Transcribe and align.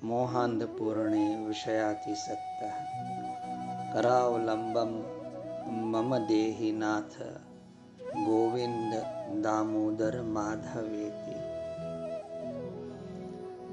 મોહાંધપૂર્ણે 0.00 1.22
વિષયાતિસક્ત 1.44 2.60
કરાવલંબમ 3.92 4.92
મમ 5.84 6.10
દેહિનાથ 6.28 7.16
ગોવિંદ 8.20 8.92
દામોદર 9.42 10.16
માધવેતી 10.28 11.42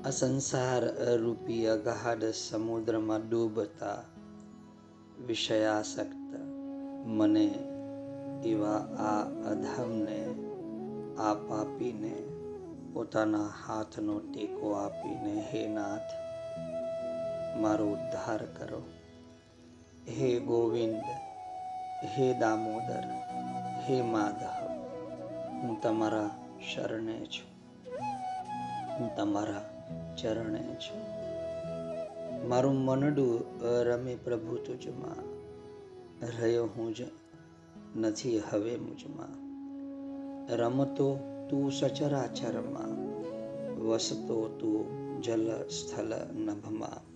આ 0.04 0.12
સંસાર 0.12 0.84
રૂપી 1.18 1.62
અગાઢ 1.68 2.26
સમુદ્રમાં 2.40 3.28
ડૂબતા 3.28 4.00
વિષયાસક્ત 5.28 6.32
મને 7.08 7.48
એવા 8.46 8.82
આ 9.06 9.22
અધમને 9.52 10.18
આ 11.20 11.36
પાપીને 11.44 12.35
પોતાના 12.96 13.48
હાથનો 13.66 14.20
ટેકો 14.20 14.72
આપીને, 14.72 15.42
હે 15.42 15.68
નાથ, 15.68 16.02
મારો 17.58 17.86
ઉદ્ધાર 17.86 18.46
કરો. 18.46 18.82
હે 20.10 20.40
ગોવિંદ, 20.40 21.02
હે 22.06 22.40
દામોદર, 22.40 23.04
હે 23.84 24.02
માધવ, 24.02 24.68
હું 25.60 25.82
તમારા 25.82 26.30
શરણે 26.74 27.26
છું. 27.26 27.50
હું 29.00 29.16
તમારા 29.16 29.84
ચરણે 30.22 30.64
છું. 30.64 31.02
મારું 32.48 32.76
મનડું 32.76 33.44
રમે 33.84 34.16
પ્રભુ 34.16 34.56
તુજમાં. 34.56 35.36
રહ્યો 36.40 36.66
હું 36.66 36.96
જ 36.96 36.98
નથી 37.96 38.40
હવે 38.40 38.76
મુજમાં. 38.76 39.32
રમતો 40.56 41.35
તું 41.50 41.72
સચરાચરમાં 41.72 42.90
વસતો 43.80 44.48
તું 44.48 45.06
જલ 45.22 45.68
સ્થળ 45.68 46.06
નભમાં. 46.34 47.16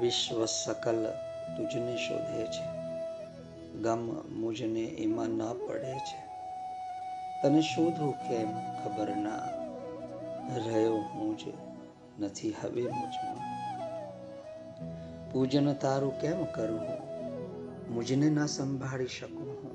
વિશ્વ 0.00 0.44
સકલ 0.44 1.06
તુજને 1.56 1.96
શોધે 1.96 2.44
છે. 2.44 2.74
ગમ 3.78 4.06
મુજને 4.30 4.80
એમાં 4.80 5.26
ન 5.26 5.52
પડે 5.52 5.92
છે. 5.92 6.24
તને 7.42 7.60
શોધું 7.60 8.12
કેમ 8.12 8.50
ખબર 8.52 9.16
ના? 9.16 9.48
રહ્યો 10.66 10.96
હું 10.96 11.38
જ 11.38 11.40
નથી 12.20 12.54
હવે 12.60 12.82
મુજમાં. 12.82 13.54
પૂજન 15.32 15.72
તારું 15.72 16.20
કેમ 16.20 16.44
કરું 16.44 16.80
મુજને 17.94 18.30
ના 18.30 18.46
સંભાળી 18.46 19.06
શકું 19.06 19.48
હું? 19.48 19.74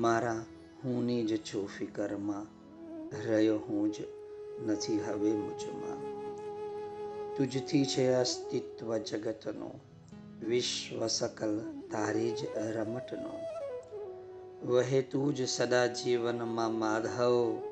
મારા 0.00 0.44
હુંની 0.84 1.24
જ 1.24 1.36
છું 1.36 1.68
ફિકરમાં, 1.68 2.46
રહ્યો 3.26 3.58
હું 3.58 3.92
જ 3.92 3.96
નથી 4.66 5.00
હવે 5.00 5.32
મુજમાં. 5.32 6.20
તુજથી 7.36 7.86
છે 7.86 8.14
અસ્તિત્વ 8.14 8.96
જગતનો 8.96 9.70
વિશ્વ 10.48 11.06
સકલ 11.06 11.60
તારી 11.92 12.30
જ 12.30 12.44
રમટનો. 12.56 13.40
વહે 14.66 15.02
તું 15.02 15.34
જ 15.34 15.48
સદા 15.48 15.86
જીવનમાં 15.86 16.74
માધવ, 16.74 17.62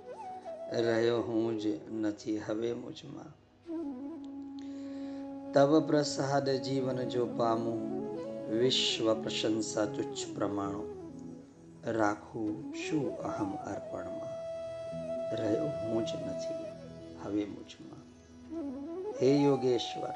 રહ્યો 0.73 1.21
હું 1.21 1.61
જ 1.61 1.67
નથી 1.93 2.39
હવે 2.39 2.73
મુજમાં. 2.73 3.39
તવ 5.53 5.87
પ્રસાદ 5.87 6.51
જીવન 6.51 6.97
જો 6.97 7.27
પામું, 7.27 8.09
વિશ્વ 8.59 9.15
પ્રશંસા 9.15 9.85
તુચ્છ 9.85 10.35
પ્રમાણો. 10.35 10.98
રાખું 11.87 12.75
શું 12.75 13.19
અહમ 13.19 13.57
અર્પણમાં? 13.57 14.39
રહ્યો 15.37 15.65
હું 15.65 16.07
જ 16.07 16.11
નથી, 16.27 16.67
હવે 17.23 17.45
મુજમાં. 17.45 17.99
હે 19.23 19.37
યોગેશ્વર, 19.37 20.15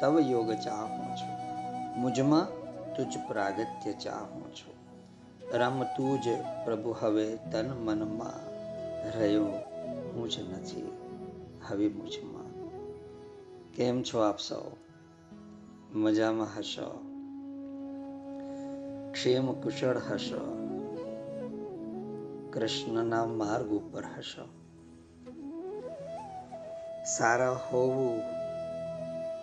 તવ 0.00 0.20
યોગ 0.20 0.52
ચાહું 0.52 1.16
છું. 1.16 1.38
મુજમાં 2.00 2.46
તુજ 2.94 3.18
પ્રાગત્ય 3.28 3.92
ચાહું 3.92 4.54
છું. 4.54 4.74
રમ 5.52 5.84
તું 5.84 6.22
જ 6.22 6.28
પ્રભુ, 6.64 6.96
હવે 7.00 7.36
તન 7.36 7.70
મનમાં. 7.70 8.48
રહ્યો 9.18 9.44
હું 10.14 10.30
જ 10.30 10.52
નથી, 10.52 10.92
હવે 11.66 11.88
મુજમાં. 11.88 12.68
કેમ 13.74 14.02
છો 14.02 14.18
આપ 14.18 14.38
સૌ? 14.38 14.76
મજામાં 15.98 16.58
હશો? 16.58 17.04
ક્ષેમ 19.12 19.52
કુશળ 19.52 19.98
હશો? 19.98 20.67
કૃષ્ણના 22.52 23.24
માર્ગ 23.24 23.66
ઉપર 23.66 24.04
હશો. 24.04 24.44
સારા 27.04 27.52
હોવું, 27.52 28.20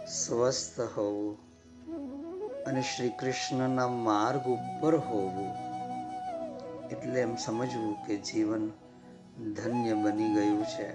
સ્વસ્થ 0.07 0.79
હોવું 0.79 1.37
અને 2.63 2.81
શ્રી 2.81 3.09
કૃષ્ણના 3.09 3.87
માર્ગ 3.87 4.41
ઉપર 4.47 4.95
હોવું 4.95 5.49
એટલે 6.87 7.21
એમ 7.21 7.35
સમજવું 7.35 8.07
કે 8.07 8.17
જીવન 8.17 8.71
ધન્ય 9.53 9.93
બની 9.93 10.35
ગયું 10.35 10.65
છે, 10.65 10.89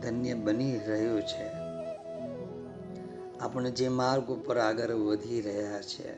ધન્ય 0.00 0.34
બની 0.34 0.78
રહ્યું 0.78 1.22
છે. 1.22 1.46
આપણે 3.38 3.70
જે 3.70 3.88
માર્ગ 3.88 4.26
ઉપર 4.26 4.58
આગળ 4.58 4.90
વધી 4.90 5.40
રહ્યા 5.40 5.82
છે, 5.82 6.14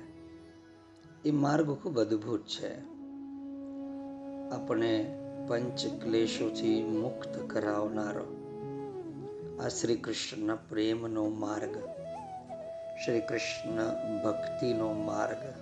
એ 1.24 1.30
માર્ગ 1.30 1.74
ખૂબ 1.74 2.00
અદ્ભુત 2.00 2.46
છે. 2.46 2.93
આપણે 4.52 5.16
પંચ 5.48 5.86
ક્લેશોથી 6.02 6.82
મુક્ત 6.82 7.50
કરાવનારો 7.50 8.26
આ 9.64 9.68
શ્રી 9.68 9.96
કૃષ્ણ 9.96 10.56
પ્રેમનો 10.56 11.28
માર્ગ 11.28 11.94
શ્રી 13.04 13.20
કૃષ્ણ 13.20 13.92
ભક્તિનો 14.24 14.92
માર્ગ, 14.92 15.54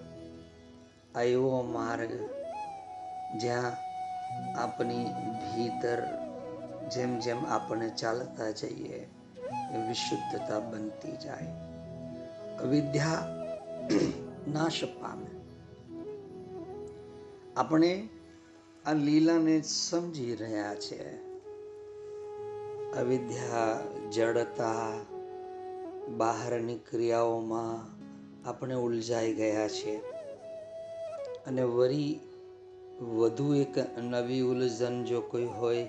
આ 1.16 1.22
એવો 1.22 1.62
માર્ગ 1.62 2.10
જ્યાં 3.40 3.72
આપણી 4.58 5.04
ભીતર 5.32 6.02
જેમ 6.94 7.18
જેમ 7.18 7.46
આપણે 7.46 7.88
ચાલતા 7.88 8.50
જઈએ 8.50 9.08
વિશુદ્ધતા 9.88 10.58
બનતી 10.58 11.16
જાય. 11.16 11.46
અવિદ્યા 12.58 13.28
નાશ 14.48 14.84
પામે. 14.84 15.26
આપણે 17.56 18.08
આ 18.86 18.92
લીલાને 18.92 19.62
સમજી 19.62 20.34
રહ્યા 20.34 20.74
છે. 20.74 21.16
અવિદ્યા, 22.92 23.80
જડતા, 24.10 24.92
બહારની 26.16 26.78
ક્રિયાઓમાં 26.78 27.88
આપણે 28.48 28.74
ઉલઝાઈ 28.74 29.34
ગયા 29.34 29.68
છે. 29.68 29.96
અને 31.46 31.62
વળી 31.62 32.20
વધુ 33.00 33.54
એક 33.54 33.78
નવી 33.98 34.40
ઉલઝન 34.40 35.04
જો 35.04 35.20
કોઈ 35.20 35.44
હોય, 35.44 35.88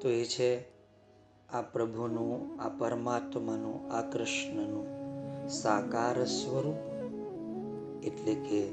તો 0.00 0.08
એ 0.08 0.24
છે 0.24 0.60
આ 1.48 1.62
પ્રભુનું, 1.62 2.62
આ 2.62 2.68
પરમાત્માનું, 2.68 3.92
આ 3.92 4.10
કૃષ્ણનું 4.10 4.86
સાકાર 5.48 6.24
સ્વરૂપ. 6.24 6.92
એટલે 8.04 8.34
કે 8.34 8.72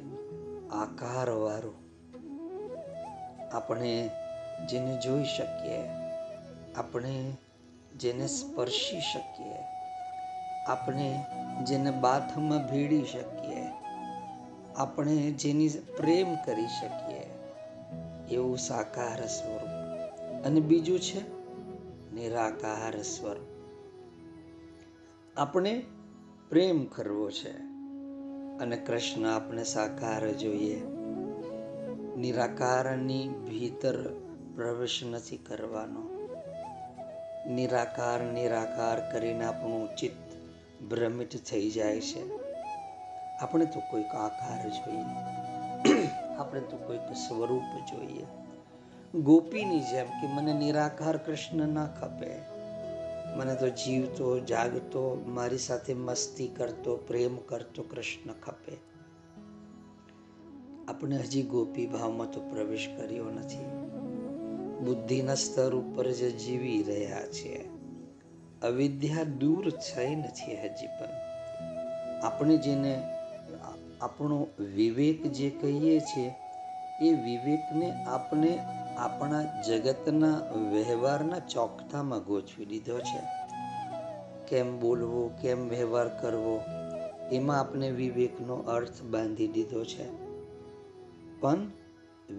આકારવાળું. 0.71 1.88
આપણે 3.53 4.09
જેને 4.69 4.97
જોઈ 4.97 5.23
શકીએ, 5.23 5.89
આપણે 6.75 7.37
જેને 7.97 8.27
સ્પર્શી 8.27 9.01
શકીએ, 9.01 9.55
આપણે 10.65 11.25
જેને 11.63 11.91
બાથમાં 11.91 12.71
ભીડી 12.71 13.05
શકીએ, 13.05 13.67
આપણે 14.77 15.31
જેની 15.31 15.69
પ્રેમ 15.69 16.35
કરી 16.35 16.67
શકીએ, 16.67 17.29
એવું 18.35 18.57
સાકાર 18.57 19.25
સ્વરૂપ. 19.25 19.69
અને 20.45 20.59
બીજું 20.59 20.99
છે 20.99 21.19
નિરાકાર 22.15 23.01
સ્વરૂપ. 23.01 23.59
આપણે 25.37 25.83
પ્રેમ 26.49 26.85
કરવો 26.85 27.31
છે 27.31 27.57
અને 28.59 28.77
કૃષ્ણ 28.77 29.25
આપણે 29.25 29.63
સાકાર 29.63 30.31
જોઈએ. 30.31 30.98
નિરાકારની 32.19 33.30
ભીતર 33.30 34.07
પ્રવેશ 34.56 35.04
નથી 35.04 35.38
કરવાનો. 35.38 36.30
નિરાકાર 37.54 38.21
નિરાકાર 38.21 39.12
કરીને 39.12 39.45
આપણું 39.45 39.95
ચિત્ત 39.95 40.36
ભ્રમિત 40.83 41.45
થઈ 41.45 41.69
જાય 41.69 42.01
છે. 42.01 42.30
આપણે 43.39 43.66
તો 43.66 43.80
કોઈક 43.80 44.16
આકાર 44.16 44.69
જોઈએ. 44.69 45.04
આપણે 46.36 46.62
તો 46.62 46.77
કોઈક 46.77 47.13
સ્વરૂપ 47.13 47.95
જોઈએ. 47.95 48.25
ગોપીની 49.21 49.80
જેમ 49.80 50.06
કે 50.06 50.27
મને 50.27 50.54
નિરાકાર 50.54 51.18
કૃષ્ણ 51.18 51.68
ના 51.68 51.88
ખપે. 51.88 52.60
મને 53.36 53.56
તો 53.56 53.69
જીવતો, 53.69 54.39
જાગતો, 54.39 55.24
મારી 55.27 55.57
સાથે 55.57 55.94
મસ્તી 55.94 56.48
કરતો, 56.48 56.95
પ્રેમ 56.95 57.38
કરતો 57.38 57.83
કૃષ્ણ 57.83 58.33
ખપે. 58.33 58.88
આપણે 60.89 61.15
હજી 61.15 61.44
ગોપી 61.44 61.88
ભાવમાં 61.88 62.31
તો 62.31 62.41
પ્રવેશ 62.41 62.88
કર્યો 62.97 63.24
નથી. 63.24 63.65
બુદ્ધિના 64.86 65.36
સ્તર 65.36 65.75
ઉપર 65.75 66.12
જ 66.12 66.38
જીવી 66.38 66.83
રહ્યા 66.83 67.25
છીએ 67.25 67.69
અવિદ્યા 68.62 69.24
દૂર 69.24 69.69
થઈ 69.69 70.15
નથી 70.15 70.56
હજી 70.56 70.88
પણ. 70.88 71.09
આપણે 72.24 72.57
જેને 72.57 73.03
આપણો 74.01 74.47
વિવેક 74.59 75.31
જે 75.31 75.50
કહીએ 75.50 76.00
છીએ, 76.00 76.33
એ 77.01 77.13
વિવેકને 77.13 77.92
આપણે 77.92 78.59
આપણા 78.97 79.63
જગતના 79.68 80.39
વ્યવહારના 80.71 81.39
ચોકઠામાં 81.39 82.24
ગોઠવી 82.24 82.65
દીધો 82.65 83.00
છે. 83.00 83.21
કેમ 84.47 84.80
બોલવો, 84.80 85.31
કેમ 85.42 85.69
વ્યવહાર 85.69 86.07
કરવો, 86.07 86.62
એમાં 87.31 87.59
આપણે 87.59 87.92
વિવેકનો 87.92 88.56
અર્થ 88.56 89.01
બાંધી 89.01 89.47
દીધો 89.47 89.83
છે. 89.83 90.19
પણ 91.39 91.68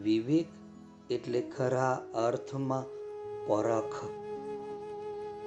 વિવેક 0.03 0.47
એટલે 1.11 1.41
ખરા 1.41 2.07
અર્થમાં 2.15 2.85
પરખ. 3.47 4.05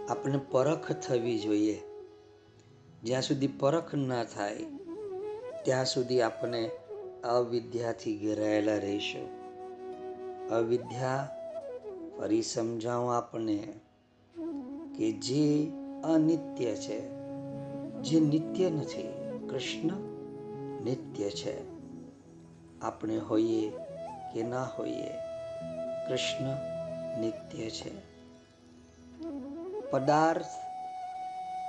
આપણે 0.10 0.40
પરખ 0.52 0.92
થવી 0.92 1.40
જોઈએ. 1.40 1.82
જ્યાં 3.04 3.22
સુધી 3.22 3.48
પરખ 3.48 3.96
ના 3.96 4.24
થાય, 4.24 4.56
ત્યાં 5.66 5.86
સુધી 5.86 6.22
આપણે 6.22 6.70
અવિદ્યાથી 7.24 8.18
ઘેરાયેલા 8.18 8.76
રહીશું. 8.76 9.30
અવિદ્યા 10.50 11.40
ફરી 12.18 12.42
સમજાવું 12.42 13.16
આપણે 13.18 13.74
કે 14.98 15.12
જે 15.12 15.72
અનિત્ય 16.04 16.76
છે, 16.76 17.00
જે 18.02 18.20
નિત્ય 18.20 18.70
નથી, 18.70 19.04
કૃષ્ણ 19.50 19.92
નિત્ય 20.84 21.30
છે. 21.30 21.73
આપણે 22.84 23.18
હોઈએ 23.18 23.72
કે 24.34 24.44
ના 24.44 24.64
હોઈએ, 24.64 25.10
કૃષ્ણ 26.08 26.46
નિત્ય 27.22 27.70
છે. 27.70 28.14
પદાર્થ 29.92 30.46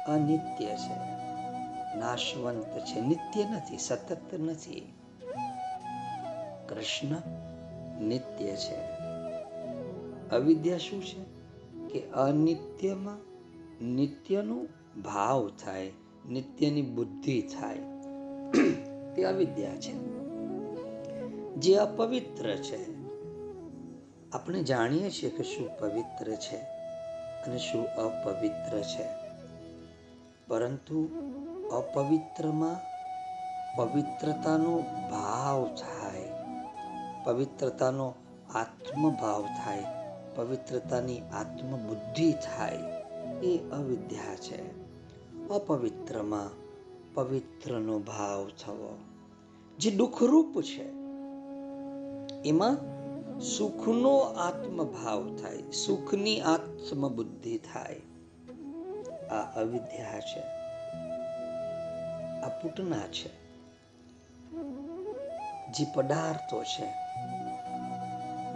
અનિત્ય 0.08 0.66
છે. 0.66 0.94
નાશવંત 1.98 2.78
છે. 2.78 3.00
નિત્ય 3.00 3.44
નથી, 3.44 3.78
સતત 3.78 4.40
નથી. 4.40 4.92
કૃષ્ણ 6.68 7.16
નિત્ય 8.00 8.56
છે. 8.56 8.76
અવિદ્યા 10.30 10.78
શું 10.78 11.04
છે? 11.04 11.24
કે 11.88 12.10
અનિત્યમાં 12.10 13.18
નિત્યનો 13.84 14.66
ભાવ 15.02 15.50
થાય, 15.64 15.90
નિત્યની 16.30 16.82
બુદ્ધિ 16.82 17.42
થાય. 17.42 17.78
તે 19.14 19.24
અવિદ્યા 19.24 19.76
છે. 19.76 20.13
જે 21.54 21.74
અપવિત્ર 21.74 22.56
છે. 22.56 23.04
આપણે 24.30 24.62
જાણીએ 24.62 25.10
છીએ 25.10 25.30
કે 25.30 25.42
શું 25.42 25.78
પવિત્ર 25.78 26.34
છે 26.34 26.56
અને 27.44 27.58
શું 27.58 27.86
અપવિત્ર 27.86 28.80
છે. 28.80 29.06
પરંતુ 30.48 31.08
અપવિત્રમાં 31.72 32.76
પવિત્રતાનો 33.76 34.84
ભાવ 35.10 35.64
થાય, 35.64 36.32
પવિત્રતાનો 37.24 38.14
આત્મભાવ 38.54 39.42
થાય, 39.42 39.84
પવિત્રતાની 40.34 41.20
આત્મબુદ્ધિ 41.20 42.32
થાય 42.32 42.78
એ 43.42 43.58
અવિદ્યા 43.72 44.36
છે. 44.36 44.88
અપવિત્રમાં 45.48 46.50
પવિત્રનો 47.14 47.98
ભાવ 47.98 48.50
થવો, 48.64 48.98
જે 49.78 49.90
દુઃખરૂપ 49.90 50.62
છે 50.62 51.03
એમાં 52.44 52.94
સુખનો 53.40 54.16
આત્મભાવ 54.18 55.36
થાય, 55.36 55.70
સુખની 55.70 56.40
આત્મબુદ્ધિ 56.40 57.58
થાય. 57.58 58.00
આ 59.30 59.60
અવિદ્યા 59.60 60.20
છે. 60.20 60.40
આ 62.40 62.48
પૂટના 62.48 62.98
છે. 62.98 63.44
જે 65.72 65.86
પદાર્થો 65.94 66.62
છે, 66.62 66.86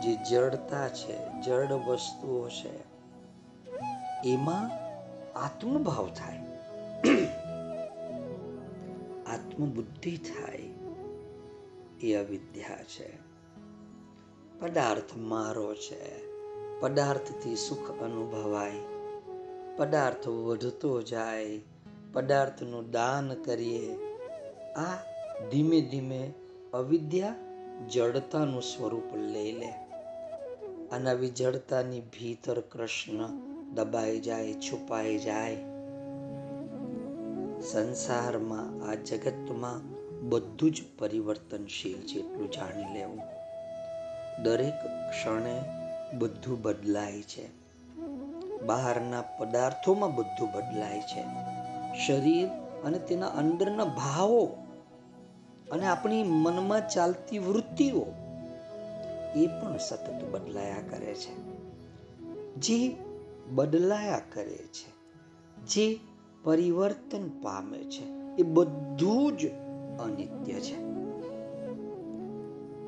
જે 0.01 0.17
જડતા 0.31 0.89
છે, 0.89 1.43
જડ 1.43 1.73
વસ્તુઓ 1.73 2.49
છે, 2.49 2.79
એમાં 4.29 4.71
આત્મભાવ 5.39 6.09
થાય. 6.09 6.39
આત્મબુદ્ધિ 9.27 10.17
થાય 10.17 10.63
એ 12.01 12.15
અવિદ્યા 12.15 12.85
છે. 12.85 13.28
પદાર્થ 14.61 15.17
મારો 15.17 15.75
છે. 15.75 16.29
પદાર્થથી 16.81 17.57
સુખ 17.57 18.03
અનુભવાય. 18.03 18.73
પદાર્થ 19.77 20.29
વધતો 20.29 21.03
જાય. 21.03 21.61
પદાર્થનું 22.13 22.91
દાન 22.91 23.35
કરીએ. 23.35 23.95
આ 24.75 24.97
ધીમે 25.51 25.81
ધીમે 25.81 26.33
અવિદ્યા 26.73 27.35
જડતાનું 27.89 28.63
સ્વરૂપ 28.63 29.17
લઈ 29.17 29.53
લે. 29.53 29.71
અને 30.89 31.11
આવી 31.11 31.29
જડતાની 31.29 32.01
ભીતર 32.01 32.61
કૃષ્ણ 32.61 33.29
દબાઈ 33.75 34.21
જાય, 34.21 34.55
છુપાઈ 34.55 35.19
જાય. 35.19 35.57
સંસારમાં, 37.61 38.91
આ 38.91 38.95
જગતમાં 38.95 39.99
બધું 40.29 40.71
જ 40.71 40.83
પરિવર્તનશીલ 40.99 41.99
છે 41.99 42.19
એટલું 42.19 42.51
જાણી 42.51 42.95
લેવું. 42.95 43.38
દરેક 44.43 44.87
ક્ષણે 45.11 45.63
બધું 46.19 46.63
બદલાય 46.63 47.23
છે. 47.23 47.49
બહારના 48.67 49.23
પદાર્થોમાં 49.23 50.15
બધું 50.15 50.53
બદલાય 50.53 51.01
છે. 51.01 51.25
શરીર 52.07 52.49
અને 52.85 52.99
તેના 52.99 53.27
અંદરના 53.27 53.85
ભાવો 53.85 54.57
અને 55.73 55.87
આપણી 55.87 56.23
મનમાં 56.23 56.89
ચાલતી 56.89 57.39
વૃત્તિઓ 57.39 58.07
એ 59.37 59.47
પણ 59.47 59.77
સતત 59.77 60.25
બદલાયા 60.31 60.77
કરે 60.91 61.15
છે. 61.15 61.59
જે 62.55 62.97
બદલાયા 63.51 64.21
કરે 64.35 64.59
છે, 64.59 64.99
જે 65.67 65.99
પરિવર્તન 66.45 67.29
પામે 67.43 67.79
છે, 67.79 68.37
એ 68.39 68.43
બધું 68.43 69.37
જ 69.37 69.51
અનિત્ય 70.01 70.53
છે. 70.53 70.83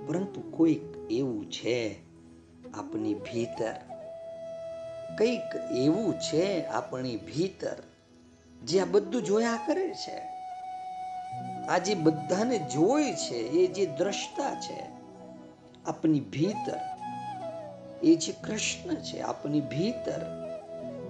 પરંતુ 0.07 0.42
કોઈક 0.50 0.89
એવું 1.11 1.50
છે 1.50 1.95
આપણી 2.75 3.14
ભીતર. 3.14 3.75
કંઈક 5.19 5.73
એવું 5.76 6.21
છે 6.21 6.64
આપણી 6.64 7.17
ભીતર 7.17 7.83
જે 8.62 8.81
આ 8.81 8.85
બધું 8.85 9.23
જોયા 9.23 9.59
કરે 9.67 9.95
છે. 9.95 10.19
આ 11.69 11.79
જે 11.79 11.95
બધાને 11.95 12.59
જોઈ 12.59 13.12
છે, 13.12 13.35
એ 13.35 13.67
જે 13.67 13.87
દ્રષ્ટા 13.87 14.61
છે 14.61 14.87
આપની 15.87 16.21
ભીતર, 16.21 16.79
એ 18.02 18.14
જે 18.14 18.33
કૃષ્ણ 18.33 18.95
છે 18.95 19.21
આપની 19.21 19.61
ભીતર, 19.61 20.50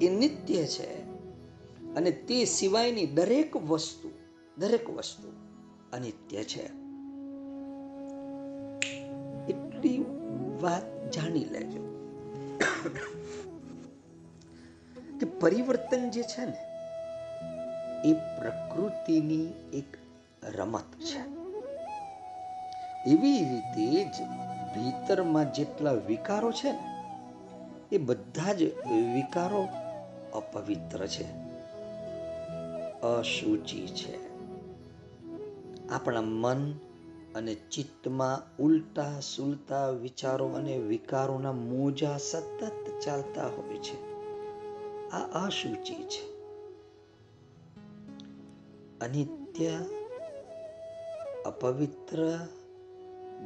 એ 0.02 0.08
નિત્ય 0.08 0.66
છે. 0.66 1.10
અને 1.94 2.10
તે 2.10 2.44
સિવાયની 2.44 3.06
દરેક 3.06 3.56
વસ્તુ 3.56 4.10
દરેક 4.58 4.90
વસ્તુ 4.90 5.28
અનિત્ય 5.92 6.44
છે. 6.44 6.79
વાત 10.60 11.10
જાણી 11.10 11.44
લેજો. 11.44 11.82
કે 15.20 15.26
પરિવર્તન 15.26 16.10
જે 16.10 16.22
છે 16.22 16.44
ને, 16.44 16.60
એ 18.04 18.12
પ્રકૃતિની 18.12 19.46
એક 19.72 19.96
રમત 20.44 20.94
છે. 21.00 21.20
એવી 23.06 23.44
રીતે 23.44 24.04
જ 24.04 24.22
ભીતરમાં 24.74 25.52
જેટલા 25.52 25.92
વિકારો 25.92 26.52
છે 26.52 26.72
ને, 26.72 27.04
એ 27.92 27.98
બધા 27.98 28.52
જ 28.52 28.62
વિકારો 29.14 29.68
અપવિત્ર 30.32 31.06
છે. 31.06 31.50
અશુચિ 33.00 33.86
છે. 33.86 34.30
આપણા 35.88 36.20
મન 36.20 36.78
અને 37.34 37.54
ચિત્તમાં 37.54 38.62
ઉલટા 38.62 39.20
સુલટા 39.20 39.90
વિચારો 39.90 40.48
અને 40.48 40.78
વિકારોના 40.78 41.52
મોજા 41.52 42.16
સતત 42.16 43.00
ચાલતા 43.04 43.46
હોય 43.46 43.78
છે. 43.78 44.10
આ 45.10 45.46
અશુચિ 45.46 45.94
છે. 45.94 46.30
અનિત્ય, 49.00 49.80
અપવિત્ર, 51.46 52.38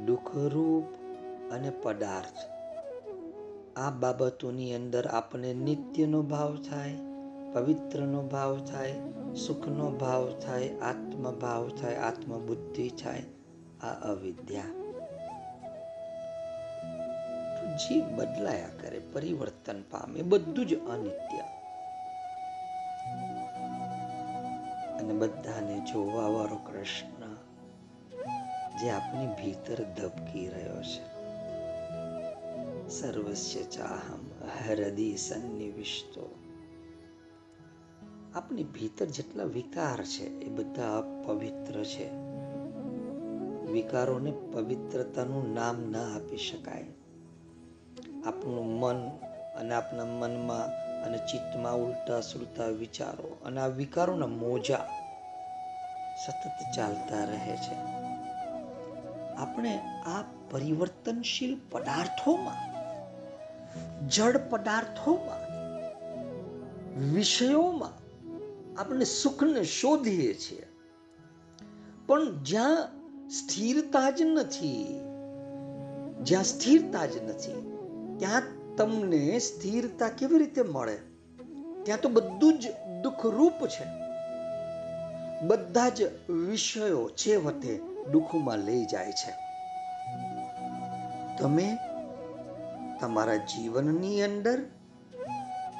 દુઃખરૂપ 0.06 0.84
અને 1.52 1.70
પદાર્થ. 1.70 2.36
આ 3.78 3.90
બાબતોની 3.90 4.74
અંદર 4.74 5.06
આપણને 5.06 5.54
નિત્યનો 5.54 6.22
ભાવ 6.22 6.56
થાય, 6.56 6.94
પવિત્રનો 7.52 8.22
ભાવ 8.22 8.58
થાય, 8.58 8.94
સુખનો 9.46 9.90
ભાવ 9.90 10.30
થાય, 10.30 10.68
આત્મભાવ 10.68 11.68
થાય, 11.68 11.94
આત્મબુદ્ધિ 11.94 12.88
થાય. 12.88 13.22
આ 13.84 14.10
અવિદ્યા 14.10 14.64
જીવ 17.76 18.04
બદલાયા 18.04 18.68
કરે, 18.80 18.98
પરિવર્તન 18.98 19.82
પામે, 19.82 20.22
બધું 20.22 20.66
જ 20.66 20.88
અનિત્ય. 20.88 21.38
અને 24.98 25.12
બધાને 25.12 25.80
જોવા 25.80 26.26
વાળો 26.26 26.56
કૃષ્ણ, 26.56 27.34
જે 28.80 28.90
આપની 28.90 29.26
ભીતર 29.26 29.82
ધબકી 29.82 30.48
રહ્યો 30.48 30.82
છે. 30.82 31.14
સર્વસ્ય 32.88 33.62
ચાહમ 33.62 34.26
હૃદય 34.68 35.16
સન્નિવિષ્ટો. 35.16 36.34
આપની 38.34 38.64
ભીતર 38.64 39.06
જેટલા 39.06 39.44
વિકાર 39.44 40.04
છે, 40.04 40.24
એ 40.24 40.48
બધા 40.48 41.00
પવિત્ર 41.26 41.84
છે. 41.84 42.23
વિકારોને 43.74 44.30
પવિત્રતાનું 44.52 45.54
નામ 45.54 45.76
ના 45.90 46.04
આપી 46.16 46.36
શકાય. 46.36 46.86
આપણું 48.26 48.66
મન 48.80 49.08
અને 49.60 49.74
આપણા 49.74 50.04
મનમાં 50.04 50.66
અને 51.04 51.18
ચિત્તમાં 51.18 51.76
ઉલટા 51.76 52.20
સુલટા 52.20 52.66
વિચારો 52.66 53.36
અને 53.44 53.60
આ 53.60 53.66
વિકારોના 53.66 54.26
મોજા 54.26 54.88
સતત 56.26 56.76
ચાલતા 56.76 57.24
રહે 57.24 57.56
છે. 57.56 57.76
આપણે 59.34 59.78
આ 60.06 60.22
પરિવર્તનશીલ 60.50 61.56
પદાર્થોમાં 61.70 62.60
જડ 64.08 64.36
પદાર્થોમાં, 64.50 65.40
વિષયોમાં 67.14 67.94
આપણે 68.80 69.04
સુખને 69.04 69.62
શોધીએ 69.64 70.34
છીએ. 70.34 70.66
પણ 72.06 72.42
જ્યાં 72.42 73.03
સ્થિરતા 73.38 74.10
જ 74.10 74.22
નથી. 74.22 75.00
જ્યાં 76.22 76.44
સ્થિરતા 76.44 77.06
જ 77.06 77.22
નથી, 77.22 77.78
ત્યાં 78.18 78.42
તમને 78.76 79.38
સ્થિરતા 79.38 80.08
કેવી 80.08 80.38
રીતે 80.38 80.62
મળે? 80.62 80.96
ત્યાં 81.82 82.00
તો 82.00 82.08
બધું 82.08 82.58
જ 82.58 82.68
દુઃખરૂપ 83.02 83.66
છે. 83.66 83.84
બધા 85.46 85.88
જ 85.88 86.02
વિષયો 86.30 87.08
છેવટે 87.08 87.80
દુઃખમાં 88.12 88.58
લઈ 88.58 88.84
જાય 88.84 89.12
છે. 89.12 89.30
તમે 91.38 91.78
તમારા 93.00 93.36
જીવનની 93.36 94.22
અંદર 94.22 94.58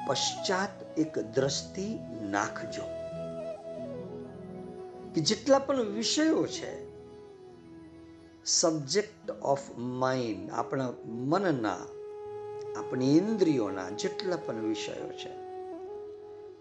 પશ્ચાત 0.07 0.99
એક 0.99 1.19
દ્રષ્ટિ 1.19 1.99
નાખજો. 2.21 2.81
કે 5.15 5.21
જેટલા 5.21 5.59
પણ 5.59 5.81
વિષયો 5.81 6.47
છે 6.47 6.84
સબ્જેક્ટ 8.47 9.31
ઓફ 9.41 9.77
માઇન્ડ 9.77 10.51
આપણા 10.51 10.93
મનના, 11.05 11.85
આપણી 12.77 13.17
ઇન્દ્રિયોના 13.17 13.89
જેટલા 13.89 14.35
પણ 14.35 14.55
વિષયો 14.55 15.09
છે, 15.11 15.29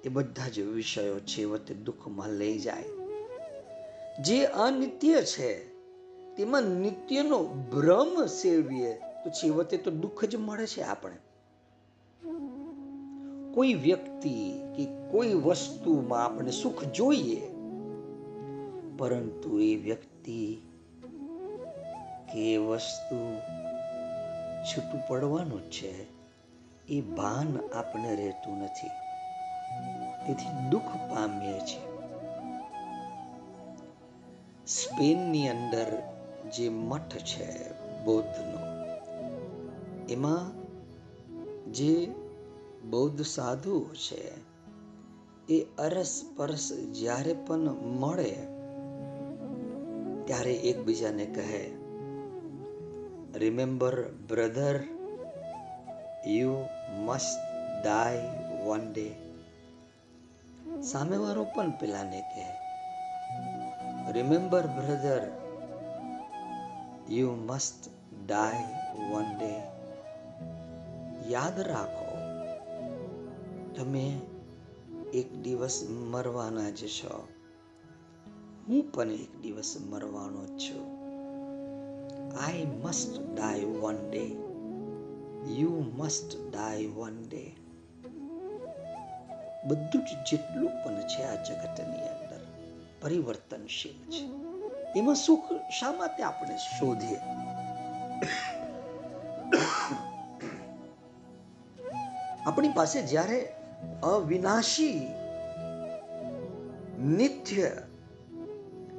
એ 0.05 0.09
બધા 0.09 0.49
જ 0.49 0.61
વિષયો 0.61 1.21
છેવટે 1.21 1.75
દુઃખમાં 1.75 2.29
લઈ 2.29 2.59
જાય. 2.59 2.85
જે 4.23 4.45
અનિત્ય 4.45 5.23
છે, 5.23 5.69
તેમાં 6.37 6.63
નિત્યનો 6.63 7.45
ભ્રમ 7.45 8.27
સેવીએ, 8.27 8.95
તો 8.95 9.31
છેવટે 9.31 9.77
તો 9.77 9.91
દુઃખ 9.91 10.25
જ 10.25 10.37
મળે 10.37 10.67
છે 10.67 10.83
આપણે. 10.83 11.17
કોઈ 13.55 13.75
વ્યક્તિ 13.75 14.53
કે 14.77 15.11
કોઈ 15.11 15.35
વસ્તુમાં 15.35 16.25
આપણે 16.25 16.51
સુખ 16.51 16.85
જોઈએ, 16.85 17.41
પરંતુ 18.99 19.61
એ 19.61 19.77
વ્યક્તિ 19.77 20.63
કે 22.35 22.55
એ 22.55 22.57
વસ્તુ 22.57 23.41
છૂટું 24.65 25.07
પડવાનું 25.09 25.71
જ 25.71 25.71
છે. 25.71 26.07
એ 26.89 27.01
ભાન 27.01 27.59
આપણે 27.75 28.17
રહેતું 28.17 28.59
નથી. 28.59 28.91
તેથી 30.27 30.71
દુઃખ 30.71 30.83
પામીએ 30.83 31.61
છીએ. 31.61 31.95
સ્પેનની 34.67 35.49
અંદર 35.49 36.03
જે 36.53 36.69
મઠ 36.69 37.17
છે 37.17 37.73
બૌદ્ધનો, 38.05 38.61
એમાં 40.09 40.53
જે 41.73 42.09
બૌદ્ધ 42.91 43.23
સાધુઓ 43.23 43.85
છે, 43.85 44.33
એ 45.49 45.67
અરસ 45.79 46.25
પરસ 46.37 46.73
જ્યારે 46.73 47.33
પણ 47.33 47.59
મળે, 47.73 48.37
ત્યારે 50.25 50.55
એકબીજાને 50.55 51.27
કહે 51.27 51.84
remember 53.35 54.03
brother 54.29 54.81
you 56.27 56.69
must 57.07 57.39
die 57.85 58.23
one 58.67 58.93
day 58.93 59.09
સામેવાળો 60.83 61.45
પણ 61.45 61.71
પેલાને 61.71 62.21
કહે 62.21 62.47
remember 64.13 64.67
brother 64.67 65.25
you 67.11 67.31
must 67.31 67.91
die 68.27 68.69
one 69.11 69.39
day 69.39 69.75
યાદ 71.31 71.61
રાખો, 71.61 72.09
તમે 73.77 74.21
એક 75.15 75.43
દિવસ 75.43 75.87
મરવાના 75.89 76.71
જ 76.71 76.87
છો. 76.87 77.29
હું 78.69 78.93
પણ 78.93 79.11
એક 79.11 79.41
દિવસ 79.43 79.77
મરવાનો 79.91 80.47
છું. 80.47 80.94
I 82.41 82.65
must 82.65 83.21
die 83.21 83.65
one 83.65 84.11
day 84.11 84.27
you 85.61 85.71
must 85.71 86.37
die 86.51 86.87
one 86.87 87.23
day 87.29 87.53
બધું 89.69 90.03
જ 90.05 90.31
જેટલું 90.31 90.71
પણ 90.85 90.95
છે 90.95 91.23
આ 91.23 91.35
જગતની 91.35 92.09
અંદર, 92.09 92.41
પરિવર્તનશીલ 93.01 93.93
છે. 93.93 94.25
એમાં 94.99 95.15
સુખ 95.15 95.53
શા 95.81 95.93
માટે 95.93 96.23
આપણે 96.23 96.57
શોધીએ? 96.57 97.21
આપણી 102.47 102.69
પાસે 102.69 103.03
જ્યારે 103.03 103.53
અવિનાશી 104.03 105.09
નિત્ય 107.01 107.71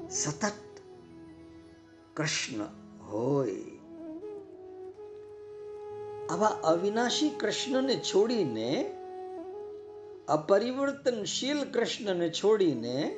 સતત 0.10 0.52
કૃષ્ણ 2.16 2.85
હોય. 3.16 3.56
આવા 6.30 6.48
અવિનાશી 6.48 7.30
કૃષ્ણને 7.30 7.96
છોડીને, 7.96 8.92
અપરિવર્તનશીલ 10.28 11.64
કૃષ્ણને 11.64 12.30
છોડીને 12.30 13.16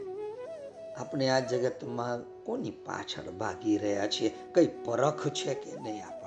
આપણે 0.97 1.29
આ 1.29 1.39
જગતમાં 1.39 2.43
કોની 2.43 2.71
પાછળ 2.71 3.31
ભાગી 3.31 3.77
રહ્યા 3.77 4.07
છીએ? 4.07 4.35
કઈ 4.53 4.69
પરખ 4.85 5.27
છે 5.27 5.53
કે 5.53 5.79
નહીં 5.79 6.05
આપણે? 6.05 6.17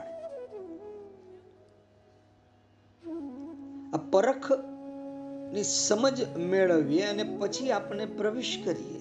આ 3.92 3.96
પરખની 3.96 5.62
સમજ 5.62 6.38
મેળવીએ 6.38 7.02
અને 7.02 7.36
પછી 7.38 7.70
આપણે 7.70 8.06
પ્રવેશ 8.06 8.62
કરીએ 8.64 9.00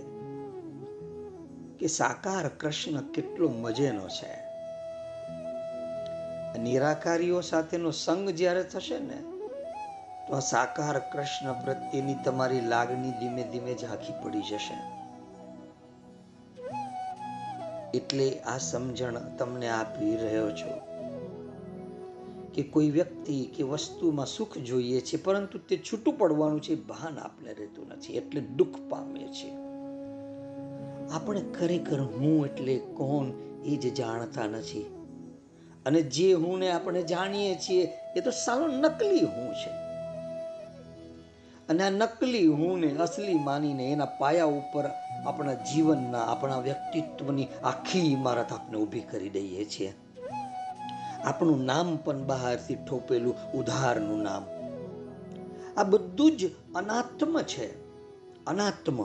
કે 1.80 1.88
સાકાર 1.88 2.50
કૃષ્ણ 2.50 3.02
કેટલો 3.02 3.50
મજેનો 3.50 4.08
છે. 4.08 4.49
નિરાકારીઓ 6.58 7.42
સાથેનો 7.42 7.92
સંગ 7.92 8.30
જ્યારે 8.30 8.64
થશે 8.64 9.00
ને, 9.00 9.16
તો 10.28 10.36
આ 10.36 10.40
સાકાર 10.40 11.00
કૃષ્ણ 11.00 11.54
પ્રત્યેની 11.54 12.16
તમારી 12.26 12.62
લાગણી 12.62 13.12
ધીમે 13.12 13.44
ધીમે 13.44 13.76
ઝાંખી 13.76 14.14
પડી 14.24 14.42
જશે. 14.42 14.74
એટલે 17.94 18.40
આ 18.40 18.58
સમજણ 18.58 19.38
તમને 19.38 19.70
આપી 19.70 20.16
રહ્યો 20.16 20.52
છું 20.52 20.90
કે 22.54 22.64
કોઈ 22.64 22.90
વ્યક્તિ 22.90 23.46
કે 23.46 23.64
વસ્તુમાં 23.64 24.26
સુખ 24.26 24.58
જોઈએ 24.58 25.02
છે, 25.02 25.24
પરંતુ 25.24 25.58
તે 25.58 25.78
છૂટું 25.78 26.18
પડવાનું 26.18 26.62
છે 26.62 26.76
ભાન 26.76 27.18
આપણે 27.18 27.54
રહેતું 27.54 27.88
નથી, 27.88 28.14
એટલે 28.14 28.42
દુઃખ 28.42 28.76
પામીએ 28.90 29.28
છીએ. 29.28 29.54
આપણે 31.12 31.42
ખરેખર 31.42 32.02
હું 32.02 32.46
એટલે 32.46 32.78
કોણ 32.78 33.26
એ 33.66 33.78
જ 33.78 33.94
જાણતા 33.94 34.48
નથી. 34.48 34.99
અને 35.86 36.02
જે 36.02 36.34
હું 36.34 36.60
ને 36.60 36.72
આપણે 36.72 37.02
જાણીએ 37.02 37.56
છીએ, 37.56 37.94
એ 38.16 38.22
તો 38.22 38.32
સાલો 38.32 38.68
નકલી 38.68 39.20
હું 39.20 39.54
છે. 39.54 39.70
અને 41.70 41.84
આ 41.84 41.90
નકલી 41.90 42.48
હું 42.48 42.80
ને 42.80 42.98
અસલી 42.98 43.34
માનીને 43.34 43.92
એના 43.92 44.06
પાયા 44.06 44.46
ઉપર 44.46 44.86
આપણા 45.26 45.54
જીવનના, 45.54 46.20
આપણા 46.20 46.60
વ્યક્તિત્વની 46.60 47.48
આખી 47.64 48.12
ઇમારત 48.12 48.52
આપણે 48.52 48.80
ઊભી 48.80 49.00
કરી 49.00 49.30
દઈએ 49.30 49.66
છીએ. 49.66 49.94
આપણું 51.24 51.66
નામ 51.66 51.98
પણ 51.98 52.24
બહારથી 52.24 52.76
ઠોપેલું 52.76 53.52
ઉધારનું 53.52 54.22
નામ. 54.22 54.46
આ 55.78 55.84
બધું 55.84 56.38
જ 56.38 56.52
અનાત્મ 56.76 57.42
છે. 57.42 57.82
અનાત્મ 58.46 59.04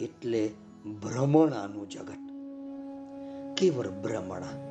એટલે 0.00 0.50
ભ્રમણાનું 1.02 1.90
જગત. 1.90 2.28
કેવળ 3.56 3.88
ભ્રમણા. 3.88 4.67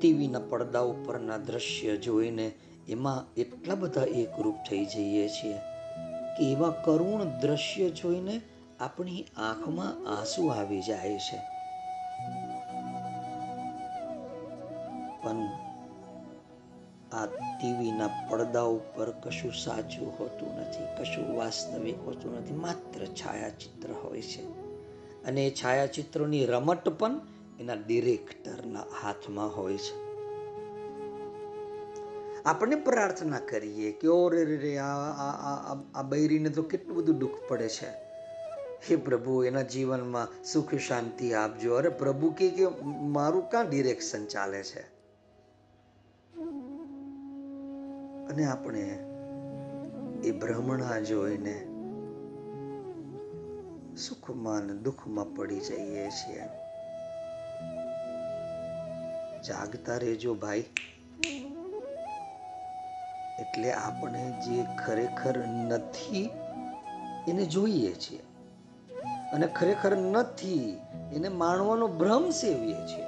ટીવીના 0.00 0.38
પડદા 0.38 0.80
ઉપરના 0.80 1.36
દ્રશ્ય 1.36 1.96
જોઈને 1.96 2.52
એમાં 2.88 3.34
એટલા 3.34 3.74
બધા 3.74 4.02
એકરૂપ 4.02 4.54
થઈ 4.70 4.84
જઈએ 4.84 5.28
છીએ 5.28 5.58
કે 6.38 6.52
એવા 6.52 6.70
કરુણ 6.70 7.24
દ્રશ્ય 7.24 7.90
જોઈને 7.90 8.40
આપણી 8.80 9.24
આંખમાં 9.36 10.18
આંસુ 10.18 10.46
આવી 10.46 10.82
જાય 10.82 11.18
છે. 11.18 11.38
પણ 15.22 15.48
આ 17.12 17.26
ટીવીના 17.26 18.10
પડદા 18.30 18.62
ઉપર 18.62 19.10
કશું 19.10 19.52
સાચું 19.52 20.12
હોતું 20.20 20.60
નથી, 20.60 21.02
કશું 21.02 21.36
વાસ્તવિક 21.36 22.06
હોતું 22.06 22.36
નથી, 22.36 22.52
માત્ર 22.52 23.06
છાયાચિત્ર 23.06 23.88
હોય 23.92 24.22
છે. 24.22 24.42
અને 25.24 25.46
એ 25.46 25.50
છાયાચિત્રોની 25.50 26.46
રમત 26.46 26.88
પણ 26.88 27.20
એના 27.60 27.72
ડિરેક્ટરના 27.74 28.82
હાથમાં 29.02 29.56
હોય 29.56 29.76
છે. 29.76 30.06
આપણે 32.44 32.76
પ્રાર્થના 32.76 33.38
કરીએ 33.38 33.92
કે, 33.92 34.08
ઓ 34.08 34.28
રે 34.28 34.44
રે 34.44 34.78
આ 34.78 35.74
આ 35.94 36.02
બૈરીને 36.02 36.48
તો 36.48 36.62
કેટલું 36.62 36.96
બધું 36.96 37.18
દુઃખ 37.18 37.32
પડે 37.48 37.68
છે. 37.68 37.88
હે 38.90 38.96
પ્રભુ, 38.96 39.44
એના 39.44 39.62
જીવનમાં 39.62 40.44
સુખ 40.44 40.74
શાંતિ 40.74 41.32
આપજો. 41.32 41.74
અરે 41.74 41.88
પ્રભુ 41.88 42.30
કે 42.30 42.50
કે 42.50 42.66
મારું 42.84 43.50
કાં 43.50 43.70
ડિરેક્શન 43.70 44.26
ચાલે 44.26 44.62
છે? 44.62 44.80
અને 48.26 48.44
આપણે 48.44 48.80
એ 50.24 50.30
ભ્રમણા 50.30 51.00
જોઈને 51.00 51.64
સુખમાં 53.96 54.58
અને 54.58 54.72
દુઃખમાં 54.72 55.34
પડી 55.34 55.60
જઈએ 55.60 56.08
છીએ. 56.08 56.65
જાગતા 59.42 59.96
રહેજો 59.96 60.34
ભાઈ. 60.34 60.64
એટલે 63.38 63.72
આપણે 63.72 64.30
જે 64.30 64.64
ખરેખર 64.86 65.38
નથી, 65.46 66.30
એને 67.28 67.44
જોઈએ 67.44 67.92
છીએ. 67.92 68.18
અને 69.32 69.46
ખરેખર 69.46 69.96
નથી, 69.96 70.76
એને 71.12 71.28
માણવાનો 71.28 71.88
ભ્રમ 71.88 72.30
સેવીએ 72.30 72.74
છીએ. 72.74 73.06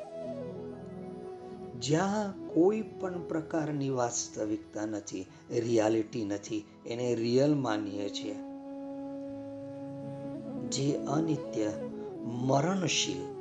જ્યાં 1.80 2.46
કોઈ 2.46 2.80
પણ 2.80 3.22
પ્રકારની 3.22 3.90
વાસ્તવિકતા 3.90 4.86
નથી 4.86 5.26
રિયાલિટી 5.50 6.24
નથી, 6.24 6.64
એને 6.86 7.14
રિયલ 7.14 7.54
માનીએ 7.54 8.08
છીએ. 8.08 8.34
જે 10.68 10.96
અનિત્ય, 10.96 11.72
મરણશીલ 12.24 13.37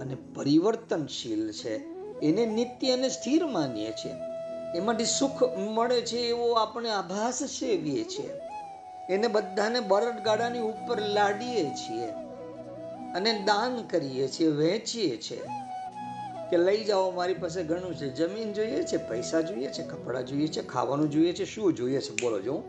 અને 0.00 0.16
પરિવર્તનશીલ 0.34 1.52
છે. 1.52 1.76
એને 2.20 2.46
નિત્ય 2.46 2.92
અને 2.92 3.08
સ્થિર 3.08 3.46
માનીએ 3.46 3.90
છીએ. 3.90 4.12
એમાંથી 4.76 5.04
સુખ 5.04 5.42
મળે 5.58 6.00
છે 6.00 6.18
એવો 6.18 6.52
આપણે 6.52 6.90
આભાસ 6.90 7.44
સેવીએ 7.44 8.04
છીએ. 8.04 8.30
એને 9.10 9.28
બધાને 9.28 9.80
બળદગાડાની 9.80 10.58
ઉપર 10.58 11.00
લાડીએ 11.00 11.70
છીએ 11.70 12.06
અને 13.14 13.42
દાન 13.46 13.82
કરીએ 13.82 14.28
છીએ 14.28 14.48
વહેંચીએ 14.48 15.16
છીએ. 15.16 15.42
કે 16.50 16.58
લઈ 16.58 16.84
જાઓ, 16.84 17.10
મારી 17.10 17.34
પાસે 17.34 17.62
ઘણું 17.62 17.94
છે. 17.94 18.08
જમીન 18.08 18.52
જોઈએ 18.52 18.82
છે, 18.82 18.96
પૈસા 18.96 19.40
જોઈએ 19.40 19.66
છે, 19.66 19.86
કપડાં 19.86 20.26
જોઈએ 20.26 20.48
છે, 20.48 20.66
ખાવાનું 20.66 21.10
જોઈએ 21.10 21.32
છે, 21.32 21.44
શું 21.44 21.74
જોઈએ 21.74 22.00
છે? 22.00 22.14
બોલો 22.14 22.40
જો. 22.40 22.62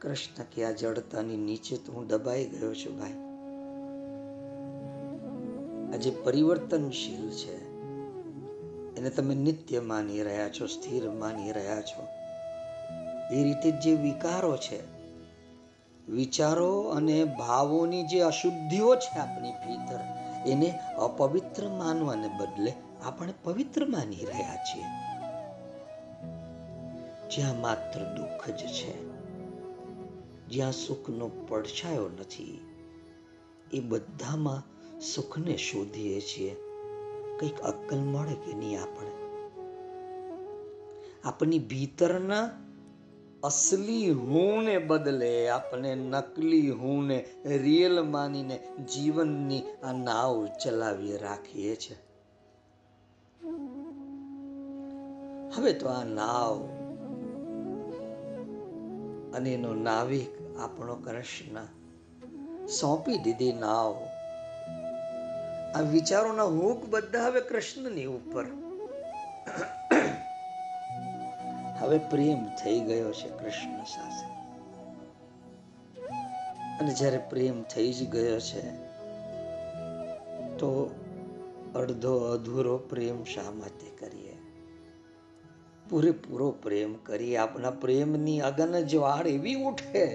કૃષ્ણ 0.00 0.44
કે 0.54 0.64
આ 0.64 0.70
જડતાની 0.70 1.36
નીચે 1.36 1.76
તો 1.76 1.92
હું 1.92 2.06
દબાઈ 2.06 2.44
ગયો 2.44 2.74
છું 2.74 2.98
ભાઈ. 3.00 3.23
આજે 5.94 6.10
પરિવર્તનશીલ 6.10 7.30
છે, 7.30 7.56
એને 8.96 9.10
તમે 9.10 9.34
નિત્ય 9.34 9.80
માની 9.80 10.22
રહ્યા 10.22 10.48
છો, 10.48 10.66
સ્થિર 10.66 11.10
માની 11.10 11.52
રહ્યા 11.52 11.82
છો. 11.82 12.06
એ 13.34 13.44
રીતે 13.44 13.70
જે 13.70 13.94
વિકારો 13.94 14.56
છે, 14.56 14.80
વિચારો 16.08 16.82
અને 16.82 17.24
ભાવોની 17.24 18.02
જે 18.02 18.20
અશુદ્ધિઓ 18.20 18.94
છે 18.94 19.18
આપણી 19.18 19.50
ભીતર, 19.50 20.00
એને 20.46 20.78
અપવિત્ર 20.98 21.68
માનવાને 21.68 22.28
બદલે 22.28 22.74
આપણે 23.04 23.34
પવિત્ર 23.42 23.84
માની 23.84 24.24
રહ્યા 24.24 24.56
છીએ. 24.56 24.84
જ્યાં 27.30 27.60
માત્ર 27.60 28.00
દુઃખ 28.00 28.50
જ 28.50 28.66
છે, 28.66 29.06
જ્યાં 30.48 30.72
સુખનો 30.72 31.30
પડછાયો 31.48 32.08
નથી, 32.08 32.60
એ 33.72 33.80
બધામાં 33.80 34.73
સુખને 35.12 35.56
શોધીએ 35.56 36.20
છીએ. 36.20 36.56
કંઈક 37.40 37.60
અક્કલ 37.60 37.98
મળે 37.98 38.34
કે 38.34 38.54
નહીં 38.54 38.82
આપણે? 38.82 39.10
આપણી 41.24 41.58
ભીતરના 41.58 42.50
અસલી 43.42 44.10
હુંને 44.10 44.78
બદલે 44.78 45.48
આપણે 45.48 45.94
નકલી 45.94 46.70
હુંને 46.70 47.26
રિયલ 47.46 48.02
માનીને 48.02 48.68
જીવનની 48.94 49.62
આ 49.82 49.92
નાવ 49.92 50.46
ચલાવી 50.46 51.16
રાખીએ 51.16 51.76
છીએ. 51.76 51.96
હવે 55.56 55.72
તો 55.72 55.88
આ 55.88 56.04
નાવ 56.04 56.68
અને 59.34 59.54
એનો 59.54 59.74
નાવિક 59.74 60.58
આપણો 60.58 60.94
કૃષ્ણ 60.94 61.66
સોંપી 62.66 63.18
દીધી 63.18 63.52
નાવ. 63.52 64.13
આ 65.74 65.80
વિચારોના 65.80 66.42
હુક 66.42 66.84
બધા 66.84 67.26
હવે 67.26 67.40
કૃષ્ણની 67.40 68.04
ઉપર. 68.04 68.44
હવે 71.78 71.98
પ્રેમ 71.98 72.44
થઈ 72.44 72.80
ગયો 72.80 73.12
છે 73.12 73.28
કૃષ્ણ 73.28 73.84
સાથે. 73.84 74.26
અને 76.78 76.94
જ્યારે 76.94 77.18
પ્રેમ 77.18 77.62
થઈ 77.62 77.92
જ 77.92 78.10
ગયો 78.10 78.40
છે, 78.40 78.62
તો 80.56 80.90
અડધો 81.74 82.18
અધૂરો 82.18 82.78
પ્રેમ 82.78 83.24
શા 83.24 83.50
માટે 83.50 84.06
કરીએ? 84.06 84.36
પૂરેપૂરો 85.90 86.50
પ્રેમ 86.50 86.94
કરીએ. 86.94 87.36
આપણા 87.36 87.70
પ્રેમની 87.70 88.40
અગન 88.40 88.80
જ્વાળ 88.80 89.26
એવી 89.26 89.54
ઉઠે 89.54 90.06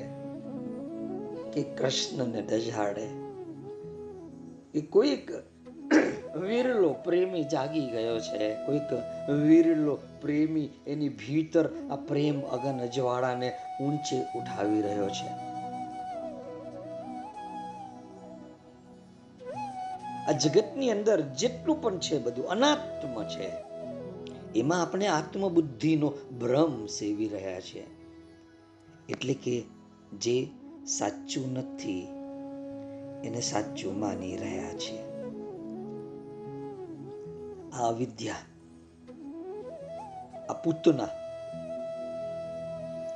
કે 1.53 1.63
કૃષ્ણને 1.63 2.41
ડજાડે 2.41 3.28
કે 4.73 4.81
કોઈક 4.81 5.31
વિરલો 6.37 6.93
પ્રેમી 6.93 7.43
જાગી 7.43 7.85
ગયો 7.85 8.19
છે. 8.19 8.53
કોઈક 8.53 8.93
વિરલો 9.31 9.95
પ્રેમી 10.21 10.69
એની 10.87 11.09
ભીતર 11.09 11.69
આ 11.91 11.95
પ્રેમ 11.95 12.41
અગન 12.41 12.79
અજવાળાને 12.79 13.53
ઊંચે 13.81 14.21
ઉઠાવી 14.21 14.81
રહ્યો 14.81 15.09
છે. 15.09 15.49
આ 20.25 20.31
જગતની 20.31 20.91
અંદર 20.91 21.21
જેટલું 21.21 21.81
પણ 21.81 21.99
છે 21.99 22.19
બધું 22.19 22.47
અનાત્મ 22.47 23.23
છે. 23.23 23.69
એમાં 24.55 24.81
આપણે 24.81 25.07
આત્મબુદ્ધિનો 25.07 26.13
ભ્રમ 26.41 26.85
સેવી 26.85 27.27
રહ્યા 27.27 27.59
છે 27.59 27.83
એટલે 29.09 29.33
કે 29.33 29.63
જે 30.19 30.47
સાચું 30.87 31.53
નથી 31.53 32.07
એને 33.23 33.41
સાચું 33.41 33.99
માની 33.99 34.37
રહ્યા 34.37 34.73
છે. 34.73 35.09
આ 37.71 37.89
વિદ્યા 37.89 38.35
આ 40.49 40.53
પૂતના 40.53 41.07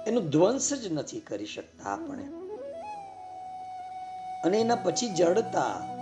એનો 0.08 0.22
ધ્વંસ 0.22 0.74
જ 0.74 0.94
નથી 0.94 1.20
કરી 1.20 1.46
શકતા 1.46 1.90
આપણે. 1.90 2.24
અને 4.44 4.62
એના 4.62 4.76
પછી 4.76 5.10
જડતા 5.10 5.94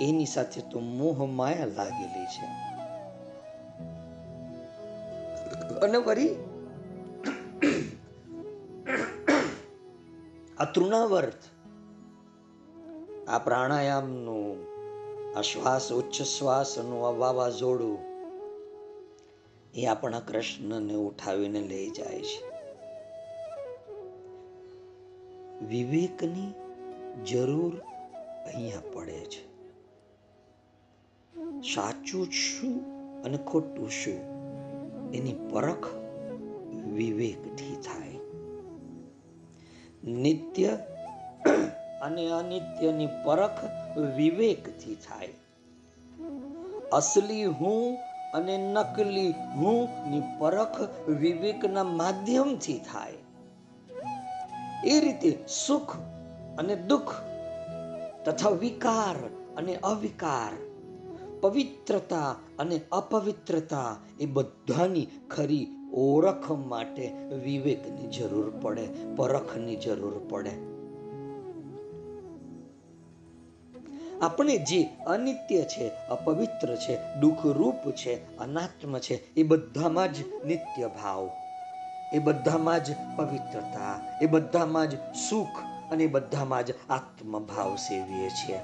એની 0.00 0.26
સાથે 0.26 0.60
તો 0.60 0.80
મોહ 0.80 1.26
માયા 1.26 1.64
લાગેલી 1.64 2.24
છે. 2.24 2.72
અને 5.76 5.98
વરી 5.98 6.36
આ 10.58 10.64
તૃણાવર્ત 10.64 11.51
આ 13.28 13.38
પ્રાણાયામનું, 13.38 14.56
આ 15.38 15.40
શ્વાસ, 15.40 15.92
ઉચ્ચ 15.92 16.22
શ્વાસનું, 16.22 17.06
આ 17.06 17.10
વાવાઝોડું, 17.10 17.98
એ 19.74 19.86
આપણા 19.86 20.20
કૃષ્ણને 20.20 20.94
ઉઠાવીને 20.94 21.60
લઈ 21.60 21.90
જાય 21.90 22.22
છે. 22.22 22.52
વિવેકની 25.66 26.52
જરૂર 27.24 27.76
અહીંયા 28.46 28.82
પડે 28.92 29.24
છે. 29.24 29.52
સાચું 31.74 32.26
શું 32.26 32.84
અને 33.22 33.36
ખોટું 33.36 33.90
શું, 33.90 34.14
એની 35.12 35.34
પરખ 35.50 35.86
વિવેકથી 36.94 37.76
થાય. 37.76 38.18
નિત્ય 40.10 40.78
અને 42.02 42.30
અનિત્યની 42.30 43.08
પરખ 43.24 43.64
વિવેકથી 44.16 44.94
થાય. 44.94 45.28
અસલી 46.92 47.44
હું 47.44 47.98
અને 48.34 48.72
નકલી 48.72 49.34
હું 49.56 50.10
ની 50.10 50.22
પરખ 50.38 51.08
વિવેકના 51.08 51.84
માધ્યમથી 51.84 52.78
થાય. 52.78 53.12
એ 54.86 55.00
રીતે 55.00 55.38
સુખ 55.48 55.96
અને 56.58 56.76
દુઃખ 56.76 57.14
તથા 58.24 58.48
વિકાર 58.48 59.16
અને 59.56 59.76
અવિકાર, 59.76 60.52
પવિત્રતા 61.40 62.36
અને 62.58 62.80
અપવિત્રતા 62.92 63.96
એ 64.20 64.26
બધાની 64.26 65.06
ખરી 65.30 65.66
ઓળખ 65.94 66.50
માટે 66.50 67.12
વિવેકની 67.44 68.06
જરૂર 68.06 68.50
પડે, 68.62 68.88
પરખની 69.16 69.76
જરૂર 69.76 70.26
પડે. 70.28 70.71
આપણે 74.22 74.58
જે 74.58 74.88
અનિત્ય 75.06 75.62
છે, 75.62 75.88
અપવિત્ર 75.88 76.76
છે, 76.76 77.14
દુઃખરૂપ 77.14 77.90
છે, 77.90 78.38
અનાત્મ 78.38 78.98
છે, 78.98 79.34
એ 79.34 79.42
બધામાં 79.42 80.12
જ 80.12 80.16
નિત્ય 80.44 80.88
ભાવ. 80.88 81.30
એ 82.12 82.18
બધામાં 82.18 82.84
જ 82.84 82.94
પવિત્રતા, 83.16 84.18
એ 84.22 84.26
બધામાં 84.26 84.90
જ 84.90 84.94
સુખ, 85.28 85.58
અને 85.92 86.06
બધામાં 86.06 86.66
જ 86.66 86.74
આત્મભાવ 86.90 87.76
સેવીએ 87.76 88.28
છીએ. 88.28 88.58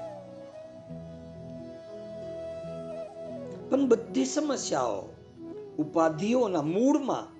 પણ 3.69 3.87
બધી 3.87 4.25
સમસ્યાઓ 4.25 5.01
ઉપાધિઓના 5.77 6.61
મૂળમાં 6.61 7.39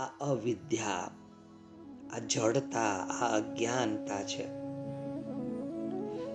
આ 0.00 0.30
અવિદ્યા, 0.30 1.10
આ 2.16 2.18
જડતા, 2.18 2.96
આ 2.96 3.36
અજ્ઞાનતા 3.36 4.22
છે. 4.22 4.63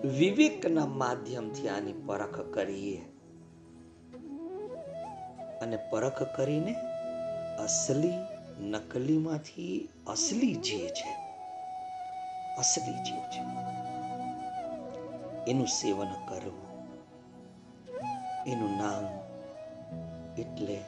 વિવેકના 0.03 0.85
માધ્યમથી 0.85 1.67
આની 1.67 1.93
પરખ 1.93 2.39
કરીએ. 2.41 3.01
અને 5.62 5.77
પરખ 5.89 6.38
કરીને 6.38 6.75
અસલી 7.59 8.13
નકલીમાંથી 8.59 9.89
અસલી 10.07 10.55
જે 10.55 10.89
છે, 10.89 11.09
અસલી 12.57 12.93
જે 12.93 13.19
છે, 13.19 13.41
એનું 15.51 15.67
સેવન 15.67 16.07
કરવું. 16.27 16.69
એનું 18.47 18.77
નામ 18.77 19.03
એટલે 20.41 20.79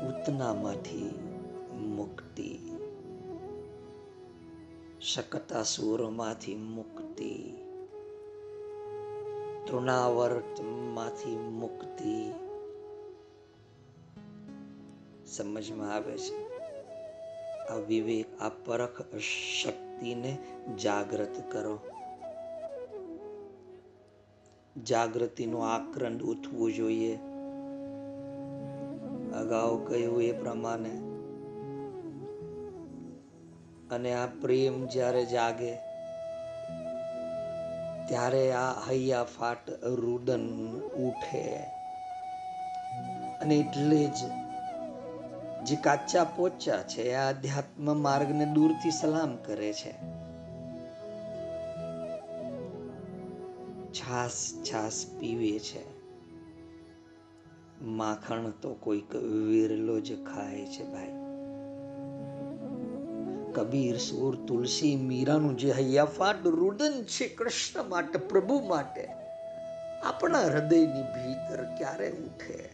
પૂતનામાંથી 0.00 1.10
મુક્તિ. 1.72 2.58
શકતાસુરમાંથી 5.00 6.54
મુક્તિ. 6.54 7.61
તૃણાવર્તમાંથી 9.66 11.38
મુક્તિ 11.38 12.32
સમજમાં 15.26 15.94
આવે 15.94 16.18
છે. 16.18 16.58
આ 17.68 17.74
વિવેક, 17.74 18.40
આ 18.40 18.48
પરખ 18.48 19.16
શક્તિને 19.16 20.38
જાગૃત 20.82 21.52
કરો. 21.52 21.78
જાગૃતિનું 24.82 25.66
આક્રંદ 25.66 26.22
ઉઠવું 26.22 26.72
જોઈએ. 26.72 27.16
અગાઉ 29.32 29.86
કહ્યું 29.86 30.22
એ 30.22 30.32
પ્રમાણે. 30.32 31.00
અને 33.90 34.14
આ 34.14 34.26
પ્રેમ 34.26 34.86
જ્યારે 34.86 35.24
જાગે 35.24 35.91
ત્યારે 38.08 38.52
આ 38.52 38.72
હૈયા 38.72 39.24
ફાટ 39.24 39.70
રુદન 39.84 40.48
ઉઠે. 40.80 41.56
અને 43.40 43.54
એટલે 43.54 44.06
જ 44.06 44.16
જે 45.64 45.76
કાચા 45.76 46.24
પોચા 46.24 46.82
છે 46.82 47.14
આ 47.14 47.28
અધ્યાત્મ 47.28 47.96
માર્ગને 47.96 48.46
દૂરથી 48.46 48.90
સલામ 48.90 49.36
કરે 49.36 49.72
છે. 49.72 49.92
છાસ 53.92 54.54
છાસ 54.72 55.06
પીવે 55.20 55.58
છે. 55.58 56.02
માખણ 57.84 58.50
તો 58.50 58.74
કોઈક 58.74 59.14
વિરલો 59.16 60.00
જ 60.00 60.24
ખાય 60.24 60.66
છે, 60.66 60.84
ભાઈ. 60.84 61.21
કબીર, 63.62 63.98
સુર, 63.98 64.36
તુલસી, 64.46 64.96
મીરાનું 64.96 65.56
જે 65.56 65.72
હૈયાફાટ 65.72 66.46
રુદન 66.46 67.04
છે 67.04 67.28
કૃષ્ણ 67.28 67.82
માટે, 67.88 68.18
પ્રભુ 68.18 68.60
માટે, 68.60 69.08
આપણા 70.04 70.38
હૃદયની 70.38 71.02
ભીતર 71.02 71.64
ક્યારે 71.78 72.10
ઉઠે? 72.10 72.70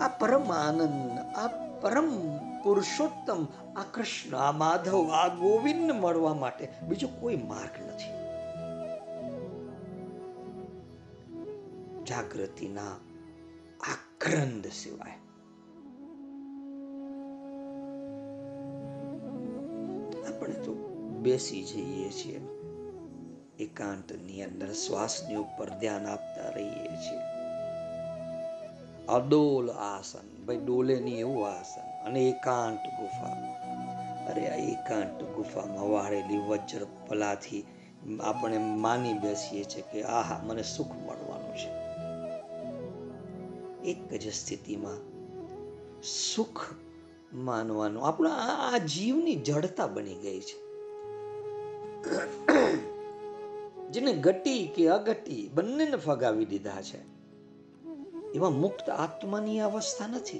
આ 0.00 0.08
પરમ 0.08 0.52
આનંદ, 0.52 1.18
આ 1.18 1.46
પરમ 1.80 2.38
પુરુષોત્તમ, 2.64 3.44
આ 3.76 3.84
કૃષ્ણ, 3.94 4.36
આ 4.36 4.52
માધવ, 4.52 5.10
આ 5.10 5.28
ગોવિંદ 5.28 5.90
મળવા 5.90 6.34
માટે 6.34 6.68
બીજો 6.88 7.08
કોઈ 7.20 7.36
માર્ગ 7.36 7.82
નથી. 7.86 8.22
જાગૃતિના 12.04 12.94
આક્રંદ 13.80 14.66
સિવાય 14.66 15.31
બેસી 21.22 21.62
જઈએ 21.62 22.10
છીએ. 22.10 22.40
એકાંતની 23.58 24.42
અંદર 24.42 24.72
શ્વાસની 24.72 25.36
ઉપર 25.36 25.68
ધ્યાન 25.68 26.06
આપતા 26.06 26.50
રહીએ 26.50 26.86
છીએ. 26.86 27.18
અડોલ 29.08 29.70
આસન, 29.70 30.44
ભાઈ 30.44 30.56
ડોલે 30.56 31.00
ની 31.00 31.20
એવું 31.20 31.48
આસન, 31.48 32.04
અને 32.04 32.20
એકાંત 32.20 32.78
ગુફા. 33.00 33.28
અરે 34.30 34.48
આ 34.48 34.54
એકાંત 34.54 35.22
ગુફામાં 35.22 35.90
વાળેલી 35.90 36.38
વજ્ર 36.38 36.86
પલાથી 37.08 37.64
આપણે 38.20 38.58
માની 38.58 39.12
બેસીએ 39.12 39.64
છીએ 39.64 39.82
કે 39.92 40.02
આહા, 40.02 40.40
મને 40.44 40.62
સુખ 40.62 40.92
મળવાનું 40.92 41.56
છે. 41.56 41.82
એક 43.84 44.14
જ 44.14 44.32
સ્થિતિમાં 44.32 44.96
સુખ 46.02 46.60
માનવાનું, 47.32 48.06
આપણા 48.06 48.30
આ 48.72 48.78
જીવની 48.78 49.36
જડતા 49.36 49.86
બની 49.86 50.14
ગઈ 50.14 50.40
છે. 50.40 50.61
જેને 53.90 54.12
ગટી 54.12 54.72
કે 54.76 54.88
અગટી 54.88 55.50
બંનેને 55.54 55.96
ફગાવી 55.96 56.44
દીધા 56.44 56.82
છે. 56.82 57.12
એવા 58.32 58.50
મુક્ત 58.50 58.90
આત્માની 58.90 59.60
અવસ્થા 59.60 60.06
નથી. 60.06 60.38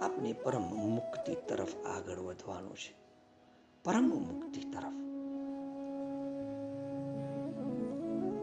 આપણે 0.00 0.32
પરમ 0.32 0.62
મુક્તિ 0.62 1.34
તરફ 1.34 1.76
આગળ 1.86 2.18
વધવાનું 2.18 2.74
છે. 2.74 2.96
પરમ 3.84 4.02
મુક્તિ 4.02 4.60
તરફ. 4.60 4.84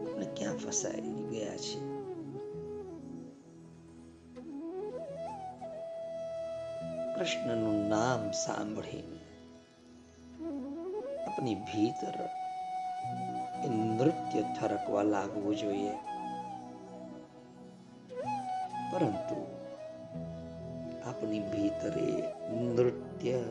આપણે 0.08 0.26
ક્યાં 0.36 0.56
ફસાઈ 0.56 1.00
ગયા 1.30 1.56
છે? 1.56 1.96
કૃષ્ણનું 7.14 7.88
નામ 7.88 8.30
સાંભળીને 8.30 9.25
આપણી 11.36 11.54
ભીતર 11.54 12.28
એ 13.64 13.68
નૃત્ય 13.68 14.42
થરકવા 14.42 15.02
લાગવું 15.02 15.56
જોઈએ. 15.56 15.90
પરંતુ 18.92 19.46
આપની 21.04 21.40
ભીતરે 21.40 22.22
નૃત્ય 22.56 23.42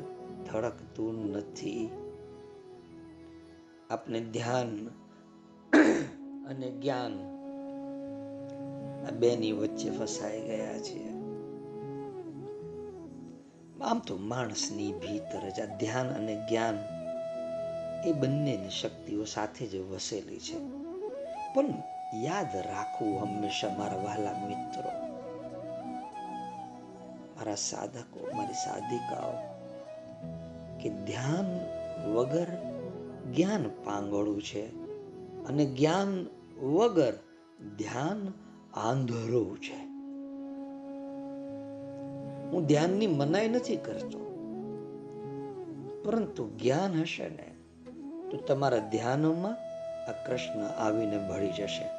થડકતું 0.51 1.31
નથી. 1.31 1.89
આપણે 3.89 4.19
ધ્યાન 4.19 4.87
અને 6.45 6.71
જ્ઞાન 6.71 7.13
આ 9.07 9.11
બેની 9.11 9.51
વચ્ચે 9.51 9.89
ફસાઈ 9.89 10.41
ગયા 10.41 10.79
છે. 10.79 11.09
આમ 13.81 13.99
તો 13.99 14.17
માણસની 14.17 14.93
ભીતર 14.93 15.49
જ 15.49 15.59
આ 15.59 15.77
ધ્યાન 15.77 16.07
અને 16.07 16.35
જ્ઞાન 16.35 16.94
એ 18.05 18.11
બંનેની 18.11 18.69
શક્તિઓ 18.69 19.23
સાથે 19.23 19.67
જ 19.67 19.75
વસેલી 19.75 20.39
છે. 20.39 20.59
પણ 21.53 21.65
યાદ 22.23 22.55
રાખવું 22.55 23.21
હંમેશા 23.21 23.75
મારા 23.77 23.97
વહાલા 23.97 24.47
મિત્રો. 24.47 24.89
મારા 27.37 27.55
સાધકો, 27.55 28.35
મારી 28.35 28.53
સાધિકાઓ, 28.53 29.33
કે 30.77 30.89
ધ્યાન 30.89 31.59
વગર 32.09 32.47
જ્ઞાન 33.35 33.69
પાંગળું 33.83 34.43
છે 34.43 34.67
અને 35.45 35.65
જ્ઞાન 35.65 36.25
વગર 36.65 37.13
ધ્યાન 37.77 38.33
આંધળું 38.73 39.57
છે. 39.57 39.85
હું 42.51 42.65
ધ્યાનની 42.65 43.07
મનાઈ 43.07 43.47
નથી 43.47 43.75
કરતો, 43.75 44.19
પરંતુ 46.05 46.49
જ્ઞાન 46.49 47.01
હશે 47.01 47.29
ને 47.29 47.54
તો 48.35 48.41
તમારા 48.41 48.77
ધ્યાનમાં 48.77 49.57
આ 50.09 50.11
કૃષ્ણ 50.11 50.65
આવીને 50.65 51.17
ભળી 51.17 51.49
જશે. 51.49 51.89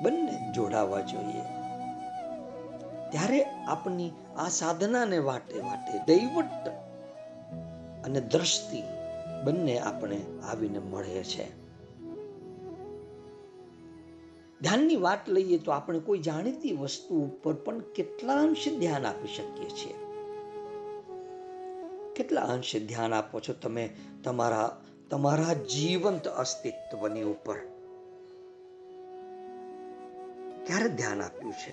બંને 0.00 0.52
જોડાવા 0.52 1.00
જોઈએ. 1.00 1.42
ત્યારે 3.10 3.44
આપની 3.44 4.10
આ 4.36 4.48
સાધનાને 4.48 5.18
વાટે 5.18 5.58
વાટે 5.58 5.98
દૈવટ 5.98 6.68
અને 8.04 8.20
દ્રષ્ટિ 8.20 8.82
બંને 9.44 9.78
આપણે 9.78 10.20
આવીને 10.48 10.78
મળે 10.78 11.24
છે. 11.24 11.62
ધ્યાનની 14.60 14.96
વાત 14.96 15.28
લઈએ 15.28 15.58
તો 15.58 15.72
આપણે 15.72 15.98
કોઈ 15.98 16.18
જાણીતી 16.18 16.72
વસ્તુ 16.72 17.14
ઉપર 17.14 17.54
પણ 17.54 17.78
કેટલા 17.78 18.42
અંશે 18.42 18.78
ધ્યાન 18.78 19.06
આપી 19.06 19.28
શકીએ 19.28 19.68
છીએ. 19.68 20.11
કેટલા 22.16 22.40
અંશે 22.40 22.80
ધ્યાન 22.80 23.14
આપો 23.14 23.40
છો 23.40 23.52
તમે 23.52 23.96
તમારા 24.24 24.80
તમારા 25.10 25.52
જીવંત 25.52 26.28
અસ્તિત્વની 26.28 27.22
ઉપર? 27.22 27.56
ક્યારે 30.66 30.88
ધ્યાન 30.88 31.22
આપ્યું 31.22 31.52
છે? 31.52 31.70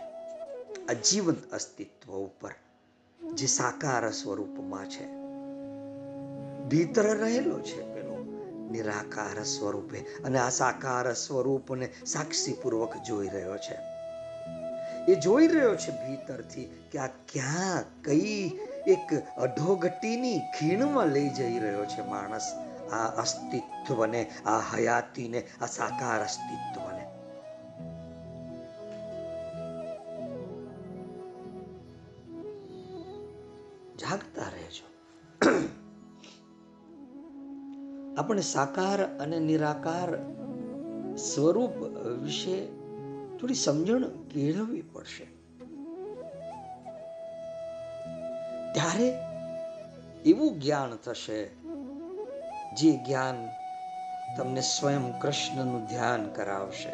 આ 0.90 0.94
જીવંત 0.94 1.52
અસ્તિત્વ 1.54 2.12
ઉપર, 2.12 2.52
જે 3.34 3.48
સાકાર 3.48 4.12
સ્વરૂપમાં 4.12 4.90
છે. 4.90 5.06
ભીતર 6.70 7.18
રહેલો 7.18 7.60
છે 7.60 7.94
પેલો, 7.94 8.26
નિરાકાર 8.72 9.44
સ્વરૂપે, 9.44 10.00
અને 10.00 10.40
આ 10.40 10.50
સાકાર 10.50 11.14
સ્વરૂપને 11.14 11.90
સાક્ષીપૂર્વક 12.06 12.94
જોઈ 13.08 13.28
રહ્યો 13.28 13.58
છે. 13.58 13.78
એ 15.12 15.16
જોઈ 15.16 15.48
રહ્યો 15.48 15.76
છે 15.76 15.92
ભીતરથી 15.92 16.84
કે 16.92 17.00
આ 17.00 17.08
ક્યાં, 17.08 17.84
કઈ 18.04 18.60
એક 18.88 19.14
અઢોગટીની 19.38 20.40
ખીણમાં 20.40 21.08
લઈ 21.08 21.30
જઈ 21.30 21.60
રહ્યો 21.60 21.86
છે 21.86 22.02
માણસ. 22.02 22.54
આ 22.92 23.22
અસ્તિત્વને, 23.22 24.32
આ 24.46 24.60
હયાતીને, 24.60 25.48
આ 25.62 25.66
સાકાર 25.66 26.22
અસ્તિત્વને. 26.22 27.00
જાગતા 33.98 34.42
રહેજો. 34.42 34.90
આપણે 38.18 38.42
સાકાર 38.42 39.20
અને 39.20 39.40
નિરાકાર 39.40 40.36
સ્વરૂપ 41.16 41.78
વિશે 42.24 42.66
થોડી 43.38 43.54
સમજણ 43.54 44.04
કેળવવી 44.04 44.82
પડશે. 44.82 45.39
ત્યારે 48.80 49.18
એવું 50.26 50.60
જ્ઞાન 50.60 50.96
થશે, 50.96 51.46
જે 52.76 52.92
જ્ઞાન 52.92 53.50
તમને 54.38 54.62
સ્વયં 54.62 55.20
કૃષ્ણનું 55.20 55.86
ધ્યાન 55.86 56.30
કરાવશે. 56.30 56.90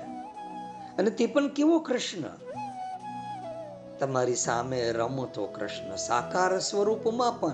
અને 0.97 1.09
તે 1.09 1.25
પણ 1.25 1.47
કેવો 1.47 1.79
કૃષ્ણ? 1.79 2.23
તમારી 3.99 4.35
સામે 4.35 4.91
રમતો 4.91 5.45
કૃષ્ણ, 5.45 5.95
સાકાર 5.95 6.59
સ્વરૂપમાં 6.59 7.39
પણ 7.39 7.51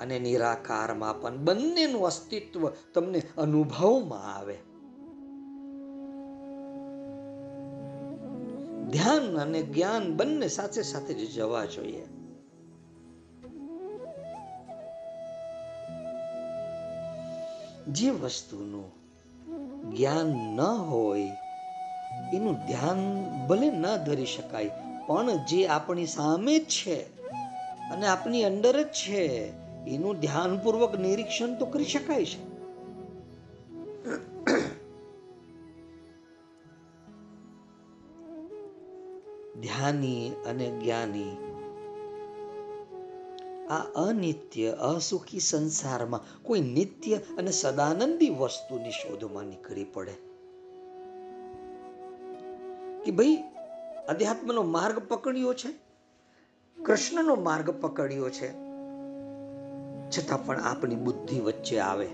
અને 0.00 0.18
નિરાકારમાં 0.18 1.20
પણ 1.20 1.36
બંનેનું 1.36 2.06
અસ્તિત્વ 2.06 2.68
તમને 2.94 3.22
અનુભવમાં 3.38 4.36
આવે. 4.36 4.58
ધ્યાન 8.90 9.38
અને 9.38 9.62
જ્ઞાન 9.62 10.16
બંને 10.16 10.48
સાથે 10.48 10.82
સાથે 10.82 11.14
જ 11.14 11.34
જવા 11.34 11.64
જોઈએ. 11.64 12.06
જે 17.88 18.10
વસ્તુનું 18.10 19.00
જ્ઞાન 19.96 20.26
ન 20.56 20.60
હોય, 20.60 21.36
એનું 22.34 22.66
ધ્યાન 22.66 23.22
ભલે 23.46 23.70
ન 23.70 23.96
ધરી 23.96 24.26
શકાય, 24.26 24.70
પણ 25.06 25.30
જે 25.44 25.66
આપણી 25.66 26.06
સામે 26.06 26.58
જ 26.58 26.66
છે 26.66 27.02
અને 27.90 28.06
આપની 28.06 28.44
અંદર 28.44 28.82
જ 28.82 28.86
છે, 28.86 29.48
એનું 29.86 30.20
ધ્યાનપૂર્વક 30.20 30.98
નિરીક્ષણ 30.98 31.54
તો 31.54 31.66
કરી 31.66 31.84
શકાય 31.84 32.24
છે. 32.24 32.50
ધ્યાની 39.60 40.32
અને 40.46 40.70
જ્ઞાની 40.70 41.49
આ 43.70 43.78
અનિત્ય, 43.78 44.70
અસુખી 44.70 45.40
સંસારમાં 45.40 46.42
કોઈ 46.42 46.60
નિત્ય 46.60 47.16
અને 47.16 47.50
સદાનંદી 47.50 48.30
વસ્તુની 48.30 48.90
શોધમાં 48.90 49.44
નીકળી 49.44 49.84
પડે. 49.84 50.12
કે 53.04 53.10
ભાઈ, 53.10 53.36
અધ્યાત્મનો 54.08 54.62
માર્ગ 54.62 54.98
પકડ્યો 54.98 55.54
છે? 55.54 55.68
કૃષ્ણનો 56.82 57.34
માર્ગ 57.34 57.70
પકડ્યો 57.70 58.30
છે? 58.30 58.50
છતાં 60.10 60.46
પણ 60.46 60.60
આપણી 60.60 60.96
બુદ્ધિ 60.96 61.40
વચ્ચે 61.40 61.78
આવે. 61.78 62.08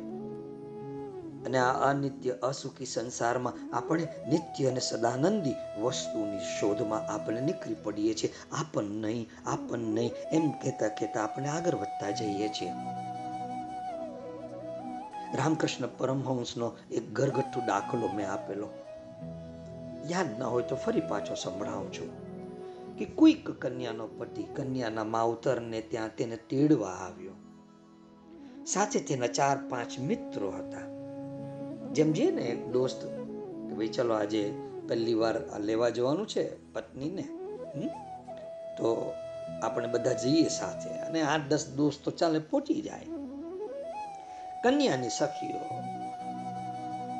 અને 1.47 1.59
આ 1.59 1.91
અનિત્ય 1.91 2.31
અસુખી 2.31 2.87
સંસારમાં 2.87 3.77
આપણે 3.77 4.09
નિત્ય 4.29 4.67
અને 4.67 4.81
સદાનંદી 4.81 5.55
વસ્તુની 5.81 6.39
શોધમાં 6.39 7.13
આપણે 7.13 7.41
નીકળી 7.41 7.77
પડીએ 7.83 8.15
છીએ. 8.15 8.33
આપણ 8.53 8.85
નહીં 8.85 9.29
આપણ 9.47 9.79
નહીં, 9.79 10.13
એમ 10.33 10.51
કહેતા 10.51 10.89
કહેતા 10.89 11.25
આપણે 11.25 11.49
આગળ 11.49 11.75
વધતા 11.75 12.11
જઈએ 12.11 12.49
છીએ. 12.49 12.73
રામકૃષ્ણ 15.35 15.87
પરમહંસનો 15.87 16.73
એક 16.91 17.13
ઘરગથ્થુ 17.13 17.61
દાખલો 17.67 18.09
મેં 18.09 18.31
આપેલો. 18.31 18.69
યાદ 20.09 20.39
ન 20.39 20.43
હોય 20.43 20.63
તો 20.63 20.77
ફરી 20.77 21.01
પાછો 21.01 21.35
સંભળાવું 21.35 21.93
છું 21.93 22.27
કે 22.97 23.05
કોઈક 23.05 23.51
કન્યાનો 23.51 24.07
પતિ 24.07 24.43
કન્યાના 24.43 25.05
માવતરને 25.05 25.81
ત્યાં 25.81 26.09
તેને 26.17 26.37
તેડવા 26.37 26.89
આવ્યો. 26.89 27.33
સાથે 28.67 29.01
તેના 29.01 29.27
ચાર 29.27 29.59
પાંચ 29.69 29.99
મિત્રો 29.99 30.51
હતા. 30.51 30.96
જેમ 31.97 32.13
જે 32.13 32.31
ને 32.31 32.43
એક 32.43 32.63
દોસ્ત 32.69 33.01
કે 33.67 33.75
ભાઈ, 33.75 33.89
ચલો 33.89 34.15
આજે 34.15 34.43
પહેલી 34.89 35.15
વાર 35.15 35.37
લેવા 35.61 35.89
જવાનું 35.89 36.27
છે 36.27 36.73
પત્નીને. 36.73 37.25
તો 38.79 39.13
આપણે 39.63 39.89
બધા 39.89 40.13
જઈએ 40.13 40.49
સાથે 40.49 40.91
અને 40.91 41.23
આઠ 41.23 41.47
દસ 41.49 41.65
દોસ્ત 41.69 42.09
ચાલે 42.09 42.39
પહોંચી 42.39 42.83
જાય. 42.83 43.07
કન્યાની 44.65 45.09
સખીઓ 45.09 45.63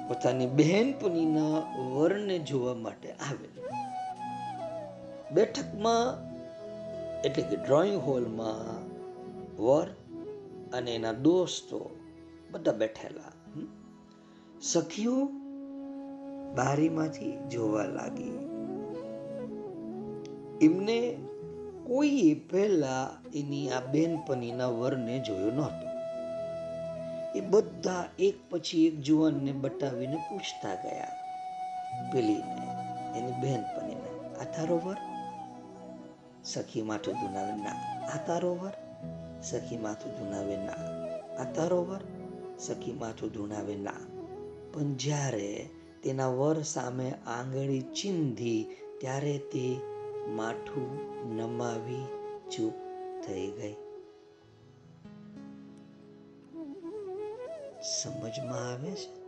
પોતાની 0.09 0.47
બહેનપણીના 0.47 1.57
વરને 1.95 2.39
જોવા 2.39 2.75
માટે 2.75 3.13
આવે. 3.13 3.49
બેઠકમાં, 5.35 6.05
એટલે 7.23 7.43
કે 7.43 7.57
ડ્રોઈંગ 7.57 7.99
હોલમાં 8.03 8.85
વર 9.63 9.89
અને 10.73 10.95
એના 10.95 11.13
દોસ્તો 11.13 11.81
બધા 12.51 12.73
બેઠેલા. 12.73 13.36
સખીઓ 14.73 15.27
બારીમાંથી 16.55 17.39
જોવા 17.51 17.83
લાગી. 17.83 18.33
એમને 20.63 21.19
કોઈએ 21.87 22.35
પહેલા 22.35 23.11
એની 23.35 23.71
આ 23.71 23.81
બેનપણીના 23.81 24.67
વરને 24.67 25.19
જોયો 25.19 25.51
નહોતો. 25.51 25.87
એ 27.39 27.41
બધા 27.41 28.05
એક 28.19 28.35
પછી 28.51 28.87
એક 28.87 29.01
જુવાનને 29.01 29.53
બતાવીને 29.53 30.17
પૂછતા 30.17 30.75
ગયા, 30.75 31.13
પેલીને, 32.13 32.67
એની 33.19 33.33
બહેનપણીને 33.43 34.11
આ 34.41 34.45
તારો 34.45 34.81
વર? 34.85 34.97
સખી 36.45 36.83
માથું 36.83 37.15
ધુનાવે 37.15 37.53
ના. 37.53 37.77
આ 38.15 38.27
તારો 38.27 38.55
વર? 38.55 38.73
સખી 39.43 39.77
માથું 39.77 40.13
ધુનાવે 40.13 40.57
ના. 40.57 40.79
આ 41.43 41.53
તારો 41.53 41.85
વર? 41.85 42.01
સખી 42.59 42.93
માથું 42.93 43.31
ધુનાવે 43.31 43.75
ના. 43.75 44.16
પણ 44.77 44.95
જ્યારે 44.95 45.69
તેના 46.03 46.29
વર 46.29 46.63
સામે 46.63 47.11
આંગળી 47.11 47.81
ચીંધી, 47.81 48.67
ત્યારે 49.01 49.39
તે 49.39 49.77
માઠું 50.29 50.99
નમાવી 51.37 52.05
ચૂપ 52.51 52.73
થઈ 53.27 53.51
ગઈ. 53.51 53.73
સમજમાં 57.83 58.73
આવે 58.73 58.91
છે? 58.91 59.27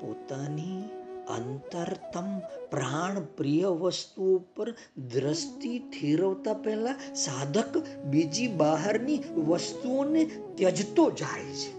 પોતાની 0.00 0.82
અંતરતમ 1.28 2.38
પ્રાણ 2.70 3.20
પ્રિય 3.20 3.66
વસ્તુઓ 3.66 4.36
ઉપર 4.36 4.70
દ્રષ્ટિ 5.14 5.78
ઠેરવતા 5.78 6.54
પહેલા 6.54 6.94
સાધક 7.14 7.98
બીજી 8.04 8.48
બહારની 8.48 9.18
વસ્તુઓને 9.18 10.24
ત્યજતો 10.54 11.10
જાય 11.10 11.44
છે. 11.44 11.77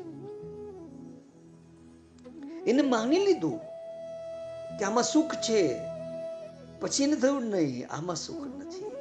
એને 2.68 2.82
માની 2.82 3.20
લીધું 3.20 3.60
કે 4.78 4.86
આમાં 4.86 5.04
સુખ 5.04 5.36
છે. 5.36 5.80
પછી 6.82 7.04
એને 7.04 7.16
થયું, 7.16 7.44
નહીં, 7.44 7.88
આમાં 7.94 8.16
સુખ 8.16 8.48
નથી. 8.48 8.92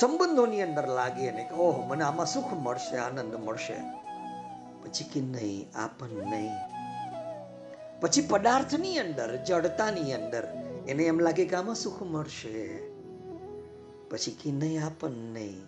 સંબંધોની 0.00 0.62
અંદર 0.62 0.88
લાગે 0.88 1.26
એને 1.26 1.44
કે, 1.44 1.54
ઓહ, 1.54 1.86
મને 1.86 2.04
આમાં 2.04 2.26
સુખ 2.26 2.54
મળશે, 2.54 2.96
આનંદ 2.96 3.34
મળશે. 3.34 3.74
પછી 4.82 5.04
કે, 5.04 5.20
નહીં, 5.20 5.78
આ 5.78 5.86
પણ 5.86 6.08
નહીં. 6.08 6.50
પછી 8.00 8.20
પદાર્થની 8.20 8.98
અંદર, 8.98 9.36
જડતાની 9.36 10.12
અંદર, 10.14 10.48
એને 10.88 11.02
એમ 11.02 11.20
લાગે 11.20 11.44
કે 11.44 11.56
આમાં 11.56 11.74
સુખ 11.74 12.02
મળશે. 12.02 12.88
પછી 14.10 14.30
કે, 14.30 14.50
નહીં, 14.50 14.86
આ 14.86 14.88
પણ 15.00 15.10
નહીં. 15.10 15.60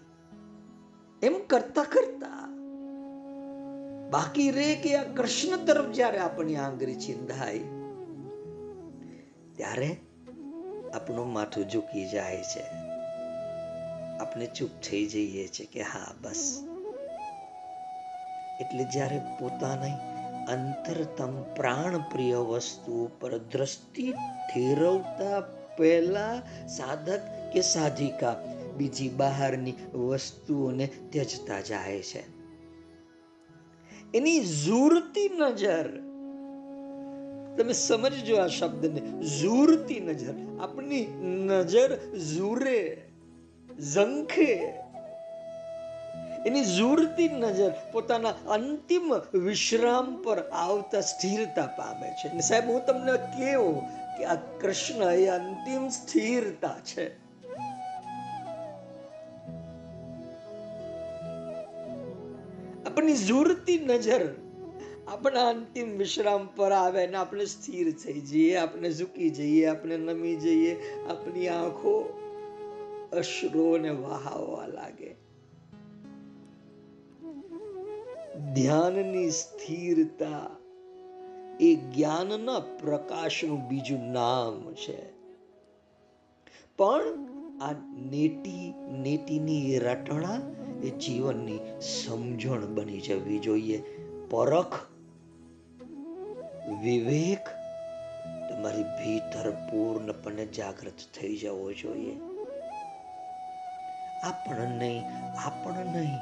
એમ 1.22 1.34
કરતા 1.46 1.82
કરતા 1.82 2.51
બાકી 4.12 4.50
રે 4.50 4.74
કે 4.74 4.96
આ 4.96 5.02
કૃષ્ણ 5.02 5.64
તરફ 5.64 5.86
જ્યારે 5.86 6.18
આપણી 6.18 6.56
આંગળી 6.56 6.94
ચિંધાય 6.94 7.58
ત્યારે 9.56 9.96
આપણું 10.94 11.32
માથું 11.32 11.70
ઝૂકી 11.70 12.08
જાય 12.08 12.42
છે. 12.42 12.64
આપણે 14.18 14.46
ચૂપ 14.46 14.70
થઈ 14.90 15.06
જઈએ 15.06 15.48
છે 15.48 15.64
કે 15.64 15.82
હા, 15.82 16.14
બસ. 16.20 16.62
એટલે 18.60 18.84
જ્યારે 18.84 19.20
પોતાની 19.40 19.92
અંતરતમ 20.48 21.42
પ્રાણ 21.54 21.98
પ્રિય 21.98 22.36
વસ્તુ 22.36 23.10
પર 23.20 23.38
દ્રષ્ટિ 23.38 24.12
ઠેરવતા 24.54 25.40
પહેલા 25.76 26.42
સાધક 26.66 27.20
કે 27.52 27.60
સાધિકા 27.60 28.44
બીજી 28.76 29.08
બહારની 29.08 29.74
વસ્તુઓને 29.94 30.86
ત્યજતા 30.86 31.60
જાય 31.60 32.02
છે. 32.02 32.31
એની 34.14 34.40
ઝૂરતી 34.40 35.28
નજર. 35.28 35.86
તમે 37.56 37.72
સમજજો 37.72 38.36
આ 38.36 38.46
શબ્દને. 38.46 39.22
ઝૂરતી 39.22 40.00
નજર. 40.00 40.62
આપની 40.62 41.06
નજર 41.46 42.16
ઝૂરે, 42.18 43.02
ઝંખે. 43.94 44.74
એની 46.46 46.64
ઝૂરતી 46.64 47.28
નજર 47.28 47.72
પોતાના 47.92 48.28
અંતિમ 48.28 49.14
વિશ્રામ 49.38 50.22
પર 50.22 50.48
આવતા 50.48 51.00
સ્થિરતા 51.00 51.66
પામે 51.66 52.10
છે. 52.10 52.40
સાહેબ, 52.40 52.70
હું 52.70 52.86
તમને 52.86 53.12
કેવું 53.12 53.80
કે 54.18 54.24
આ 54.24 54.34
કૃષ્ણ 54.34 55.12
એ 55.12 55.26
અંતિમ 55.26 55.88
સ્થિરતા 55.88 56.76
છે. 56.84 57.21
આપણી 62.92 63.14
ઝૂરતી 63.14 63.78
નજર 63.78 64.34
આપણા 65.08 65.48
અંતિમ 65.48 65.98
વિશ્રામ 65.98 66.48
પર 66.56 66.72
આવે 66.72 67.06
ને 67.06 67.16
આપણે 67.16 67.44
સ્થિર 67.44 67.92
થઈ 67.92 68.20
જઈએ, 68.20 68.56
આપણે 68.56 68.90
ઝૂકી 68.90 69.30
જઈએ, 69.30 69.66
આપણે 69.66 69.96
નમી 69.96 70.36
જઈએ 70.36 70.76
આપણી 71.10 71.48
આંખો 71.48 72.18
અશ્રુઓને 73.12 73.90
વહાવવા 73.90 74.66
લાગે. 74.66 75.14
ધ્યાનની 78.54 79.30
સ્થિરતા 79.30 80.50
એ 81.60 81.74
જ્ઞાનના 81.74 82.60
પ્રકાશનું 82.60 83.68
બીજું 83.68 84.12
નામ 84.12 84.74
છે. 84.74 85.12
પણ 86.76 87.02
આ 87.60 87.72
નેટી, 88.10 88.74
નેટીની 88.90 89.78
રટણા 89.78 90.40
એ 90.82 90.90
જીવનની 90.90 91.58
સમજણ 91.80 92.74
બની 92.74 93.00
જવી 93.00 93.38
જોઈએ. 93.38 93.78
પરખ, 94.30 94.74
વિવેક, 96.82 97.48
તમારી 98.50 98.82
ભીતર 98.82 99.50
પૂર્ણપણે 99.50 100.46
જાગૃત 100.46 100.98
થઈ 101.20 101.36
જવો 101.36 101.72
જોઈએ. 101.72 102.20
આપણ 104.24 104.68
નહીં 104.78 105.02
આપણ 105.44 105.86
નહીં, 105.86 106.18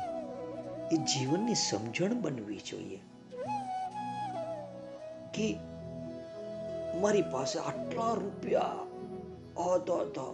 એ 0.92 0.96
જીવનની 0.96 1.54
સમજણ 1.54 2.14
બનવી 2.14 2.60
જોઈએ. 2.70 3.00
કે 5.34 5.56
મારી 7.00 7.22
પાસે 7.22 7.58
આટલા 7.58 8.12
રૂપિયા 8.14 8.76
હતા. 10.00 10.30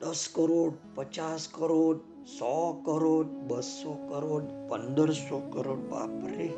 દસ 0.00 0.28
કરોડ, 0.32 0.72
પચાસ 0.94 1.48
કરોડ 1.52 2.00
સો 2.26 2.82
કરોડ, 2.84 3.26
બસો 3.26 3.94
કરોડ, 3.94 4.68
પંદરસો 4.68 5.38
કરોડ, 5.38 5.78
બાપરે. 5.78 6.48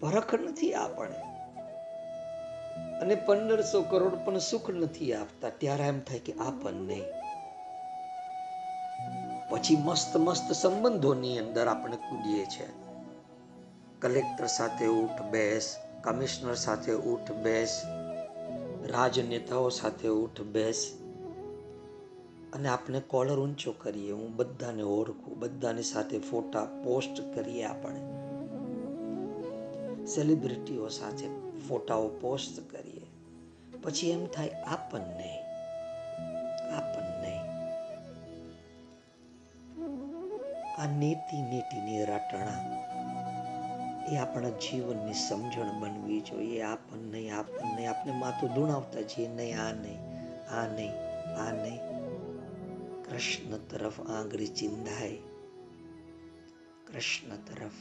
પરખ 0.00 0.34
નથી 0.34 0.74
આપણે 0.74 1.34
અને 3.00 3.14
પંદરસો 3.14 3.82
કરોડ 3.82 4.14
પણ 4.14 4.38
સુખ 4.38 4.70
નથી 4.70 5.14
આપતા. 5.14 5.48
ત્યારે 5.48 5.84
એમ 5.84 6.00
થાય 6.00 6.18
કે 6.18 6.32
આપણને 6.32 7.00
પછી 9.50 9.76
મસ્ત 9.76 10.16
મસ્ત 10.16 10.52
સંબંધોની 10.52 11.38
અંદર 11.38 11.68
આપણે 11.68 11.96
કૂદીએ 11.96 12.44
છે 12.44 12.84
કલેક્ટર 14.00 14.46
સાથે 14.46 14.86
ઉઠ 14.86 15.22
બેસ, 15.22 15.76
કમિશનર 16.04 16.54
સાથે 16.54 16.92
ઉઠ 16.92 17.32
બેસ, 17.32 17.82
રાજનેતાઓ 18.86 19.68
સાથે 19.68 20.08
ઉઠ 20.08 20.40
બેસ. 20.40 21.03
અને 22.54 22.68
આપણે 22.68 23.00
કોલર 23.00 23.40
ઊંચો 23.40 23.72
કરીએ, 23.72 24.12
હું 24.12 24.36
બધાને 24.36 24.82
ઓળખું, 24.82 25.38
બધાની 25.38 25.82
સાથે 25.82 26.18
ફોટા 26.18 26.64
પોસ્ટ 26.64 27.34
કરીએ 27.34 27.64
આપણે. 27.64 28.00
સેલિબ્રિટીઓ 30.06 30.88
સાથે 30.88 31.26
ફોટાઓ 31.68 32.08
પોસ્ટ 32.08 32.70
કરીએ. 32.70 33.06
પછી 33.82 34.10
એમ 34.10 34.26
થાય 34.26 34.50
આપણને 34.50 35.42
આપણને. 36.76 37.38
આ 40.74 40.96
નીતિ 40.98 41.42
નીતિની 41.42 42.04
રાટણા 42.04 42.84
એ 44.12 44.16
આપણા 44.16 44.48
જીવનની 44.48 45.14
સમજણ 45.14 45.80
બનવી 45.80 46.20
જોઈએ. 46.20 46.62
આપણને 46.62 47.30
આપણને 47.30 47.86
આપણે 47.86 48.12
માથું 48.12 48.54
ધૂણાવતા 48.54 49.00
જઈએ, 49.00 49.28
નહીં, 49.28 49.60
આ 49.60 49.72
નહીં 49.72 49.98
આ 50.54 50.66
નહીં 50.66 50.92
આ 51.40 51.52
નહીં. 51.52 51.93
કૃષ્ણ 53.10 53.56
તરફ 53.56 54.00
આંગળી 54.00 54.46
ચિંધાય. 54.46 55.16
કૃષ્ણ 56.86 57.36
તરફ. 57.36 57.72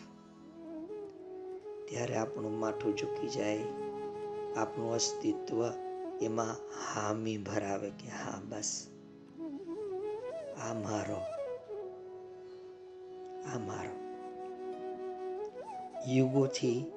ત્યારે 1.90 2.16
આપણું 2.16 2.60
માથું 2.60 2.98
ઝૂકી 2.98 3.28
જાય. 3.28 3.60
આપણું 4.58 4.94
અસ્તિત્વ 4.94 5.72
એમાં 6.22 6.56
હામી 6.86 7.38
ભરાવે 7.38 7.90
કે 7.90 8.08
હા, 8.10 8.42
બસ. 8.50 8.88
આ 10.62 10.74
મારો. 10.74 11.22
આ 13.56 13.60
મારો. 13.60 14.04
યુગોથી 16.08 16.92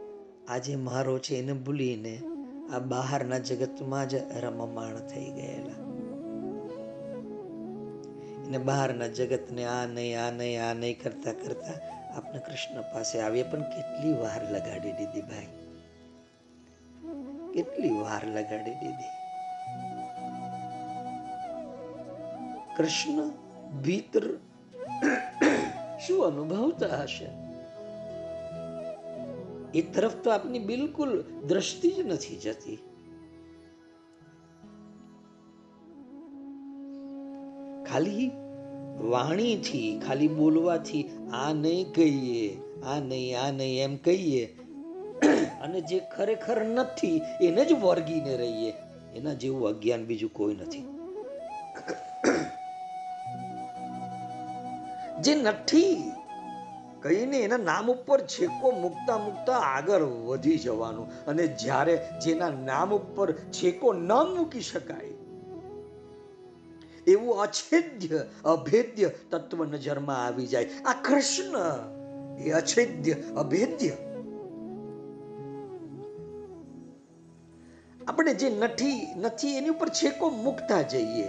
આજે 0.48 0.76
મારો 0.76 1.18
છે 1.18 1.34
એને 1.34 1.52
ભૂલીને 1.52 2.22
આ 2.72 2.78
બહારના 2.78 3.38
જગતમાં 3.38 4.08
જ 4.08 4.14
રમમાણ 4.14 4.96
થઈ 4.96 5.30
ગયેલા. 5.30 5.85
એને 8.46 8.58
બહારના 8.58 9.06
જગતને 9.06 9.64
આ 9.64 9.86
નહીં 9.86 10.20
આ 10.20 10.30
નહીં 10.30 10.64
આ 10.64 10.74
નહીં 10.74 11.02
કરતા 11.02 11.32
કરતા 11.32 11.96
આપણે 12.16 12.38
કૃષ્ણ 12.38 12.82
પાસે 12.82 13.20
આવીએ. 13.20 13.42
પણ 13.42 13.62
કેટલી 13.62 14.12
વાર 14.12 14.52
લગાડી 14.52 14.92
દીધી 14.92 15.20
ભાઈ? 15.20 15.46
કેટલી 17.54 17.90
વાર 17.90 18.26
લગાડી 18.26 18.74
દીધી? 18.74 19.12
કૃષ્ણ 22.76 23.28
ભીતર 23.82 24.36
શું 26.06 26.26
અનુભવતા 26.26 27.02
હશે? 27.02 27.28
એ 29.74 29.82
તરફ 29.82 30.14
તો 30.14 30.30
આપની 30.30 30.58
બિલકુલ 30.58 31.22
દ્રષ્ટિ 31.22 31.90
જ 31.90 32.00
નથી 32.00 32.36
જતી. 32.36 32.78
ખાલી 37.96 38.30
વાણીથી, 39.08 40.02
ખાલી 40.06 40.28
બોલવાથી 40.28 41.10
આ 41.32 41.52
નહીં 41.52 41.92
કહીએ, 41.92 42.58
આ 42.82 43.00
નહીં 43.00 43.40
આ 43.40 43.50
નહીં 43.50 43.84
એમ 43.84 43.96
કહીએ. 43.96 44.58
અને 45.60 45.80
જે 45.80 46.00
ખરેખર 46.16 46.64
નથી, 46.64 47.22
એને 47.40 47.64
જ 47.64 47.72
વર્ગીને 47.72 48.36
રહીએ. 48.36 48.72
એના 49.16 49.32
જેવું 49.32 49.68
અજ્ઞાન 49.68 50.04
બીજું 50.04 50.32
કોઈ 50.32 50.54
નથી. 50.54 50.82
જે 55.20 55.34
નથી, 55.34 56.12
કહીને 57.02 57.38
એના 57.38 57.56
નામ 57.56 57.90
ઉપર 57.90 58.20
છેકો 58.20 58.70
મૂકતા 58.70 59.18
મૂકતા 59.18 59.52
આગળ 59.52 60.02
વધી 60.02 60.58
જવાનું. 60.58 61.24
અને 61.26 61.46
જ્યારે 61.46 62.08
જેના 62.24 62.48
નામ 62.48 62.94
ઉપર 62.94 63.32
છેકો 63.32 63.92
ન 63.92 64.12
મૂકી 64.12 64.60
શકાય 64.60 65.25
એવું 67.06 67.40
અછેદ્ય, 67.40 68.24
અભેદ્ય 68.44 69.10
તત્વ 69.30 69.64
નજરમાં 69.64 70.26
આવી 70.26 70.46
જાય. 70.46 70.68
આ 70.84 70.92
કૃષ્ણ 71.02 71.58
એ 72.38 72.50
અછેદ્ય, 72.50 73.12
અભેદ્ય. 73.12 73.90
આપણે 78.08 78.34
જે 78.34 78.50
નથી 78.50 79.14
નથી 79.16 79.56
એની 79.56 79.68
ઉપર 79.68 79.88
છેકો 79.88 80.30
મૂકતા 80.30 80.82
જઈએ. 80.82 81.24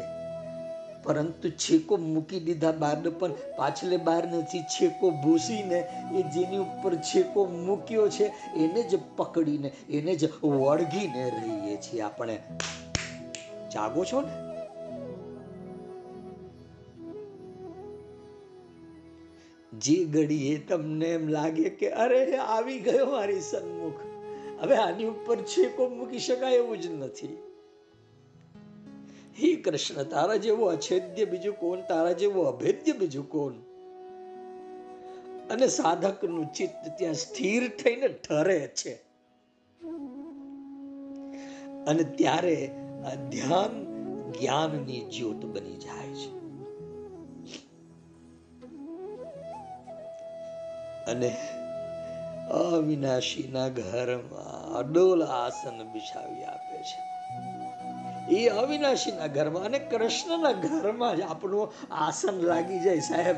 પરંતુ 1.04 1.50
છેકો 1.50 1.98
મૂકી 1.98 2.40
દીધા 2.40 2.72
બાદ 2.72 3.08
પણ 3.08 3.32
પાછલે 3.58 3.98
બાર 3.98 4.28
નથી, 4.28 4.62
છેકો 4.62 5.10
ભૂસીને 5.10 5.88
એ 6.16 6.22
જેની 6.22 6.58
ઉપર 6.58 6.96
છેકો 6.96 7.46
મૂક્યો 7.46 8.10
છે, 8.10 8.26
એને 8.56 8.84
જ 8.84 9.00
પકડીને, 9.16 9.68
એને 9.90 10.16
જ 10.16 10.32
વળગીને 10.44 11.30
રહીએ 11.30 11.78
છીએ 11.78 12.02
આપણે. 12.02 12.40
જાગો 13.74 14.06
છો 14.06 14.22
ને? 14.22 14.47
જે 19.80 20.06
ઘડીએ 20.06 20.58
તમને 20.60 21.08
એમ 21.08 21.28
લાગે 21.28 21.70
કે 21.70 21.90
અરે 21.90 22.38
આવી 22.38 22.80
ગયો 22.80 23.06
મારી 23.06 23.42
સન્મુખ. 23.42 23.94
હવે 24.60 24.76
આની 24.76 25.06
ઉપર 25.06 25.38
છેકો 25.38 25.90
મૂકી 25.90 26.20
શકાય 26.20 26.54
એવું 26.54 26.82
જ 26.82 26.88
નથી. 26.88 27.38
હે 29.40 29.56
કૃષ્ણ, 29.56 30.04
તારા 30.04 30.36
જેવો 30.36 30.66
અછેદ્ય 30.66 31.26
બીજું 31.26 31.56
કોણ? 31.56 31.80
તારા 31.82 32.12
જેવો 32.12 32.44
અભેદ્ય 32.44 32.92
બીજું 32.92 33.30
કોણ? 33.30 33.54
અને 35.50 35.68
સાધકનું 35.68 36.46
ચિત્ત 36.46 36.98
ત્યાં 36.98 37.14
સ્થિર 37.14 37.68
થઈને 37.68 38.08
ઠરે 38.08 38.70
છે. 38.76 38.94
અને 41.88 42.04
ત્યારે 42.04 42.72
ધ્યાન 43.32 43.84
જ્ઞાનની 44.32 45.02
જ્યોત 45.02 45.46
બની 45.46 45.78
જાય 45.78 46.14
છે. 46.14 46.37
અને 51.08 51.36
અવિનાશીના 52.52 53.68
ઘરમાં 53.68 54.74
અડોલ 54.74 55.24
આસન 55.24 55.84
બિછાવી 55.84 56.44
આપે 56.44 56.78
છે. 56.78 57.08
એ 58.36 58.48
અવિનાશીના 58.48 59.28
ઘરમાં 59.28 59.64
અને 59.64 59.80
કૃષ્ણના 59.80 60.52
ઘરમાં 60.52 61.18
જ 61.18 61.22
આપણું 61.22 61.74
આસન 61.92 62.34
લાગી 62.34 62.80
જાય 62.80 63.00
સાહેબ. 63.00 63.36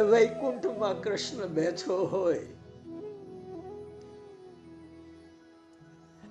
વૈકુંઠમાં 0.00 1.02
કૃષ્ણ 1.02 1.46
બેઠો 1.46 2.06
હોય. 2.06 2.38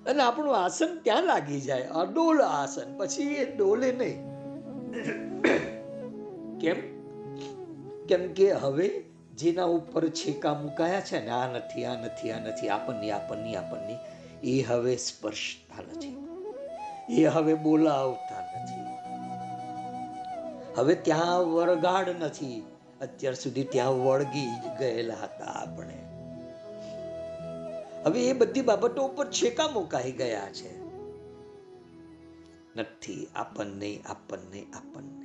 અને 0.05 0.23
આપણું 0.23 0.63
આસન 0.63 0.99
ત્યાં 1.03 1.23
લાગી 1.23 1.61
જાય. 1.61 1.81
અડોલ 1.81 2.41
આસન. 2.41 2.97
પછી 2.97 3.23
એ 3.23 3.55
ડોલે 3.55 3.91
નહીં. 3.91 4.23
કેમ? 6.59 6.92
કેમ 8.07 8.33
કે 8.33 8.51
હવે 8.51 9.03
જેના 9.37 9.63
ઉપર 9.63 10.09
છેકા 10.09 10.53
મુકાયા 10.53 11.01
છે 11.01 11.25
ને, 11.25 11.29
આ 11.29 11.53
નથી 11.53 11.85
આ 11.85 12.01
નથી 12.01 12.31
આ 12.31 12.39
નથી, 12.39 12.69
આપણની 12.69 13.11
આપણની 13.11 13.55
આપણની, 13.55 13.95
એ 14.43 14.61
હવે 14.61 14.95
સ્પર્શતા 14.95 15.81
નથી. 15.81 16.17
એ 17.09 17.25
હવે 17.25 17.53
બોલાવતા 17.53 18.39
નથી. 18.39 18.93
હવે 20.75 20.95
ત્યાં 20.95 21.53
વરગાડ 21.53 22.09
નથી. 22.09 22.63
અત્યાર 23.01 23.33
સુધી 23.33 23.63
ત્યાં 23.63 24.05
વળગી 24.05 24.47
ગયેલા 24.79 25.13
હતા 25.13 25.45
આપણે. 25.45 25.97
હવે 28.05 28.27
એ 28.27 28.33
બધી 28.33 28.61
બાબતો 28.61 29.03
ઉપર 29.07 29.27
છેકા 29.27 29.67
મુકાઈ 29.67 30.11
ગયા 30.11 30.51
છે. 30.53 30.83
નથી, 32.75 33.27
આપણને 33.35 33.99
આપણને 34.05 34.65
આપણને. 34.73 35.23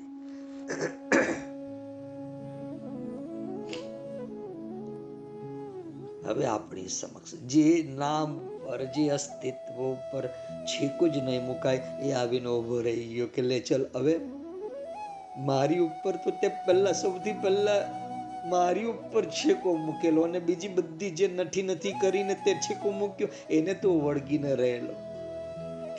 હવે 6.28 6.46
આપણી 6.46 6.88
સમક્ષ 6.88 7.34
જે 7.34 7.94
નામ 7.96 8.38
પર, 8.38 8.84
જે 8.84 9.08
અસ્તિત્વ 9.08 9.94
પર 10.12 10.26
છેકો 10.64 11.08
જ 11.08 11.18
નહીં 11.18 11.46
મુકાય, 11.46 11.76
એ 11.76 12.12
આવીને 12.12 12.48
ઊભો 12.48 12.80
રહી 12.80 13.06
ગયો 13.06 13.26
કે, 13.26 13.42
લે, 13.42 13.60
ચલ, 13.60 13.86
હવે 13.94 14.20
મારી 15.38 15.78
ઉપર 15.78 16.16
તો 16.16 16.30
તે 16.30 16.48
પહેલાં 16.48 16.92
સૌથી 16.92 17.32
પહેલાં 17.32 18.08
મારી 18.48 18.84
ઉપર 18.84 19.24
છેકો 19.24 19.76
મૂકેલો 19.76 20.22
અને 20.22 20.38
બીજી 20.38 20.68
બધી 20.68 21.10
જે 21.10 21.28
નથી 21.28 21.62
નથી 21.62 21.92
કરીને 21.92 22.34
તે 22.34 22.54
છેકો 22.54 22.90
મૂક્યો, 22.90 23.28
એને 23.50 23.74
તો 23.74 24.00
વળગીને 24.00 24.54
રહેલો. 24.54 24.94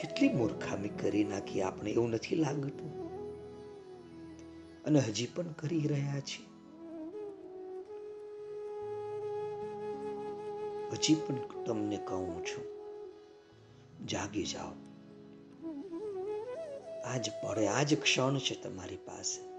કેટલી 0.00 0.28
મૂર્ખામી 0.28 0.88
કરી 0.88 1.24
નાખી 1.24 1.62
આપણે, 1.62 1.90
એવું 1.90 2.10
નથી 2.10 2.36
લાગતું? 2.36 3.00
અને 4.84 4.98
હજી 4.98 5.26
પણ 5.26 5.52
કરી 5.52 5.80
રહ્યા 5.80 6.20
છીએ. 6.20 6.49
હજી 10.92 11.14
પણ 11.14 11.64
તમને 11.64 11.96
કહું 11.96 12.44
છું, 12.44 12.64
જાગી 14.06 14.44
જાઓ. 14.44 14.72
આજ 17.04 17.30
પડે, 17.30 17.66
આજ 17.66 17.94
ક્ષણ 17.94 18.38
છે 18.38 18.62
તમારી 18.62 18.96
પાસે. 18.96 19.50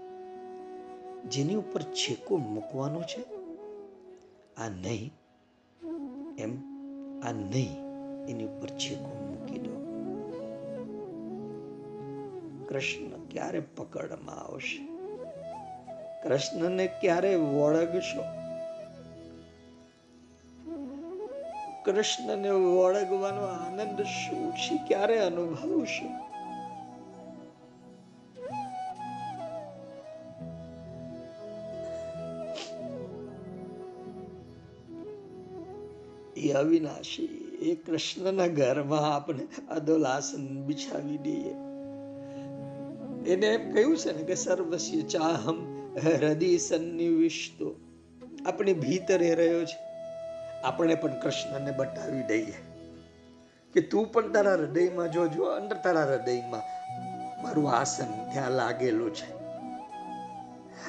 જેની 1.28 1.54
ઉપર 1.54 1.82
છેકો 1.82 2.36
મૂકવાનો 2.36 3.02
છે? 3.02 3.22
આ 4.54 4.68
નહીં, 4.68 5.12
એમ 6.38 6.58
આ 7.20 7.32
નહીં, 7.32 7.82
એની 8.26 8.44
ઉપર 8.44 8.68
છેકો 8.68 9.26
મૂકી 9.26 9.58
દો. 9.58 9.72
કૃષ્ણ 12.68 13.24
ક્યારે 13.30 13.60
પકડમાં 13.60 14.34
આવશે? 14.34 14.86
કૃષ્ણને 16.22 16.86
ક્યારે 16.86 17.34
વળગશો? 17.34 18.41
કૃષ્ણને 21.84 22.50
વળગવાનો 22.50 23.42
આનંદ 23.42 24.02
શું 24.02 24.52
છે? 24.52 24.76
ક્યારે 24.88 25.18
અનુભવશું? 25.18 26.32
એ 36.36 36.52
અવિનાશી, 36.52 37.24
એ 37.62 37.74
કૃષ્ણના 37.74 38.46
ઘરમાં 38.46 39.16
આપણે 39.16 39.48
અદોલાસન 39.70 40.62
બિછાવી 40.64 41.18
દઈએ. 41.18 41.54
એને 43.34 43.46
એમ 43.46 43.72
કહ્યું 43.72 43.96
છે 43.96 44.16
ને 44.16 44.22
કે 44.22 44.34
સર્વસ્ય 44.34 45.02
ચાહમ 45.02 45.86
હૃદય 45.98 46.56
સન્નિવિષ્ટો 46.56 47.76
આપણી 48.46 48.72
ભીતરે 48.72 49.34
રહ્યો 49.34 49.64
છે. 49.64 49.91
આપણે 50.64 50.94
પણ 50.94 51.20
કૃષ્ણને 51.20 51.70
બતાવી 51.70 52.22
દઈએ 52.22 52.54
કે 53.74 53.80
તું 53.80 54.12
પણ 54.12 54.32
તારા 54.32 54.52
હૃદયમાં 54.52 55.12
જોજો 55.12 55.44
અંદર 55.44 55.76
તારા 55.76 56.04
હૃદયમાં 56.04 56.62
મારું 57.42 57.72
આસન 57.72 58.04
ત્યાં 58.32 58.50
લાગેલું 58.50 59.14
છે. 59.14 59.28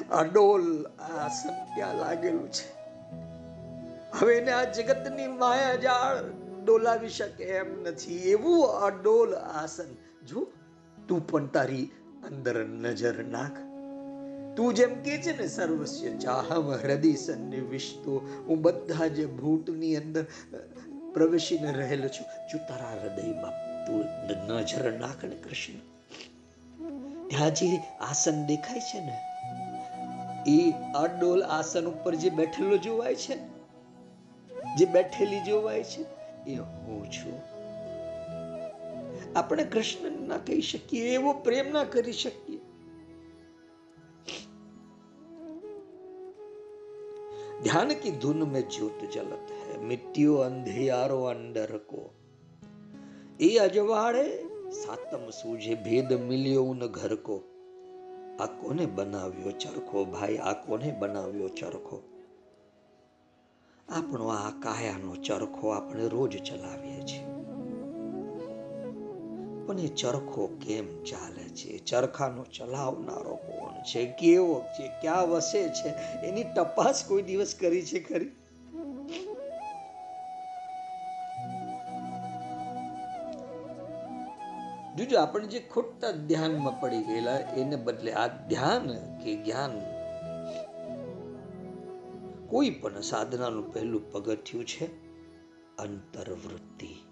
અડોલ 0.08 0.86
આસન 1.00 1.48
ત્યાં 1.74 1.94
લાગેલું 1.94 2.48
છે. 2.50 2.66
હવે 4.18 4.36
એને 4.36 4.52
આ 4.52 4.64
જગતની 4.64 5.26
માયા 5.26 5.76
જાળ 5.76 6.24
ડોલાવી 6.64 7.08
શકે 7.08 7.44
એમ 7.44 7.82
નથી. 7.82 8.30
એવું 8.30 8.80
અડોલ 8.80 9.34
આસન 9.34 9.94
જો 10.26 10.52
તું 11.08 11.26
પણ 11.26 11.46
તારી 11.46 11.90
અંદર 12.26 12.64
નજર 12.64 13.24
નાખ. 13.24 13.73
તું 14.56 14.74
જેમ 14.74 14.92
કે 15.02 15.18
છે 15.18 15.32
ને, 15.38 15.46
સર્વસ્ય 15.46 16.10
ચાહમ 16.10 16.70
હૃદય 16.70 17.14
સન્નિવિષ્ટો. 17.14 18.44
હું 18.46 18.62
બધા 18.62 19.06
જે 19.06 19.26
ભૂતની 19.26 19.96
અંદર 19.96 20.24
પ્રવેશીને 21.14 21.72
રહેલો 21.72 22.08
છું. 22.08 22.26
જો 22.52 22.58
તારા 22.68 22.94
હૃદયમાં 23.02 23.54
તું 23.86 24.04
નજર 24.48 24.92
નાખ 24.92 25.24
ને 25.24 25.36
કૃષ્ણ. 25.36 25.80
ત્યાં 27.28 27.54
જે 27.54 27.68
આસન 28.00 28.46
દેખાય 28.46 28.80
છે 28.80 29.00
ને, 29.00 29.16
એ 30.46 30.72
અડોલ 30.94 31.42
આસન 31.42 31.84
ઉપર 31.86 32.14
જે 32.14 32.30
બેઠેલો 32.30 32.76
જોવાય 32.76 33.14
છે 33.14 33.36
જે 34.76 34.84
બેઠેલી 34.86 35.40
જોવાય 35.40 35.82
છે 35.82 36.02
એ 36.50 36.54
હું 36.54 37.04
છું. 37.10 37.36
આપણે 39.36 39.64
કૃષ્ણ 39.64 40.28
ના 40.28 40.36
કહી 40.36 40.60
શકીએ, 40.60 41.14
એવો 41.14 41.32
પ્રેમ 41.32 41.72
ના 41.72 41.84
કરી 41.84 42.12
શકીએ. 42.12 42.43
ध्यान 47.63 47.93
की 47.95 48.11
धुन 48.17 48.47
में 48.47 48.63
ज्योत 48.69 49.01
जलत 49.11 49.51
है 49.57 49.81
मिट्टियों 49.83 50.37
अंधियारो 50.45 51.19
अंडर 51.25 51.77
को 51.89 52.03
એ 53.39 53.49
અજવાળે 53.59 54.23
સાતમ 54.71 55.23
સૂજે 55.31 55.75
ભેદ 55.75 56.09
મિલ્યો 56.21 56.63
ઉન 56.63 56.87
ઘર 56.87 57.15
કો 57.17 57.37
આ 58.39 58.47
કોને 58.47 58.85
બનાવ્યો 58.87 59.51
ચરખો 59.57 60.05
ભાઈ 60.05 60.39
આ 60.43 60.53
કોને 60.53 60.91
બનાવ્યો 60.91 61.49
ચરખો 61.49 61.97
આપણો 63.87 64.31
આ 64.31 64.51
કાયાનો 64.59 65.15
ચરખો 65.21 65.73
આપણે 65.73 66.09
રોજ 66.09 66.33
ચલાવીએ 66.41 67.03
છીએ 67.03 67.32
પણ 69.66 69.78
એ 69.78 69.88
ચરખો 69.88 70.46
કેમ 70.46 71.04
ચાલે 71.04 71.44
છે? 71.44 71.78
ચરખાનો 71.78 72.44
ચલાવનારો 72.44 73.34
કોણ 73.34 73.82
છે? 73.82 74.06
કેવો 74.06 74.60
છે? 74.60 74.88
ક્યાં 74.88 75.28
વસે 75.28 75.68
છે? 75.68 75.88
એની 76.26 76.44
તપાસ 76.44 77.04
કોઈ 77.08 77.22
દિવસ 77.22 77.54
કરી 77.60 77.82
છે 77.82 78.00
ખરી? 78.00 78.30
જોજો, 84.96 85.18
આપણે 85.18 85.46
જે 85.46 85.60
ખોટા 85.60 86.10
ધ્યાનમાં 86.10 86.80
પડી 86.80 87.02
ગયેલા, 87.02 87.38
એને 87.38 87.76
બદલે 87.76 88.12
આ 88.12 88.26
ધ્યાન 88.26 88.86
કે 89.18 89.36
જ્ઞાન 89.36 89.94
કોઈ 92.46 92.70
પણ 92.70 93.00
સાધનાનું 93.00 93.72
પહેલું 93.72 94.12
પગથિયું 94.12 94.64
છે 94.64 94.86
અંતરવૃત્તિ. 95.76 97.03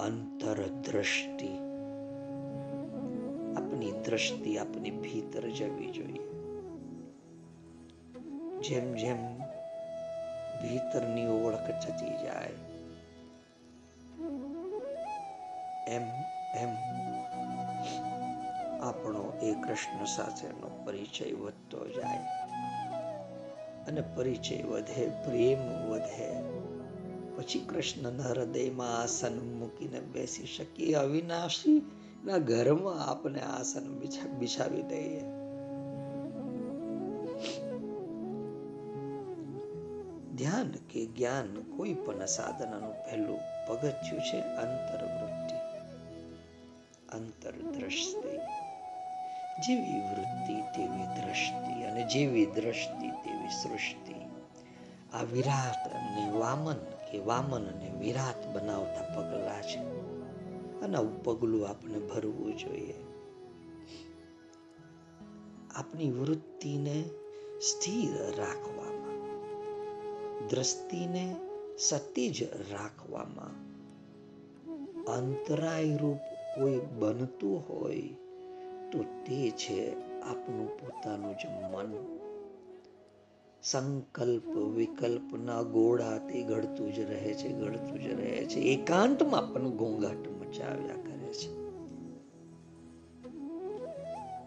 અંતરદ્રષ્ટિ. 0.00 1.50
આપની 3.56 3.92
દ્રષ્ટિ 3.92 4.58
આપની 4.58 4.90
ભીતર 4.90 5.48
જવી 5.48 5.90
જોઈએ. 5.90 6.26
જેમ 8.60 8.94
જેમ 8.94 9.38
ભીતરની 10.62 11.26
ઓળખ 11.26 11.70
થતી 11.70 12.16
જાય, 12.22 12.52
એમ 15.88 16.02
એમ 16.54 16.72
આપણો 18.82 19.38
એ 19.42 19.54
કૃષ્ણ 19.54 20.04
સાથેનો 20.04 20.82
પરિચય 20.84 21.32
વધતો 21.32 21.88
જાય. 21.88 22.18
અને 23.86 24.00
પરિચય 24.16 24.62
વધે, 24.62 25.10
પ્રેમ 25.24 25.62
વધે. 25.90 26.59
પછી 27.40 27.58
કૃષ્ણના 27.58 28.22
હૃદયમાં 28.22 29.02
આસન 29.02 29.38
મૂકીને 29.38 30.00
બેસી 30.00 30.46
શકીએ. 30.46 30.94
અવિનાશી 30.94 31.90
ના 32.24 32.38
ઘરમાં 32.38 33.06
આપણે 33.10 33.40
આસન 33.40 33.98
બિછાવી 34.38 34.82
દઈએ. 34.82 35.20
ધ્યાન 40.36 40.70
કે 40.90 41.06
જ્ઞાન 41.06 41.54
કોઈ 41.76 41.94
પણ 41.94 42.26
સાધનાનું 42.26 43.04
પહેલું 43.04 43.38
પગથિયું 43.68 44.22
છે 44.22 44.40
અંતરવૃત્તિ. 44.40 45.56
અંતરદ્રષ્ટિ. 47.16 48.38
જેવી 49.62 50.00
વૃત્તિ 50.00 50.54
તેવી 50.54 51.20
દ્રષ્ટિ 51.20 51.82
અને 51.82 52.02
જેવી 52.04 52.46
દ્રષ્ટિ 52.46 53.08
તેવી 53.08 53.62
સૃષ્ટિ. 53.62 54.14
આ 55.14 55.22
વિરાટ 55.22 55.92
અને 55.94 56.30
વામન 56.30 56.76
કે 57.10 57.18
વામન 57.18 57.66
અને 57.66 57.90
વિરાટ 57.98 58.46
બનાવતા 58.46 59.02
પગલા 59.02 59.62
છે. 59.62 59.78
અને 60.80 60.96
પગલું 61.24 61.68
આપણે 61.68 61.98
ભરવું 61.98 62.56
જોઈએ. 62.56 62.94
આપણી 65.74 66.10
વૃત્તિને 66.10 67.04
સ્થિર 67.60 68.40
રાખવામાં, 68.40 69.26
દ્રષ્ટિને 70.48 71.36
સતીજ 71.78 72.42
રાખવામાં 72.72 73.70
અંતરાય 75.04 75.96
રૂપ 75.96 76.18
કોઈ 76.58 76.80
બનતું 76.98 77.58
હોય 77.58 78.00
તો 78.92 79.04
તે 79.26 79.50
છે 79.50 79.92
આપનું 80.20 80.68
પોતાનું 80.78 81.34
જ 81.34 81.46
મન. 81.46 82.19
સંકલ્પ, 83.62 84.48
વિકલ્પના 84.56 85.62
ગોળા 85.62 86.18
તે 86.18 86.42
ઘડતું 86.42 86.94
જ 86.94 86.98
રહે 86.98 87.34
છે, 87.34 87.48
ઘડતું 87.48 88.02
જ 88.02 88.06
રહે 88.06 88.44
છે. 88.44 88.60
એકાંતમાં 88.60 89.52
પણ 89.52 89.70
ઘોંઘાટ 89.70 90.28
મચાવ્યા 90.28 90.94
કરે 90.94 91.32
છે. 91.32 91.60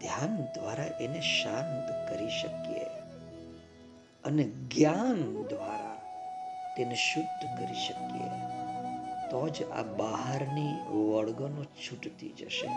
ધ્યાન 0.00 0.36
દ્વારા 0.54 0.84
એને 0.84 1.20
શાંત 1.20 2.10
કરી 2.10 2.28
શકીએ 2.28 2.84
અને 4.24 4.44
જ્ઞાન 4.44 5.42
દ્વારા 5.48 6.00
તેને 6.76 6.94
શુદ્ધ 6.94 7.42
કરી 7.58 7.74
શકીએ, 7.74 8.28
તો 9.30 9.48
જ 9.48 9.62
આ 9.70 9.82
બહારની 9.82 10.74
વળગનો 10.90 11.64
છૂટતી 11.64 12.28
જશે. 12.28 12.68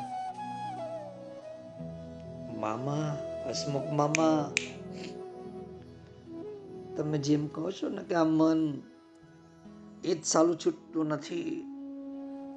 મામા, 2.60 3.18
હસમુખ 3.50 3.92
મામા 3.92 4.52
તમે 6.98 7.18
જેમ 7.18 7.48
કહો 7.48 7.72
છો 7.72 7.89
ને 7.89 8.04
કે 8.04 8.16
આ 8.16 8.24
મન 8.24 8.82
એ 10.04 10.14
જ 10.14 10.26
સાલું 10.26 10.60
છૂટતું 10.60 11.08
નથી, 11.08 11.64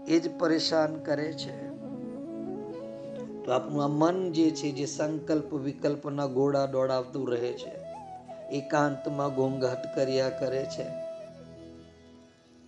એ 0.09 0.21
જ 0.21 0.39
પરેશાન 0.39 0.97
કરે 0.97 1.33
છે. 1.33 1.69
તો 3.45 3.53
આપણું 3.53 3.85
આ 3.85 3.89
મન 3.89 4.33
જે 4.33 4.51
છે, 4.51 4.71
જે 4.71 4.87
સંકલ્પ 4.87 5.55
વિકલ્પના 5.55 6.27
ગોળા 6.27 6.67
દોડાવતું 6.67 7.31
રહે 7.31 7.53
છે, 7.53 7.73
એકાંતમાં 8.51 9.35
ઘોંઘાટ 9.35 9.95
કર્યા 9.95 10.31
કરે 10.31 10.65
છે. 10.65 10.87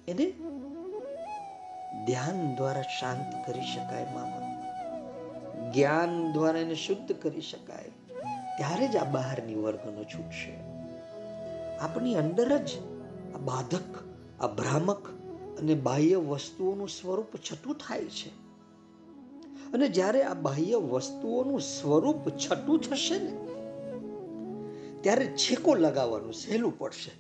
એને 0.09 0.31
ધ્યાન 2.07 2.55
દ્વારા 2.57 2.83
શાંત 2.83 3.47
કરી 3.47 3.63
શકાય 3.63 4.07
મામા. 4.15 4.63
જ્ઞાન 5.75 6.33
દ્વારા 6.33 6.61
એને 6.61 6.75
શુદ્ધ 6.75 7.13
કરી 7.13 7.41
શકાય. 7.41 7.91
ત્યારે 8.57 8.89
જ 8.89 8.97
આ 8.97 9.05
બહારની 9.05 9.55
વર્ગનો 9.55 10.05
છૂટશે. 10.05 10.72
આપણી 11.83 12.15
અંદર 12.15 12.59
જ 12.59 12.71
આ 13.35 13.39
બાધક, 13.39 13.99
આ 14.41 14.47
ભ્રામક 14.47 15.09
અને 15.59 15.75
બાહ્ય 15.75 16.17
વસ્તુઓનું 16.17 16.89
સ્વરૂપ 16.89 17.37
છઠ્ઠું 17.37 17.75
થાય 17.75 18.05
છે. 18.05 18.31
અને 19.73 19.89
જ્યારે 19.89 20.23
આ 20.23 20.35
બાહ્ય 20.35 20.77
વસ્તુઓનું 20.77 21.61
સ્વરૂપ 21.61 22.29
છઠ્ઠું 22.29 22.81
થશે 22.81 23.19
ને, 23.19 23.33
ત્યારે 25.01 25.27
છેકો 25.27 25.75
લગાવવાનું 25.75 26.33
સહેલું 26.33 26.79
પડશે. 26.79 27.11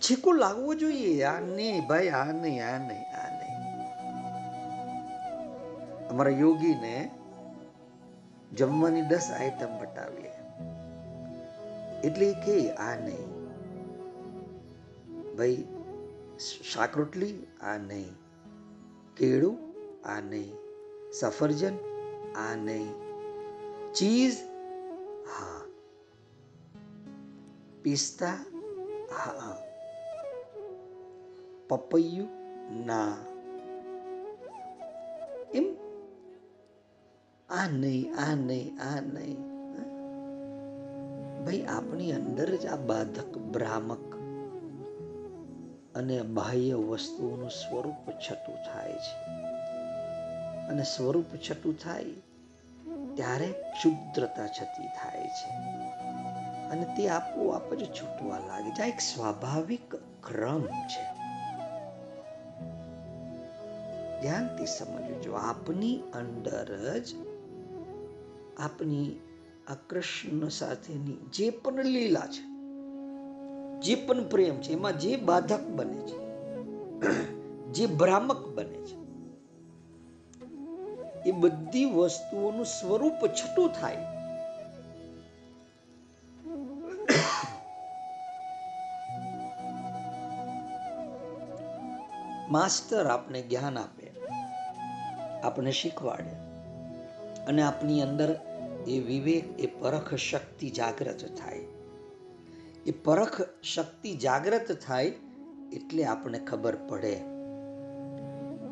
છેકો 0.00 0.32
લાગવો 0.32 0.74
જોઈએ, 0.74 1.22
આ 1.22 1.40
નહીં 1.40 1.86
ભાઈ, 1.86 2.08
આ 2.08 2.32
નહીં 2.32 2.66
આ 2.68 2.78
નહીં 2.78 3.06
આ 3.16 3.28
નહીં. 3.38 3.56
અમારા 6.10 6.30
યોગીને 6.30 7.10
જમવાની 8.56 9.02
દસ 9.02 9.30
આઈટમ 9.40 9.78
બતાવીએ. 9.78 10.32
એટલે 12.04 12.32
કે 12.32 12.70
આ 12.70 12.96
નહીં. 12.96 13.46
ભાઈ 15.36 15.64
શાક 16.72 16.98
રોટલી 16.98 17.46
આ 17.60 17.76
નહીં. 17.76 18.14
કેળું, 19.16 19.58
આ 20.08 20.20
નહીં. 20.20 20.52
સફરજન, 21.12 21.76
આ 22.36 22.54
નહીં. 22.54 22.92
ચીઝ, 23.94 24.36
હા. 25.26 25.60
પિસ્તા, 27.82 28.44
હા. 29.16 29.56
પપૈયું, 31.68 32.28
ના. 32.86 33.16
આ 37.50 37.66
નહીં 37.66 38.16
આ 38.16 38.34
નહીં 38.34 38.80
આ 38.80 39.00
નહીં 39.00 39.56
ભાઈ, 41.44 41.62
આપણી 41.62 42.12
અંદર 42.12 42.56
જ 42.56 42.66
આ 42.66 42.76
બાધક, 42.76 43.38
ભ્રામક 43.38 44.14
અને 45.94 46.22
બાહ્ય 46.22 46.74
વસ્તુઓનું 46.74 47.50
સ્વરૂપ 47.50 48.10
છતું 48.10 48.54
થાય 48.54 48.92
છે. 48.92 49.30
અને 50.68 50.82
સ્વરૂપ 50.82 51.36
છતું 51.50 51.78
થાય 51.78 52.04
ત્યારે 53.14 53.46
ક્ષુદ્રતા 53.46 54.46
છતી 54.46 54.86
થાય 54.86 55.28
છે. 55.28 55.50
અને 56.68 56.84
તે 56.96 57.08
આપોઆપ 57.08 57.74
જ 57.74 57.84
છૂટવા 57.84 58.38
લાગે 58.38 58.70
છે. 58.70 58.82
આ 58.82 58.86
એક 58.86 59.00
સ્વાભાવિક 59.00 59.94
ક્રમ 60.26 60.66
છે. 60.66 61.16
ધ્યાનથી 64.20 64.66
સમજો 64.66 65.20
જો 65.20 65.32
આપની 65.32 66.02
અંદર 66.14 66.98
જ 67.00 67.25
આપની 68.56 69.20
આ 69.66 69.74
કૃષ્ણ 69.74 70.48
સાથેની 70.48 71.16
જે 71.32 71.50
પણ 71.50 71.84
લીલા 71.84 72.26
છે, 72.26 72.44
જે 73.80 73.94
પણ 73.94 74.28
પ્રેમ 74.28 74.60
છે, 74.60 74.72
એમાં 74.72 74.98
જે 74.98 75.16
બાધક 75.16 75.64
બને 75.68 76.00
છે, 76.06 76.18
જે 77.72 77.86
ભ્રામક 77.86 78.42
બને 78.46 78.78
છે, 78.78 78.96
એ 81.28 81.32
બધી 81.32 81.84
વસ્તુઓનું 81.84 82.64
સ્વરૂપ 82.66 83.20
છટું 83.26 83.72
થાય. 83.72 84.06
માસ્ટર 92.50 93.06
આપને 93.06 93.42
જ્ઞાન 93.42 93.78
આપે 93.78 94.06
આપણે 95.42 95.70
શીખવાડે. 95.70 96.45
અને 97.46 97.62
આપની 97.62 98.02
અંદર 98.02 98.40
એ 98.86 98.98
વિવેક, 99.00 99.60
એ 99.60 99.66
પરખ 99.66 100.14
શક્તિ 100.14 100.70
જાગ્રત 100.70 101.38
થાય. 101.38 101.58
એ 102.86 102.90
પરખ 102.90 103.42
શક્તિ 103.62 104.16
જાગૃત 104.16 104.78
થાય 104.86 105.06
એટલે 105.72 106.04
આપણને 106.04 106.38
ખબર 106.38 106.76
પડે 106.76 107.14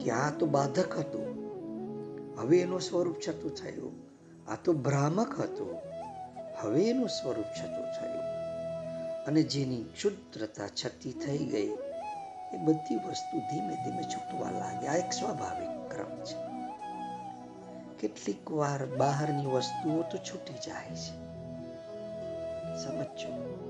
કે 0.04 0.10
આ 0.10 0.30
તો 0.38 0.46
બાધક 0.46 0.98
હતું. 0.98 1.24
હવે 2.38 2.58
એનું 2.58 2.80
સ્વરૂપ 2.80 3.16
છતું 3.28 3.54
થયું. 3.54 3.92
આ 4.50 4.56
તો 4.64 4.72
ભ્રામક 4.72 5.40
હતું. 5.40 5.78
હવે 6.60 6.82
એનું 6.82 7.08
સ્વરૂપ 7.08 7.44
છતું 7.44 7.84
થયું. 7.84 8.24
અને 9.26 9.42
જેની 9.42 9.84
ક્ષુદ્રતા 9.84 10.68
છતી 10.68 11.12
થઈ 11.12 11.38
ગઈ, 11.38 11.68
એ 12.54 12.56
બધી 12.64 12.94
વસ્તુ 12.94 13.38
ધીમે 13.38 13.74
ધીમે 13.74 14.02
છૂટવા 14.02 14.50
લાગે 14.50 14.86
આ 14.86 14.94
એક 14.94 15.12
સ્વાભાવિક 15.12 15.92
ક્રમ 15.94 16.24
છે. 16.24 16.53
કેટલીક 18.05 18.50
વાર 18.50 18.86
બહારની 18.86 19.46
વસ્તુઓ 19.46 20.02
તો 20.02 20.18
છૂટી 20.18 20.55
જાય 20.55 20.96
છે. 20.96 21.16
સમજો 22.84 23.61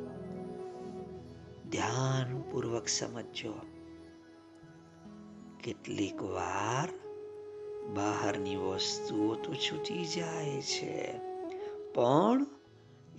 ધ્યાનપૂર્વક 1.71 2.89
સમજો 2.89 3.53
કેટલીક 5.65 6.23
વાર 6.23 6.89
બહારની 7.95 8.57
વસ્તુઓ 8.57 9.35
તો 9.35 9.55
છૂટી 9.55 10.05
જાય 10.05 10.63
છે. 10.63 11.19
પણ 11.95 12.47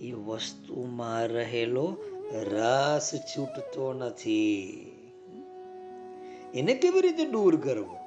એ 0.00 0.12
વસ્તુમાં 0.12 1.26
રહેલો 1.26 1.96
રસ 2.32 3.10
છૂટતો 3.14 3.92
નથી. 3.92 4.72
એને 6.54 6.74
કેવી 6.74 7.00
રીતે 7.00 7.24
દૂર 7.24 7.60
કરવો? 7.60 8.05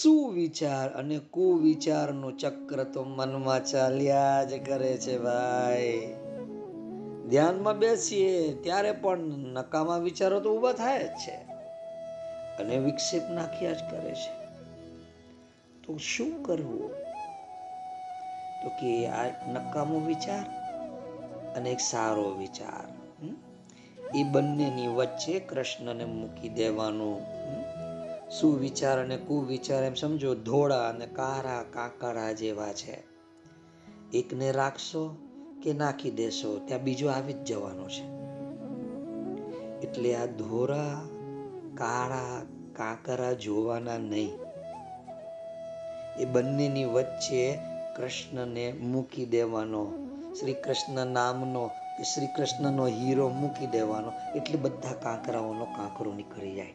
સુવિચાર 0.00 0.88
અને 0.88 1.18
કુવિચારનો 1.18 2.30
ચક્ર 2.30 2.84
તો 2.84 3.04
મનમાં 3.04 3.64
ચાલ્યા 3.64 4.44
જ 4.44 4.66
કરે 4.66 4.96
છે 4.96 5.18
ભાઈ. 5.18 6.14
ધ્યાનમાં 7.28 7.78
બેસીએ 7.78 8.52
ત્યારે 8.52 8.92
પણ 8.92 9.18
નકામા 9.28 9.98
વિચારો 9.98 10.40
તો 10.40 10.56
ઊભા 10.56 10.72
થાય 10.72 10.98
જ 10.98 11.10
છે 11.10 11.34
અને 12.58 12.78
વિક્ષેપ 12.78 13.30
નાખ્યા 13.30 13.72
જ 13.72 13.78
કરે 13.90 14.10
છે. 14.10 14.46
તો 15.86 15.96
શું 15.96 16.42
કરવું? 16.42 16.90
તો 18.62 18.68
કે 18.68 19.06
આ 19.06 19.24
નકામો 19.52 19.98
વિચાર 19.98 20.44
અને 21.56 21.70
એક 21.70 21.80
સારો 21.80 22.34
વિચાર. 22.38 22.92
એ 24.14 24.22
બંનેની 24.22 24.86
વચ્ચે 24.86 25.40
કૃષ્ણને 25.40 26.04
મૂકી 26.04 26.48
દેવાનું. 26.48 27.41
સુવિચાર 28.40 28.98
અને 29.04 29.16
કુવિચાર, 29.16 29.84
એમ 29.84 29.94
સમજો, 29.94 30.34
ધોળા 30.34 30.88
અને 30.88 31.06
કારા 31.06 31.62
કાંકરા 31.62 32.32
જેવા 32.32 32.72
છે. 32.72 33.02
એકને 34.14 34.52
રાખશો 34.52 35.16
કે 35.62 35.72
નાખી 35.72 36.10
દેશો, 36.10 36.58
ત્યાં 36.58 36.82
બીજો 36.82 37.08
આવી 37.08 37.32
જ 37.32 37.44
જવાનો 37.44 37.88
છે. 37.88 38.04
એટલે 39.86 40.14
આ 40.14 40.26
ધોરા 40.26 41.02
કાળા, 41.74 42.42
કાંકરા 42.72 43.32
જોવાના 43.32 43.98
નહીં. 43.98 44.32
એ 46.18 46.24
બંનેની 46.24 46.84
વચ્ચે 46.84 47.58
કૃષ્ણને 47.96 48.72
મૂકી 48.72 49.26
દેવાનો 49.26 49.92
શ્રી 50.40 50.54
કૃષ્ણ 50.54 51.06
નામનો 51.06 51.70
શ્રી 52.14 52.26
કૃષ્ણનો 52.26 52.86
હીરો 52.86 53.28
મૂકી 53.28 53.66
દેવાનો, 53.66 54.12
એટલે 54.36 54.58
બધા 54.58 54.94
કાંકરાઓનો 54.94 55.64
કાંકરો 55.64 56.12
નીકળી 56.14 56.54
જાય. 56.54 56.74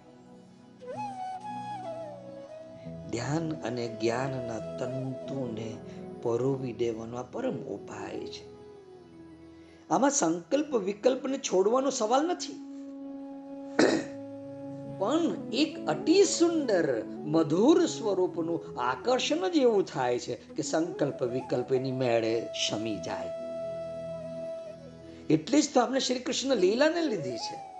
ધ્યાન 3.12 3.54
અને 3.54 3.88
જ્ઞાનના 3.88 4.60
તંતુને 4.78 5.76
પરોવી 6.22 6.74
દેવાનો 6.74 7.18
આ 7.18 7.24
પરમ 7.24 7.58
ઉપાય 7.58 8.20
છે. 8.20 8.58
આમાં 9.90 10.12
સંકલ્પ 10.12 10.76
વિકલ્પને 10.76 11.38
છોડવાનો 11.38 11.90
સવાલ 11.90 12.28
નથી. 12.28 12.54
પણ 15.00 15.36
એક 15.54 15.88
અતિ 15.88 16.24
સુંદર, 16.24 17.04
મધુર 17.06 17.86
સ્વરૂપનું 17.86 18.82
આકર્ષણ 18.82 19.50
જ 19.50 19.56
એવું 19.56 19.86
થાય 19.86 20.20
છે 20.20 20.36
કે 20.36 20.64
સંકલ્પ 20.64 21.24
વિકલ્પ 21.24 21.74
એની 21.74 21.92
મેળે 21.92 22.48
શમી 22.70 22.96
જાય. 22.96 23.30
એટલે 25.30 25.62
જ 25.62 25.74
તો 25.74 25.82
આપણે 25.82 26.00
શ્રી 26.00 26.20
કૃષ્ણ 26.20 26.56
લીલાને 26.56 27.02
લીધી 27.02 27.38
છે. 27.38 27.77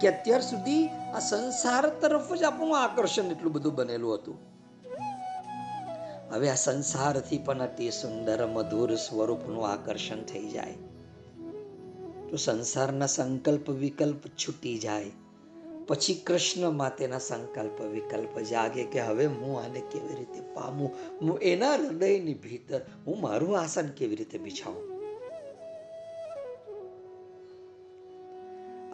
કે 0.00 0.08
અત્યાર 0.08 0.40
સુધી 0.40 0.88
આ 0.88 1.18
સંસાર 1.18 1.88
તરફ 1.88 2.32
જ 2.32 2.42
આપણું 2.42 2.82
આકર્ષણ 2.82 3.24
એટલું 3.24 3.52
બધું 3.52 3.74
બનેલું 3.74 4.14
હતું. 4.14 4.38
હવે 6.30 6.50
આ 6.50 6.54
સંસારથી 6.54 7.38
પણ 7.38 7.58
અતિ 7.58 7.90
સુંદર, 7.90 8.46
મધુર 8.46 8.94
સ્વરૂપનું 8.94 9.68
આકર્ષણ 9.68 10.22
થઈ 10.22 10.48
જાય. 10.48 10.74
તો 12.30 12.36
સંસારના 12.36 13.06
સંકલ્પ 13.06 13.70
વિકલ્પ 13.70 14.26
છૂટી 14.28 14.78
જાય. 14.78 15.10
પછી 15.86 16.14
કૃષ્ણ 16.14 16.70
માટેના 16.70 17.18
સંકલ્પ 17.18 17.80
વિકલ્પ 17.80 18.38
જાગે 18.38 18.84
કે 18.84 19.00
હવે 19.00 19.26
હું 19.26 19.60
આને 19.60 19.80
કેવી 19.80 20.16
રીતે 20.16 20.40
પામું? 20.40 20.90
હું 21.22 21.38
એના 21.38 21.74
હૃદયની 21.74 22.34
ભીતર, 22.34 22.80
હું 23.06 23.20
મારું 23.20 23.60
આસન 23.60 23.88
કેવી 23.88 24.16
રીતે 24.16 24.38
બિછાવું? 24.38 24.97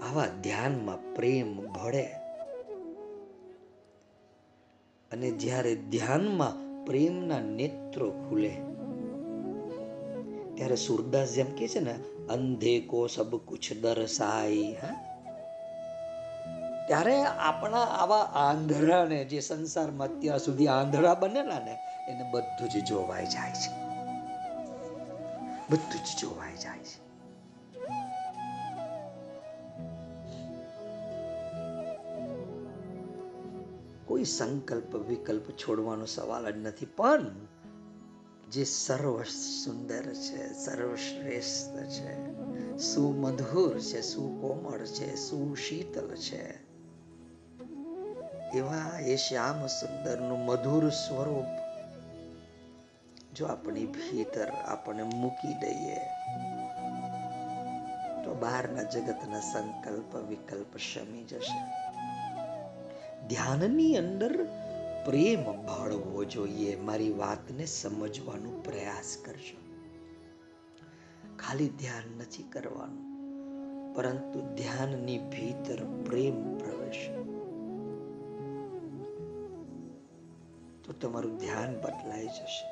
આવા 0.08 0.26
ધ્યાનમાં 0.26 1.14
પ્રેમ 1.14 1.72
ભળે. 1.72 2.06
અને 5.12 5.30
જ્યારે 5.30 5.74
ધ્યાનમાં 5.74 6.84
પ્રેમના 6.84 7.40
નેત્રો 7.40 8.10
ખુલે, 8.10 8.50
ત્યારે 10.54 10.76
સુરદાસ 10.76 11.32
જેમ 11.32 11.46
કે 11.46 11.68
છે 11.68 11.80
ને, 11.80 11.94
અંધે 12.28 12.80
કો 12.80 13.06
સબ 13.06 13.36
કુછ 13.36 13.72
દરસાઈ 13.82 14.76
હા? 14.82 15.14
ત્યારે 16.88 17.22
આપણા 17.22 17.80
આવા 17.80 18.18
આંધળાને, 18.18 19.24
જે 19.24 19.40
સંસારમાં 19.40 20.08
અત્યાર 20.08 20.38
સુધી 20.38 20.68
આંધળા 20.68 21.14
બનેલા 21.14 21.58
ને, 21.58 21.78
એને 22.08 22.24
બધું 22.30 22.68
જ 22.68 22.84
જોવાઈ 22.84 23.26
જાય 23.26 23.52
છે. 23.52 23.72
બધું 25.70 26.04
જ 26.04 26.20
જોવાઈ 26.20 26.56
જાય 26.56 26.78
છે. 26.78 27.03
કોઈ 34.14 34.24
સંકલ્પ, 34.24 34.96
વિકલ્પ 34.96 35.50
છોડવાનો 35.50 36.04
સવાલ 36.04 36.50
જ 36.50 36.56
નથી, 36.56 36.86
પણ 36.86 37.46
જે 38.50 38.64
સર્વ 38.64 39.22
સુંદર 39.22 40.02
છે 40.02 40.54
સર્વશ્રેષ્ઠ 40.54 41.76
છે, 41.76 42.12
સુમધુર 42.78 43.78
છે, 43.78 44.00
સુકોમળ 44.00 44.84
છે, 44.84 45.16
સુશીતલ 45.16 46.14
છે, 46.14 46.58
એવા 48.54 48.98
એ 49.00 49.16
શ્યામ 49.16 49.66
સુંદરનું 49.66 50.44
મધુર 50.44 50.90
સ્વરૂપ 50.90 51.46
જો 53.34 53.46
આપણી 53.46 53.86
ભીતર 53.86 54.50
આપણે 54.50 55.02
મૂકી 55.02 55.54
દઈએ, 55.60 55.98
તો 58.24 58.34
બહારના 58.34 58.82
જગતના 58.82 59.40
સંકલ્પ, 59.40 60.16
વિકલ્પ 60.16 60.76
શમી 60.76 61.24
જશે. 61.24 61.93
ધ્યાનની 63.28 63.96
અંદર 63.96 64.32
પ્રેમ 65.04 65.44
ભળવો 65.66 66.24
જોઈએ. 66.24 66.76
મારી 66.76 67.12
વાતને 67.12 67.66
સમજવાનો 67.66 68.50
પ્રયાસ 68.60 69.16
કરજો 69.24 69.58
ખાલી 71.38 71.68
ધ્યાન 71.68 72.18
નથી 72.18 72.42
કરવાનું, 72.42 73.04
પરંતુ 73.94 74.40
ધ્યાનની 74.54 75.18
ભીતર 75.18 75.84
પ્રેમ 76.04 76.58
પ્રવેશ. 76.58 77.02
તો 80.84 80.92
તમારું 80.92 81.36
ધ્યાન 81.38 81.74
બદલાઈ 81.80 82.26
જશે. 82.26 82.66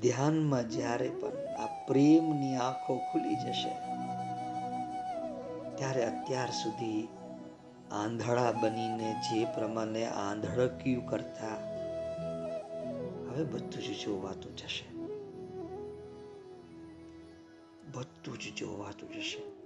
ધ્યાનમાં 0.00 0.70
જ્યારે 0.70 1.08
પણ 1.08 1.54
આ 1.58 1.66
પ્રેમની 1.86 2.56
આંખો 2.56 2.96
ખુલી 3.12 3.34
જશે 3.34 3.72
ત્યારે 5.78 6.04
અત્યાર 6.04 6.50
સુધી 6.50 7.08
આંધળા 7.90 8.52
બનીને 8.52 9.12
જે 9.12 9.44
પ્રમાણે 9.44 10.04
આંધળક્યું 10.06 11.06
કરતા, 11.06 11.56
હવે 13.30 13.44
બધું 13.44 13.70
જ 13.70 14.00
જોવાતું 14.04 14.56
જશે. 14.56 14.96
બધું 17.94 18.38
જ 18.38 18.54
જોવાતું 18.56 19.12
જશે. 19.12 19.58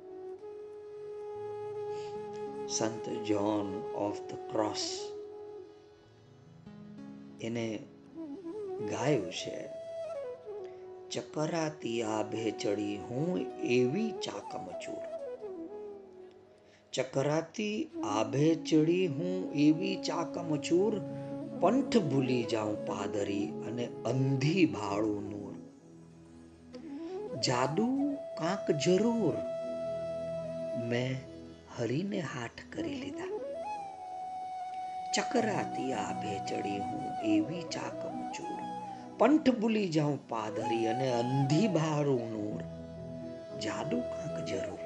સંત 2.69 3.09
જોન 3.09 3.83
ઓફ 3.95 4.21
ધ 4.21 4.35
ક્રોસ 4.35 5.01
એને 7.41 7.79
ગાયું 8.91 9.33
છે 9.33 9.69
ચકરાતી 11.11 12.03
આભે 12.03 12.51
ચડી 12.51 12.97
હું 12.97 13.39
એવી 13.61 14.11
ચાકમચૂર. 14.11 15.22
ચકરાતી 16.93 17.77
આભે 18.11 18.49
ચડી 18.55 19.07
હું 19.07 19.37
એવી 19.61 19.93
ચાકમચૂર 19.97 20.95
પંથ 21.61 21.97
ભૂલી 21.97 22.45
જાઉં 22.45 22.75
પાદરી 22.87 23.47
અને 23.69 23.87
અંધી 24.07 24.65
ભાળું 24.67 25.23
નૂર. 25.31 25.55
જાદુ 27.41 27.87
કાંક 28.39 28.67
જરૂર, 28.87 29.37
મેં 30.91 31.17
હરીને 31.79 32.21
હાથ 32.21 32.61
કરી 32.73 32.99
લીધા. 32.99 33.31
ચકરાતી 35.17 35.91
આભે 35.93 36.37
ચડી 36.49 36.79
હું 36.79 37.05
એવી 37.27 37.65
ચાકમચૂર 37.71 38.61
પંથ 39.19 39.51
ભૂલી 39.51 39.89
જાઉં 39.89 40.21
પાદરી 40.29 40.85
અને 40.87 41.09
અંધી 41.13 41.69
ભાળું 41.69 42.25
નૂર. 42.33 42.63
જાદુ 43.61 43.99
કાંક 44.13 44.37
જરૂર 44.47 44.82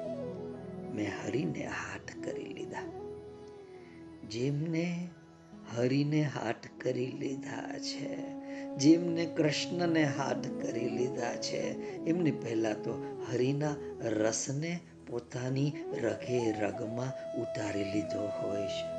મેં 0.97 1.11
હરીને 1.25 1.65
હાથ 1.65 2.25
કરી 2.25 2.43
લીધા. 2.43 2.81
જેમને 4.29 5.09
હરીને 5.77 6.21
હાથ 6.21 6.81
કરી 6.83 7.11
લીધા 7.11 7.79
છે, 7.79 8.15
જેમને 8.75 9.25
કૃષ્ણને 9.25 10.03
હાથ 10.03 10.47
કરી 10.47 10.89
લીધા 10.89 11.35
છે, 11.35 11.61
એમને 11.95 12.31
પહેલા 12.31 12.73
તો 12.73 13.25
હરિના 13.31 13.75
રસને 14.01 14.79
પોતાની 15.07 15.73
રગે 16.01 16.51
રગમાં 16.51 17.39
ઉતારી 17.41 17.83
લીધો 17.83 18.27
હોય 18.27 18.67
છે. 18.67 18.97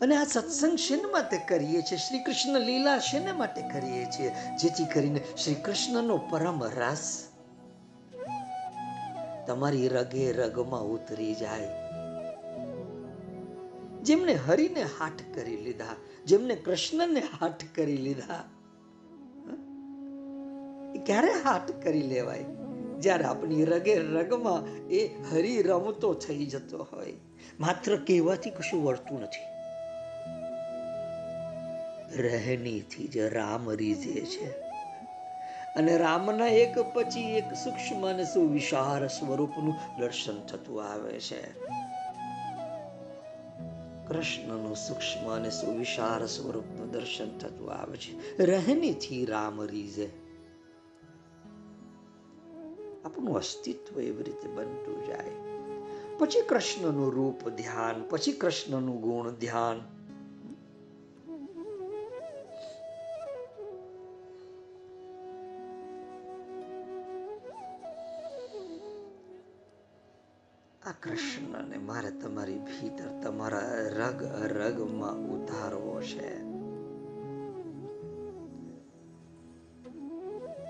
અને 0.00 0.16
આ 0.16 0.24
સત્સંગ 0.24 0.78
શેને 0.78 1.04
માટે 1.04 1.38
કરીએ 1.48 1.82
છીએ? 1.82 1.98
શ્રી 1.98 2.18
કૃષ્ણ 2.18 2.60
લીલા 2.60 2.98
શેને 2.98 3.32
માટે 3.32 3.62
કરીએ 3.62 4.04
છીએ? 4.04 4.30
જેથી 4.30 4.84
કરીને 4.84 5.20
શ્રી 5.44 5.54
કૃષ્ણનો 5.54 6.18
પરમ 6.18 6.64
રસ 6.64 7.27
તમારી 9.48 9.88
રગે 9.88 10.32
રગમાં 10.32 10.82
ઉતરી 10.82 11.34
જાય. 11.34 11.68
જેમને 14.02 14.34
હરિને 14.34 14.82
હાથ 14.82 15.34
કરી 15.34 15.56
લીધા, 15.56 15.96
જેમને 16.26 16.54
કૃષ્ણને 16.54 17.22
હાથ 17.40 17.64
કરી 17.74 17.96
લીધા 17.96 18.44
ક્યારે 21.06 21.28
હાથ 21.28 21.84
કરી 21.84 22.02
લેવાય? 22.02 22.44
જ્યારે 22.98 23.24
આપણી 23.24 23.64
રગે 23.64 23.98
રગમાં 23.98 24.88
એ 24.88 25.06
હરી 25.06 25.62
રમતો 25.62 26.14
થઈ 26.14 26.46
જતો 26.46 26.86
હોય. 26.92 27.14
માત્ર 27.60 27.96
કહેવાથી 27.96 28.50
કશું 28.50 28.84
વળતું 28.84 29.20
નથી. 29.20 29.44
રહેણીથી 32.22 33.08
જ 33.08 33.18
રામ 33.18 33.70
રીઝે 33.70 34.20
છે. 34.20 34.67
અને 35.78 35.96
રામના 35.96 36.46
એક 36.46 36.78
પછી 36.78 37.20
એક 37.20 37.54
સૂક્ષ્મ 37.54 38.08
અને 38.08 38.24
સુવિશાળ 38.24 39.06
સ્વરૂપનું 39.06 39.74
દર્શન 39.98 40.46
થતું 40.46 40.84
આવે 40.84 41.20
છે. 41.20 41.52
કૃષ્ણનું 44.06 44.76
સૂક્ષ્મ 44.76 45.30
અને 45.30 45.50
સુવિશાળ 45.50 46.26
સ્વરૂપનું 46.26 46.90
દર્શન 46.90 47.38
થતું 47.38 47.72
આવે 47.72 47.96
છે. 47.96 48.42
રહેણીથી 48.44 49.24
રામ 49.24 49.62
રીઝે. 49.62 50.10
આપણું 53.04 53.36
અસ્તિત્વ 53.36 54.00
એવી 54.00 54.22
રીતે 54.22 54.48
બનતું 54.48 55.06
જાય. 55.06 55.30
પછી 56.18 56.42
કૃષ્ણનું 56.42 57.12
રૂપ 57.12 57.48
ધ્યાન, 57.48 58.02
પછી 58.10 58.32
કૃષ્ણનું 58.32 59.00
ગુણ 59.00 59.30
ધ્યાન 59.30 59.97
કૃષ્ણને. 71.02 71.78
મારે 71.78 72.10
તમારી 72.10 72.58
ભીતર 72.58 73.22
તમારા 73.22 73.60
રગ 73.96 74.22
રગમાં 74.52 75.14
ઉતારવો 75.14 76.02
છે. 76.02 76.40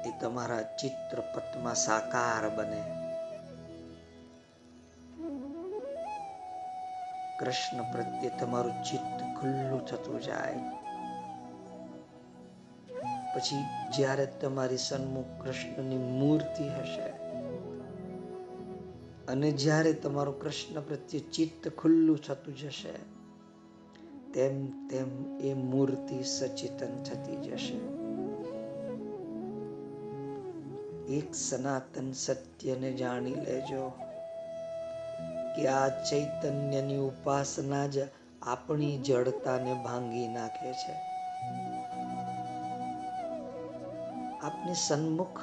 એ 0.09 0.20
તમારા 0.20 0.62
ચિત્રપટમાં 0.62 1.74
સાકાર 1.74 2.49
બને. 2.49 2.83
કૃષ્ણ 7.39 7.93
પ્રત્યે 7.93 8.31
તમારું 8.41 8.85
ચિત્ત 8.85 9.41
ખુલ્લું 9.41 9.87
થતું 9.87 10.20
જાય. 10.20 10.55
પછી 13.35 13.64
જ્યારે 13.97 14.26
તમારી 14.26 14.76
સન્મુખ 14.76 15.45
કૃષ્ણની 15.45 15.99
મૂર્તિ 15.99 16.68
હશે 16.68 17.17
અને 19.29 19.51
જ્યારે 19.53 19.93
તમારું 19.93 20.41
કૃષ્ણ 20.41 20.81
પ્રત્યે 20.81 21.20
ચિત્ત 21.20 21.68
ખુલ્લું 21.79 22.18
થતું 22.18 22.57
જશે, 22.57 22.93
તેમ 24.33 24.89
તેમ 24.89 25.39
એ 25.39 25.55
મૂર્તિ 25.55 26.22
સચેતન 26.22 27.03
થતી 27.03 27.37
જશે. 27.37 27.74
એક 31.14 31.35
સનાતન 31.35 32.12
સત્યને 32.12 32.93
જાણી 32.93 33.35
લેજો 33.35 33.93
કે 35.57 35.66
આ 35.66 35.89
ચૈતન્યની 35.89 36.97
ઉપાસના 36.97 37.87
જ 37.87 37.99
આપણી 38.43 38.99
જડતાને 38.99 39.74
ભાંગી 39.74 40.29
નાખે 40.29 40.72
છે. 40.72 40.93
આપની 44.43 44.74
સન્મુખ 44.74 45.41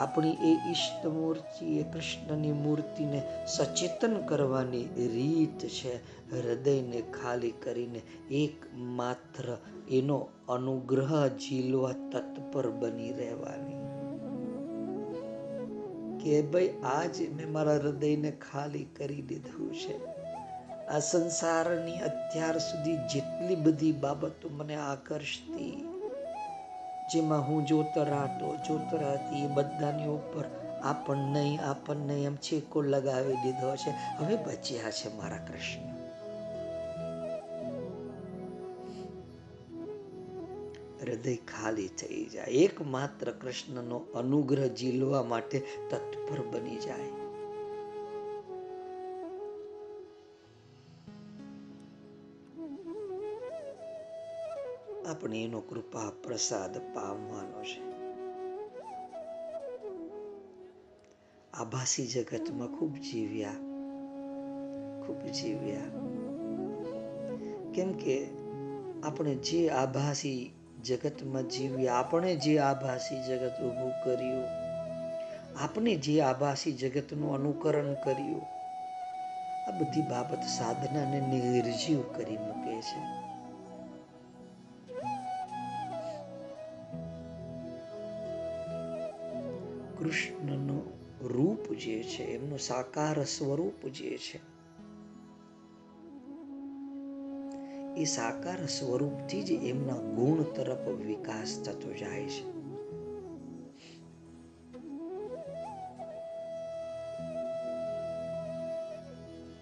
આપણી 0.00 0.30
એ 0.30 0.70
ઈષ્ટ 0.70 1.06
મૂર્તિ 1.06 1.78
એ 1.78 1.82
કૃષ્ણની 1.82 2.52
મૂર્તિને 2.52 3.22
સચેતન 3.46 4.16
કરવાની 4.16 4.84
રીત 4.84 5.58
છે. 5.58 6.16
હૃદયને 6.36 7.02
ખાલી 7.22 7.50
કરીને 7.50 8.02
એક 8.30 8.74
માત્ર 8.74 9.56
એનો 9.90 10.28
અનુગ્રહ 10.48 11.28
ઝીલવા 11.28 11.92
તત્પર 11.92 12.70
બની 12.70 13.12
રહેવાની. 13.12 13.86
કે 16.24 16.42
ભાઈ, 16.42 16.68
આજ 16.68 17.20
મેં 17.20 17.52
મારા 17.52 17.74
હૃદયને 17.74 18.30
ખાલી 18.30 18.84
કરી 18.84 19.22
દીધું 19.22 19.74
છે. 19.74 20.16
આ 20.86 20.98
સંસારની 20.98 21.98
અત્યાર 21.98 22.58
સુધી 22.58 22.96
જેટલી 22.96 23.54
બધી 23.54 23.92
બાબતો 23.92 24.48
મને 24.48 24.74
આકર્ષતી 24.74 25.85
જેમાં 27.12 27.48
હું 27.48 27.66
જોતરાતો 27.66 28.56
જોતરાતી 28.56 29.44
એ 29.44 29.46
બધાની 29.46 30.06
ઉપર 30.06 30.44
આપણ 30.82 31.16
નહીં 31.16 31.60
આપણ 31.60 31.96
નહીં 31.96 32.26
એમ 32.26 32.36
છેકો 32.36 32.82
લગાવી 32.82 33.34
દીધો 33.34 33.76
છે. 33.76 33.90
હવે 33.90 34.36
બચ્યા 34.36 34.90
છે 34.90 35.16
મારા 35.16 35.36
કૃષ્ણ. 35.36 35.96
હૃદય 41.02 41.36
ખાલી 41.36 41.88
થઈ 41.88 42.24
જાય. 42.24 42.44
એકમાત્ર 42.44 43.30
કૃષ્ણનો 43.30 43.96
અનુગ્રહ 44.14 44.66
ઝીલવા 44.66 45.22
માટે 45.22 45.58
તત્પર 45.90 46.40
બની 46.42 46.76
જાય. 46.76 47.25
આપણે 55.26 55.50
કૃપા, 55.68 56.10
પ્રસાદ 56.22 56.78
પામવાનો 56.78 57.62
છે. 57.62 57.80
આભાસી 61.52 62.06
જગતમાં 62.06 62.68
ખૂબ 62.68 62.94
જીવ્યા 62.94 63.50
ખૂબ 65.06 65.24
જીવ્યા. 65.24 65.80
કેમ 67.74 67.92
કે 67.92 68.26
આપણે 69.02 69.34
જે 69.34 69.68
આભાસી 69.68 70.52
જગતમાં 70.84 71.48
જીવ્યા, 71.48 71.94
આપણે 71.94 72.36
જે 72.36 72.58
આભાસી 72.58 73.22
જગત 73.22 73.52
ઊભું 73.62 73.92
કર્યું, 74.04 74.44
આપણે 75.60 75.96
જે 75.96 76.20
આભાસી 76.20 76.72
જગતનું 76.72 77.34
અનુકરણ 77.34 77.94
કર્યું, 77.94 78.42
આ 79.68 79.70
બધી 79.78 80.02
બાબત 80.02 80.42
સાધનાને 80.42 81.20
નિર્જીવ 81.20 82.02
કરી 82.02 82.36
મૂકે 82.36 82.80
છે. 82.80 83.25
કૃષ્ણનું 90.06 90.82
રૂપ 91.28 91.74
જે 91.74 92.02
છે, 92.02 92.22
એમનું 92.22 92.58
સાકાર 92.58 93.24
સ્વરૂપ 93.24 93.88
જે 93.88 94.18
છે, 94.18 94.40
એ 97.94 98.04
સાકાર 98.04 98.66
સ્વરૂપથી 98.66 99.42
જ 99.42 99.50
એમના 99.50 99.94
ગુણ 99.94 100.42
તરફ 100.42 100.88
વિકાસ 100.88 101.62
થતો 101.62 101.92
જાય 101.92 102.28
છે. 102.28 102.44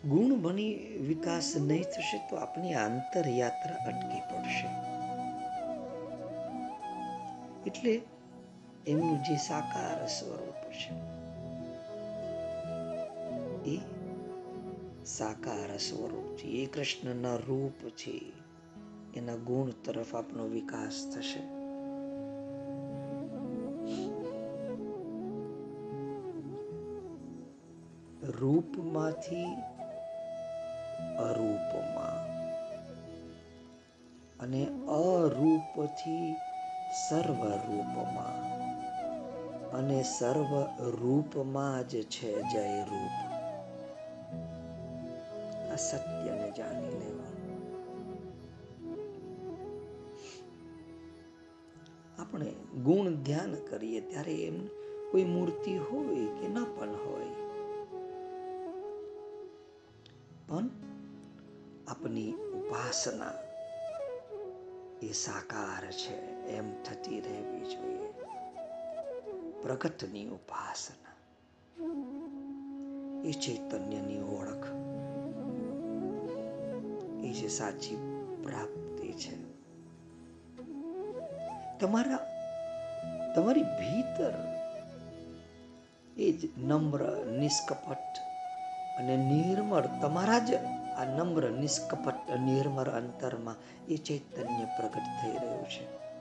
ગુણ 0.08 0.42
બની 0.42 0.74
વિકાસ 1.08 1.54
નહીં 1.56 1.82
થશે 1.82 2.18
તો 2.30 2.36
આપણી 2.36 2.74
આંતર 2.74 3.28
યાત્રા 3.28 3.76
અટકી 3.76 4.20
પડશે. 4.20 4.68
એટલે 7.66 8.02
એમનું 8.86 9.22
જે 9.22 9.36
સાકાર 9.36 10.06
સ્વરૂપ 10.06 10.70
છે. 10.70 11.14
એ 13.70 13.80
સાકાર 15.04 15.76
સ્વરૂપ 15.76 16.36
છે. 16.36 16.46
એ 16.46 16.66
કૃષ્ણના 16.66 17.36
રૂપ 17.36 17.88
છે. 17.88 18.32
એના 19.14 19.36
ગુણ 19.36 19.70
તરફ 19.84 20.14
આપનો 20.14 20.44
વિકાસ 20.44 21.12
થશે. 21.14 21.40
રૂપમાંથી 28.30 29.44
અરૂપમાં. 31.18 32.34
અને 34.40 34.66
અરૂપથી 34.88 36.34
સર્વરૂપમાં. 37.08 38.53
અને 39.74 40.02
સર્વ 40.02 40.50
રૂપમાં 40.90 41.88
જ 41.88 42.02
છે 42.02 42.42
જય 42.42 42.84
રૂપ 42.84 43.14
આ 45.72 45.76
સત્યને 45.76 46.50
જાણી 46.50 46.88
લેવાનું. 46.88 47.60
આપણે 52.18 52.54
ગુણ 52.84 53.14
ધ્યાન 53.14 53.54
કરીએ 53.54 54.00
ત્યારે 54.00 54.34
એમ 54.34 54.66
કોઈ 55.10 55.24
મૂર્તિ 55.24 55.76
હોય 55.76 56.26
કે 56.26 56.48
ન 56.48 56.64
પણ 56.64 56.88
હોય. 56.88 57.32
પણ 60.48 60.70
આપની 61.88 62.32
ઉપાસના 62.32 63.32
એ 65.02 65.12
સાકાર 65.12 65.92
છે, 65.92 66.16
એમ 66.46 66.82
થતી 66.82 67.20
રહેવી 67.20 67.64
જોઈએ. 67.64 68.03
પ્રગટની 69.64 70.28
ઉપાસના. 70.28 71.12
એ 73.28 73.32
ચૈતન્યની 73.32 74.20
ઓળખ. 74.20 74.66
એ 77.24 77.32
જે 77.32 77.48
સાચી 77.48 77.96
પ્રાપ્તિ 78.42 79.12
છે. 79.12 79.54
તમારા, 81.78 82.18
તમારી 83.36 83.62
ભીતર 83.62 84.32
એ 86.16 86.32
જ 86.32 86.58
નમ્ર, 86.58 87.26
નિષ્કપટ 87.26 88.18
અને 88.98 89.16
નિર્મળ, 89.16 89.86
તમારા 90.02 90.38
જ 90.38 90.54
આ 90.98 91.04
નમ્ર, 91.04 91.50
નિષ્કપટ, 91.50 92.30
નિર્મળ 92.40 92.88
અંતરમાં 92.88 93.56
એ 93.88 93.96
ચૈતન્ય 93.96 94.64
પ્રગટ 94.64 95.02
થઈ 95.22 95.30
રહ્યું 95.30 95.64
છે. 95.64 96.13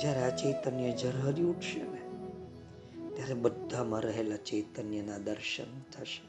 જ્યારે 0.00 0.20
આ 0.20 0.30
ચૈતન્ય 0.30 0.96
ઝરહરી 0.96 1.42
ઉઠશે 1.42 1.82
ને, 1.82 2.00
ત્યારે 3.16 3.34
બધામાં 3.34 4.00
રહેલા 4.00 4.36
ચૈતન્યના 4.36 5.18
દર્શન 5.18 5.80
થશે. 5.92 6.22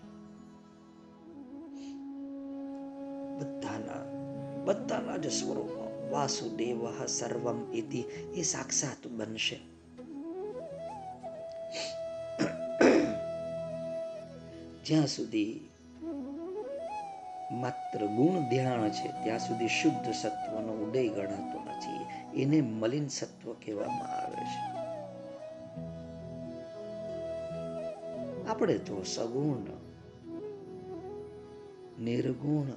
બધાના 3.37 4.01
બધાના 4.65 5.17
જ 5.17 5.27
સ્વરૂપમાં 5.27 6.11
વાસુદેવ 6.11 7.05
સર્વમ 7.05 7.73
ઇતિ 7.73 7.99
એ 8.35 8.41
સાક્ષાત 8.41 9.07
બનશે. 9.07 9.59
જ્યાં 14.85 15.07
સુધી 15.07 15.69
માત્ર 17.51 18.05
ગુણ 18.05 18.49
ધ્યાન 18.49 18.89
છે, 18.89 19.23
ત્યાં 19.23 19.39
સુધી 19.39 19.67
શુદ્ધ 19.67 20.13
સત્વનો 20.13 20.73
ઉદય 20.73 21.07
ગણાતો 21.07 21.59
નથી. 21.59 22.04
એને 22.35 22.61
મલિન 22.61 23.07
સત્વ 23.07 23.53
કહેવામાં 23.53 24.07
આવે 24.07 24.35
છે. 24.35 24.75
આપણે 28.47 28.77
તો 28.77 29.03
સગુણ, 29.03 29.57
નિર્ગુણ, 32.03 32.71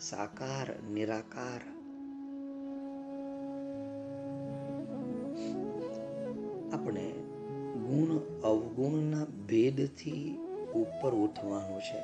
સાકાર, 0.00 0.82
નિરાકાર. 0.82 1.60
આપણે 6.74 7.12
ગુણ, 7.72 8.40
અવગુણના 8.44 9.24
ભેદથી 9.24 10.36
ઉપર 10.74 11.14
ઉઠવાનું 11.14 11.80
છે. 11.80 12.00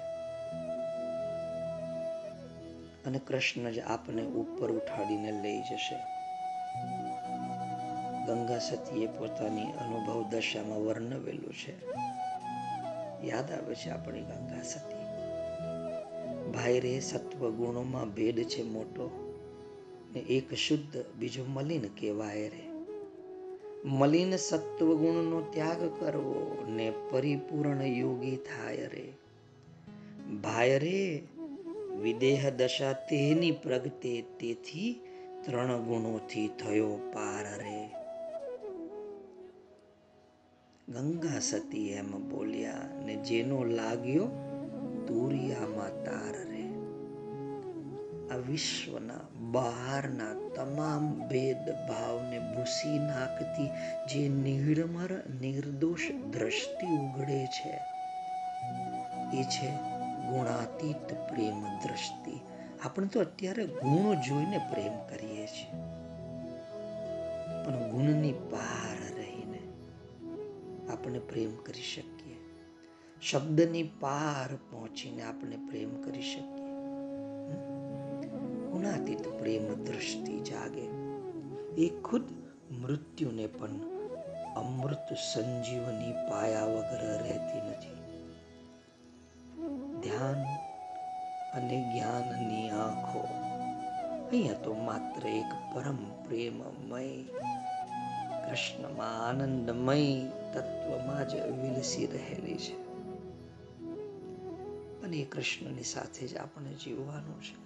અને 3.04 3.18
કૃષ્ણ 3.18 3.70
જ 3.70 3.78
આપને 3.78 4.22
ઉપર 4.22 4.72
ઉઠાડીને 4.72 5.42
લઈ 5.42 5.60
જશે. 5.60 6.11
ગંગા 8.26 8.58
સતીએ 8.58 9.06
પોતાની 9.06 9.62
અનુભવ 9.62 10.24
દશામાં 10.30 10.80
વર્ણવેલું 10.80 11.52
છે. 11.52 11.92
યાદ 13.26 13.50
આવે 13.50 13.74
છે 13.74 13.90
આપણી 13.90 14.22
ગંગા 14.22 14.62
સતી? 14.62 15.02
ભાઈ 16.52 16.80
રે 16.80 17.00
સત્વ 17.00 17.50
ગુણોમાં 17.50 18.14
ભેદ 18.14 18.42
છે 18.42 18.62
મોટો 18.62 19.34
ને 20.12 20.20
એક 20.20 20.54
શુદ્ધ 20.54 21.04
બીજો 21.18 21.44
મલિન 21.48 21.82
કહેવાય 21.82 22.48
રે. 22.48 22.72
મલિન 23.84 24.36
સત્વ 24.36 24.94
ગુણનો 24.94 25.40
ત્યાગ 25.40 26.00
કરવો 26.00 26.66
ને 26.68 26.92
પરિપૂર્ણ 27.10 27.82
યોગી 27.82 28.36
થાય 28.36 28.76
રે. 28.76 29.12
ભાઈ 30.42 30.78
રે, 30.78 31.22
વિદેહ 32.02 32.50
દશા 32.50 32.92
તેની 32.92 33.50
પ્રગટે 33.50 34.22
તેથી 34.22 35.00
ત્રણ 35.44 35.78
ગુણોથી 35.78 36.48
થયો 36.48 36.96
પાર 36.96 37.58
રે. 37.58 38.01
ગંગા 40.92 41.40
સતી 41.40 41.88
એમ 41.88 42.30
બોલ્યા 42.30 42.72
ને 43.06 43.16
જેનો 43.16 43.64
લાગ્યો 43.64 44.24
દુરિયામાં 45.08 46.04
તાર 46.04 46.34
રે. 46.50 46.64
આ 48.34 48.36
વિશ્વના 48.36 49.20
બહારના 49.38 50.48
તમામ 50.56 51.28
ભેદ 51.28 51.70
ભાવને 51.70 52.38
ભૂસી 52.38 52.98
નાખતી 52.98 53.68
જે 54.06 54.28
નિર્મર, 54.28 55.10
નિર્દોષ 55.40 56.10
દ્રષ્ટિ 56.30 56.86
ઉગડે 56.86 57.46
છે, 57.46 57.78
એ 59.36 59.42
છે 59.42 59.70
ગુણાતીત 60.28 61.14
પ્રેમ 61.14 61.62
દ્રષ્ટિ. 61.78 62.40
આપણે 62.84 63.06
તો 63.06 63.20
અત્યારે 63.20 63.66
ગુણ 63.66 64.14
જોઈને 64.14 64.58
પ્રેમ 64.58 64.98
કરીએ 65.08 65.46
છીએ. 65.46 65.80
પણ 67.64 67.90
ગુણની 67.90 68.32
પાર 68.32 69.01
આપણે 70.90 71.18
પ્રેમ 71.18 71.56
કરી 71.56 71.82
શકીએ. 71.82 72.36
શબ્દની 73.22 73.82
પાર 73.82 74.56
પહોંચીને 74.56 75.22
આપણે 75.22 75.56
પ્રેમ 75.56 76.02
કરી 76.02 76.22
શકીએ. 76.22 76.62
ગુણાતીત 78.70 79.28
પ્રેમ 79.28 79.84
દ્રષ્ટિ 79.84 80.40
જાગે. 80.40 80.88
એ 81.82 82.00
ખુદ 82.00 82.22
મૃત્યુને 82.72 83.46
પણ 83.46 83.68
અમૃત 84.56 85.12
સંજીવની 85.34 86.12
પાયા 86.12 86.64
વગર 86.64 87.22
રહેતી 87.22 87.70
નથી. 87.70 88.02
ધ્યાન 90.00 90.44
અને 91.58 91.92
જ્ઞાનની 91.92 92.70
આંખો. 92.70 93.18
અહીંયા 94.28 94.52
તો 94.52 94.74
માત્ર 94.74 95.26
એક 95.26 95.74
પરમ 95.74 96.22
પ્રેમમય 96.22 97.24
કૃષ્ણમાં 98.52 99.28
આનંદમય 99.28 100.24
તત્વમાં 100.54 101.28
જ 101.28 101.34
વિલસી 101.34 102.06
રહેલી 102.06 102.56
છે. 102.56 102.74
અને 105.02 105.16
એ 105.16 105.24
કૃષ્ણની 105.24 105.82
સાથે 105.82 106.26
જ 106.26 106.36
આપણે 106.36 106.74
જીવવાનું 106.74 107.42
છે. 107.42 107.56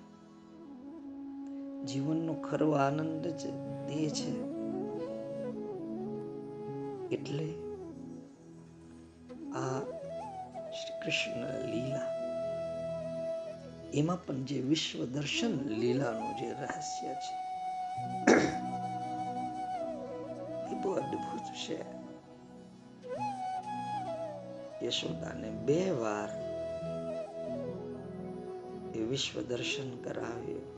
જીવનનો 1.87 2.35
ખરો 2.35 2.71
આનંદ 2.71 3.27
જ 3.27 3.43
તે 3.89 4.11
છે. 4.11 4.31
એટલે 7.09 7.49
આ 9.51 9.81
શ્રી 10.71 11.01
કૃષ્ણ 11.05 11.67
લીલા, 11.67 12.07
એમાં 13.95 14.25
પણ 14.25 14.45
જે 14.45 14.61
વિશ્વ 14.61 15.05
દર્શન 15.05 15.53
લીલાનું 15.69 16.37
જે 16.37 16.49
રહસ્ય 16.53 17.15
છે 17.15 17.47
એ 20.73 20.75
બહુ 20.75 20.93
અદ્ભુત 20.93 21.41
છે. 21.41 21.97
યશોદાને 24.87 25.51
બે 25.51 25.91
વાર 25.91 26.29
એ 28.97 29.03
વિશ્વ 29.03 29.41
દર્શન 29.41 29.97
કરાવ્યું. 29.97 30.77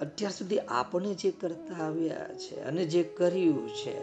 અત્યાર 0.00 0.32
સુધી 0.32 0.58
આપણે 0.58 1.14
જે 1.14 1.30
કરતા 1.30 1.84
આવ્યા 1.84 2.28
છે 2.28 2.60
અને 2.60 2.84
જે 2.84 3.02
કર્યું 3.02 3.68
છે, 3.68 3.94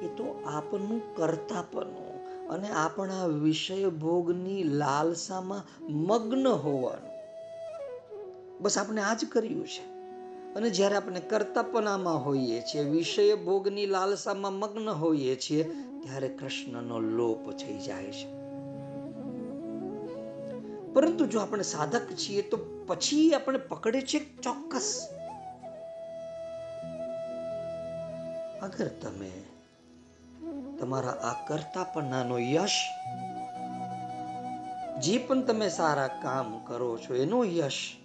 એ 0.00 0.08
તો 0.08 0.44
આપનું 0.46 1.16
કરતાપનું 1.16 2.10
અને 2.48 2.68
આપણા 2.68 3.26
વિષય 3.26 3.88
ભોગની 3.88 4.62
લાલસામાં 4.62 5.82
મગ્ન 5.92 6.46
હોવાનું. 6.46 7.10
બસ 8.60 8.78
આપણે 8.78 9.02
આ 9.02 9.14
જ 9.14 9.24
કર્યું 9.32 9.66
છે. 9.66 9.99
અને 10.56 10.70
જ્યારે 10.70 10.96
આપણે 10.96 11.20
કરતાપનામાં 11.20 12.24
હોઈએ 12.24 12.60
છીએ, 12.60 12.82
વિષય 12.82 13.34
ભોગની 13.34 13.86
લાલસામાં 13.86 14.52
મગ્ન 14.52 14.88
હોઈએ 14.88 15.36
છીએ, 15.36 15.64
ત્યારે 16.02 16.28
કૃષ્ણનો 16.28 17.00
લોપ 17.00 17.50
થઈ 17.50 17.78
જાય 17.78 18.10
છે. 18.10 18.26
પરંતુ 20.94 21.26
જો 21.26 21.40
આપણે 21.40 21.62
સાધક 21.62 22.12
છીએ, 22.16 22.42
તો 22.42 22.84
પછી 22.86 23.34
આપણે 23.34 23.58
પકડે 23.58 24.00
છે 24.00 24.18
ચોક્કસ. 24.18 25.08
અગર 28.62 28.88
તમે 28.88 29.30
તમારા 30.78 31.10
આ 31.10 31.46
કરતાપણાનો 31.46 32.38
યશ, 32.38 32.80
જે 35.00 35.18
પણ 35.18 35.42
તમે 35.42 35.68
સારા 35.68 36.06
કામ 36.06 36.58
કરો 36.66 36.98
છો, 36.98 37.14
એનો 37.14 37.44
યશ 37.44 37.96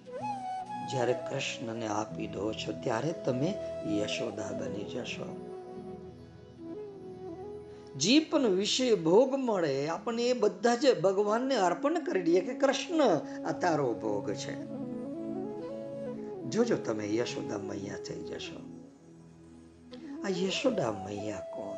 જ્યારે 0.91 1.13
કૃષ્ણને 1.13 1.87
આપી 1.87 2.27
દો 2.27 2.53
છો, 2.53 2.71
ત્યારે 2.83 3.11
તમે 3.11 3.53
યશોદા 3.87 4.51
બની 4.51 4.83
જશો. 4.83 5.51
જે 7.95 8.19
પણ 8.19 8.45
વિષય 8.45 8.95
ભોગ 8.95 9.35
મળે 9.35 9.87
આપણને 9.87 10.23
એ 10.23 10.33
બધા 10.33 10.75
જ 10.75 11.01
ભગવાનને 11.01 11.55
અર્પણ 11.55 12.03
કરી 12.03 12.21
દઈએ 12.21 12.41
કે 12.41 12.53
કૃષ્ણ 12.53 13.01
આ 13.45 13.51
તારો 13.51 13.93
ભોગ 13.93 14.33
છે. 14.33 14.65
જોજો 16.49 16.75
તમે 16.75 17.15
યશોદા 17.15 17.57
મૈયા 17.57 17.95
થઈ 17.97 18.23
જશો. 18.23 18.59
આ 20.25 20.29
યશોદા 20.29 20.91
મૈયા 20.91 21.39
કોણ? 21.39 21.75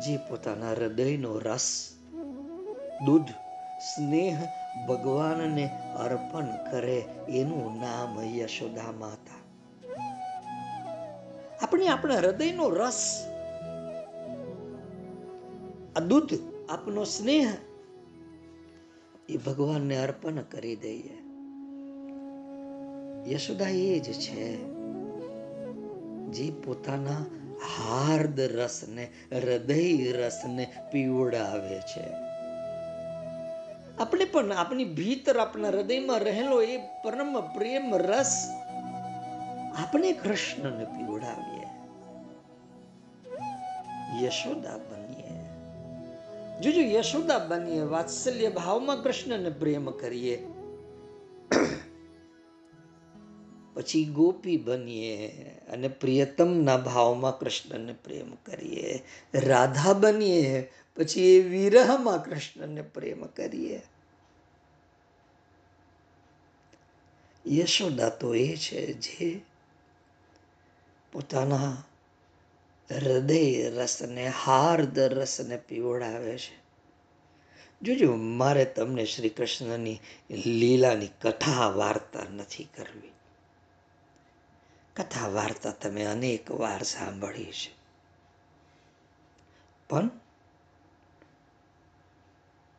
જે 0.00 0.16
પોતાના 0.16 0.70
હૃદયનો 0.70 1.38
રસ, 1.38 1.88
દૂધ 3.06 3.24
સ્નેહ 3.82 4.36
ભગવાનને 4.86 5.70
અર્પણ 5.98 6.70
કરે 6.70 7.04
એનું 7.28 7.80
નામ 7.80 8.22
યશોદા 8.22 8.92
માતા. 8.92 9.42
આપણે 11.62 11.88
આપણા 11.88 12.14
હૃદયનો 12.14 12.68
રસ, 12.68 13.28
આ 15.96 16.00
આપનો 16.74 17.04
સ્નેહ, 17.04 17.52
એ 19.28 19.36
ભગવાનને 19.36 19.96
અર્પણ 19.96 20.36
કરી 20.36 20.76
દઈએ. 20.76 21.18
યશોદા 23.34 23.68
એ 23.68 23.98
જ 23.98 24.12
છે 24.12 24.64
જે 26.30 26.50
પોતાના 26.50 27.24
હાર્દ 27.78 28.40
રસને, 28.40 29.08
હૃદય 29.32 30.12
રસને 30.12 30.72
પીવડાવે 30.92 31.78
છે. 31.78 32.31
આપણે 33.98 34.24
પણ 34.24 34.52
આપણી 34.52 34.84
ભીતર 34.84 35.38
આપણા 35.38 35.68
હૃદયમાં 35.68 36.18
રહેલો 36.18 36.62
એ 36.62 36.76
પરમ 36.76 37.40
પ્રેમ 37.40 37.96
રસ 37.96 38.48
આપણે 39.78 40.12
કૃષ્ણને 40.12 40.84
પીવડાવીએ. 40.84 41.62
યશોદા 44.24 44.76
બનીએ. 44.76 45.42
જોજો, 46.60 46.80
યશોદા 46.80 47.38
બનીએ, 47.38 47.82
વાત્સલ્ય 47.82 48.48
ભાવમાં 48.48 49.02
કૃષ્ણને 49.02 49.50
પ્રેમ 49.50 49.90
કરીએ. 49.90 50.46
પછી 53.74 54.04
ગોપી 54.04 54.56
બનીએ 54.56 55.28
અને 55.72 55.88
પ્રિયતમના 55.88 56.76
ભાવમાં 56.76 57.38
કૃષ્ણને 57.38 57.92
પ્રેમ 57.92 58.34
કરીએ. 58.34 59.04
રાધા 59.34 59.92
બનીએ 59.92 60.72
પછી 60.96 61.36
એ 61.36 61.48
વિરહમાં 61.48 62.24
કૃષ્ણને 62.24 62.82
પ્રેમ 62.82 63.26
કરીએ. 63.26 63.82
યશોદા 67.46 68.08
તો 68.08 68.34
એ 68.34 68.56
છે 68.56 68.92
જે 68.92 69.42
પોતાના 71.12 71.84
હૃદય 72.90 73.70
રસને, 73.70 74.28
હાર્દ 74.28 74.98
રસને 74.98 75.56
પીવડાવે 75.56 76.38
છે. 76.38 76.62
જોજો, 77.82 78.16
મારે 78.16 78.64
તમને 78.64 79.04
શ્રી 79.04 79.28
કૃષ્ણની 79.28 80.00
લીલાની 80.30 81.06
કથા 81.06 81.68
વાર્તા 81.68 82.20
નથી 82.30 82.68
કરવી. 82.76 83.12
કથા 84.96 85.28
વાર્તા 85.28 85.70
તમે 85.70 86.04
અનેક 86.04 86.50
વાર 86.50 86.82
સાંભળી 86.82 87.44
છે. 87.44 87.74
પણ 89.88 90.10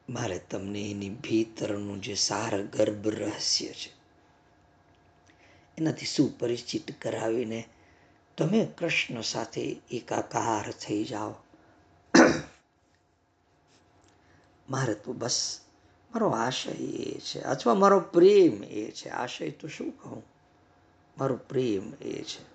મારે 0.10 0.39
તમને 0.39 0.82
એની 0.91 1.10
ભીતરનું 1.10 2.01
જે 2.01 2.16
સાર 2.16 2.62
ગર્ભ 2.62 3.08
રહસ્ય 3.08 3.68
છે, 3.68 3.91
એનાથી 5.78 6.06
સુપરિચિત 6.06 7.01
કરાવીને 7.01 7.70
તમે 8.38 8.66
કૃષ્ણ 8.78 9.22
સાથે 9.22 9.76
એકાકાર 9.91 10.72
થઈ 10.72 11.04
જાઓ. 11.04 11.34
મારે 14.70 14.93
તો 14.93 15.14
બસ, 15.14 15.60
મારો 16.12 16.30
આશય 16.30 16.72
એ 16.72 17.20
છે, 17.20 17.41
અથવા 17.41 17.74
મારો 17.74 17.99
પ્રેમ 17.99 18.64
એ 18.64 18.91
છે. 18.91 19.10
આશય 19.10 19.51
તો 19.51 19.68
શું 19.68 19.91
કહું? 19.91 20.24
મારો 21.18 21.36
પ્રેમ 21.36 21.93
એ 22.01 22.24
છે. 22.24 22.53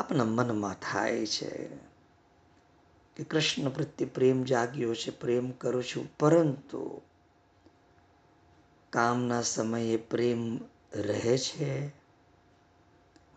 આપણા 0.00 0.24
મનમાં 0.28 0.76
થાય 0.82 1.26
છે 1.26 1.50
કે 3.16 3.22
કૃષ્ણ 3.24 3.68
પ્રત્યે 3.68 4.08
પ્રેમ 4.08 4.38
જાગ્યો 4.44 4.94
છે, 4.94 5.10
પ્રેમ 5.10 5.46
કરું 5.52 5.84
છું, 5.84 6.04
પરંતુ 6.18 6.82
કામના 8.92 9.44
સમયે 9.44 9.96
પ્રેમ 9.96 10.42
રહે 11.08 11.36
છે. 11.38 11.72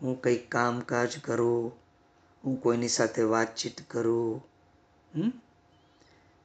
હું 0.00 0.14
કંઈક 0.20 0.44
કામકાજ 0.50 1.12
કરું, 1.24 1.72
હું 2.44 2.54
કોઈની 2.60 2.88
સાથે 2.88 3.22
વાતચીત 3.24 3.78
કરું 3.90 4.42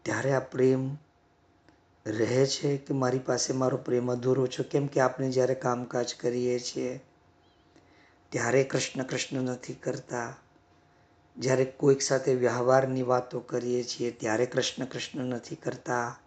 ત્યારે 0.06 0.32
આ 0.34 0.40
પ્રેમ 0.40 0.84
રહે 2.06 2.46
છે 2.48 2.78
કે 2.78 2.94
મારી 2.94 3.20
પાસે 3.20 3.54
મારો 3.54 3.78
પ્રેમ 3.78 4.12
અધૂરો 4.12 4.48
છે? 4.48 4.64
કેમ 4.64 4.86
કે 4.88 5.00
આપણે 5.00 5.32
જ્યારે 5.32 5.56
કામકાજ 5.56 6.10
કરીએ 6.16 6.60
છીએ 6.60 6.92
ત્યારે 8.30 8.64
કૃષ્ણ 8.64 9.04
કૃષ્ણ 9.04 9.42
નથી 9.42 9.74
કરતા. 9.74 10.36
જ્યારે 11.38 11.66
કોઈક 11.66 12.02
સાથે 12.02 12.36
વ્યવહારની 12.36 13.02
વાતો 13.02 13.40
કરીએ 13.40 13.84
છીએ, 13.84 14.12
ત્યારે 14.12 14.46
કૃષ્ણ 14.46 14.86
કૃષ્ણ 14.86 15.22
નથી 15.22 15.56
કરતા. 15.56 16.20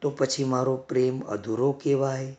તો 0.00 0.10
પછી 0.10 0.44
મારો 0.44 0.76
પ્રેમ 0.76 1.20
અધૂરો 1.20 1.72
કહેવાય. 1.72 2.36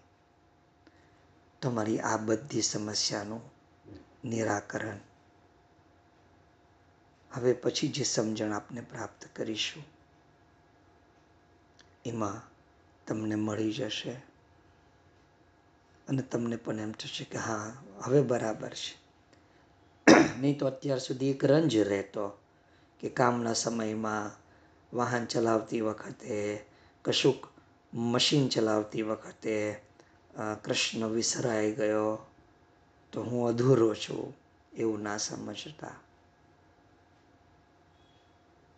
તમારી 1.62 2.00
આ 2.00 2.18
બધી 2.18 2.62
સમસ્યાનું 2.62 3.42
નિરાકરણ. 4.24 4.98
હવે 7.32 7.54
પછી 7.54 7.88
જે 7.88 8.04
સમજણ 8.04 8.52
આપને 8.52 8.82
પ્રાપ્ત 8.82 9.26
કરીશું, 9.36 9.84
એમાં 12.06 12.42
તમને 13.08 13.36
મળી 13.36 13.74
જશે. 13.74 14.33
અને 16.08 16.22
તમને 16.22 16.56
પણ 16.56 16.80
એમ 16.80 16.92
થશે 16.92 17.24
કે 17.24 17.38
હા, 17.38 17.84
હવે 18.04 18.22
બરાબર 18.22 18.74
છે. 18.74 19.04
નહીં 20.40 20.60
તો 20.60 20.66
અત્યાર 20.68 21.00
સુધી 21.00 21.30
એક 21.30 21.46
રંજ 21.46 21.78
રહેતો 21.78 22.26
કે 23.00 23.10
કામના 23.10 23.54
સમયમાં 23.54 24.32
વાહન 24.96 25.26
ચલાવતી 25.26 25.82
વખતે, 25.82 26.66
કશુંક 27.02 27.48
મશીન 27.94 28.50
ચલાવતી 28.50 29.02
વખતે 29.02 29.82
કૃષ્ણ 30.64 31.08
વિસરાઈ 31.08 31.72
ગયો 31.72 32.32
તો 33.12 33.24
હું 33.24 33.48
અધૂરો 33.48 33.96
છું 33.96 34.36
એવું 34.74 35.02
ના 35.02 35.18
સમજતા. 35.18 35.96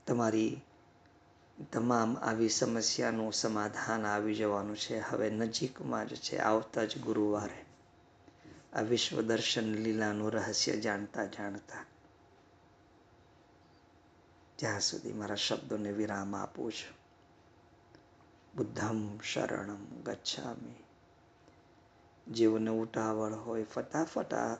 તમારી 0.07 0.61
તમામ 1.63 2.17
આવી 2.17 2.49
સમસ્યાનું 2.49 3.33
સમાધાન 3.33 4.05
આવી 4.05 4.35
જવાનું 4.35 4.77
છે. 4.77 4.99
હવે 4.99 5.29
નજીકમાં 5.29 6.07
જ 6.07 6.15
છે, 6.15 6.37
આવતા 6.37 6.85
જ 6.85 7.01
ગુરુવારે. 7.01 7.65
આ 8.73 8.81
વિશ્વ 8.81 9.21
દર્શન 9.21 9.63
લીલાનું 9.63 10.31
રહસ્ય 10.31 10.77
જાણતા 10.77 11.25
જાણતા. 11.25 11.85
ત્યાં 14.55 14.81
સુધી 14.81 15.13
મારા 15.13 15.35
શબ્દોને 15.35 15.91
વિરામ 15.91 16.35
આપું 16.35 16.71
છું. 16.71 16.97
બુદ્ધમ 18.55 19.19
શરણમ 19.19 20.01
ગચ્છામી. 20.03 20.83
જેઓને 22.27 22.69
ઉતાવળ 22.69 23.33
હોય 23.33 23.63
ફટાફટા. 23.63 24.57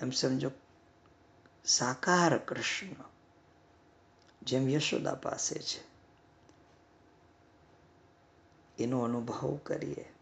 એમ 0.00 0.10
સમજો, 0.10 0.50
સાકાર 1.64 2.38
કૃષ્ણ. 2.38 3.15
જેમ 4.46 4.68
યશોદા 4.68 5.14
પાસે 5.14 5.58
છે. 5.58 5.86
એનો 8.82 9.00
અનુભવ 9.00 9.56
કરીએ. 9.56 10.12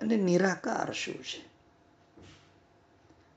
અને 0.00 0.16
નિરાકાર 0.16 0.92
શું 0.92 1.24
છે? 1.24 1.48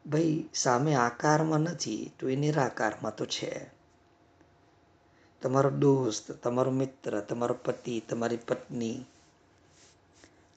ભાઈ, 0.10 0.50
સામે 0.54 0.96
આકારમાં 0.96 1.60
નથી, 1.60 2.12
તો 2.20 2.30
એ 2.30 2.36
નિરાકારમાં 2.36 3.16
તો 3.16 3.26
છે. 3.26 3.66
તમારો 5.42 5.70
દોસ્ત, 5.70 6.32
તમારો 6.32 6.72
મિત્ર, 6.72 7.20
તમારો 7.20 7.56
પતિ, 7.66 8.00
તમારી 8.00 8.38
પત્ની, 8.38 9.06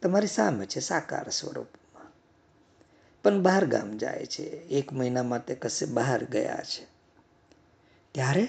તમારી 0.03 0.27
સામે 0.27 0.67
છે 0.67 0.81
સાકાર 0.81 1.29
સ્વરૂપમાં. 1.29 2.13
પણ 3.23 3.43
બહાર 3.43 3.67
ગામ 3.67 3.99
જાય 3.99 4.27
છે. 4.27 4.43
એક 4.49 4.93
મહિના 4.93 5.23
માટે 5.23 5.55
કશે 5.55 5.87
બહાર 5.87 6.25
ગયા 6.25 6.57
છે. 6.57 6.94
ત્યારે? 8.15 8.49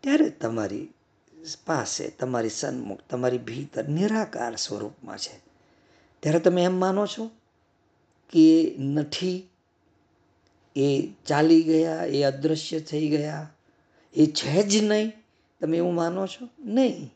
ત્યારે 0.00 0.30
તમારી 0.30 0.88
પાસે, 1.66 2.10
તમારી 2.10 2.48
સન્મુખ, 2.48 3.00
તમારી 3.10 3.38
ભીતર 3.38 3.88
નિરાકાર 3.88 4.56
સ્વરૂપમાં 4.56 5.18
છે. 5.18 5.40
ત્યારે 6.20 6.40
તમે 6.40 6.64
એમ 6.64 6.80
માનો 6.80 7.06
છો 7.06 7.30
કે 8.30 8.76
નથી? 8.78 9.48
એ 10.76 11.08
ચાલી 11.26 11.62
ગયા, 11.62 12.04
એ 12.04 12.22
અદૃશ્ય 12.22 12.80
થઈ 12.80 13.08
ગયા, 13.08 13.50
એ 14.14 14.26
છે 14.26 14.62
જ 14.62 14.84
નહીં? 14.84 15.12
તમે 15.60 15.76
એવું 15.76 15.94
માનો 15.94 16.26
છો? 16.26 16.48
નહીં. 16.58 17.14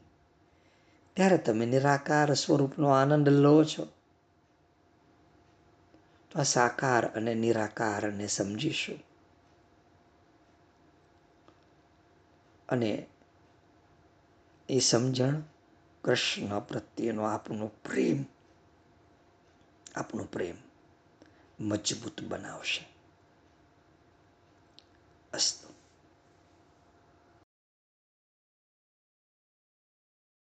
ત્યારે 1.15 1.39
તમે 1.39 1.67
નિરાકાર 1.67 2.35
સ્વરૂપનો 2.35 2.89
આનંદ 2.89 3.29
લો 3.29 3.65
છો. 3.65 3.85
તો 6.31 6.39
આ 6.39 6.43
સાકાર 6.43 7.07
અને 7.07 7.35
નિરાકારને 7.35 8.27
સમજીશું. 8.27 9.14
અને 12.75 12.93
એ 14.69 14.79
સમજણ 14.81 15.37
કૃષ્ણ 16.05 16.61
પ્રત્યેનો 16.61 17.23
આપનો 17.25 17.67
પ્રેમ 17.85 18.21
આપણો 19.95 20.25
પ્રેમ 20.25 20.59
મજબૂત 21.61 22.19
બનાવશે. 22.23 22.83
અસ્તુ 25.33 25.64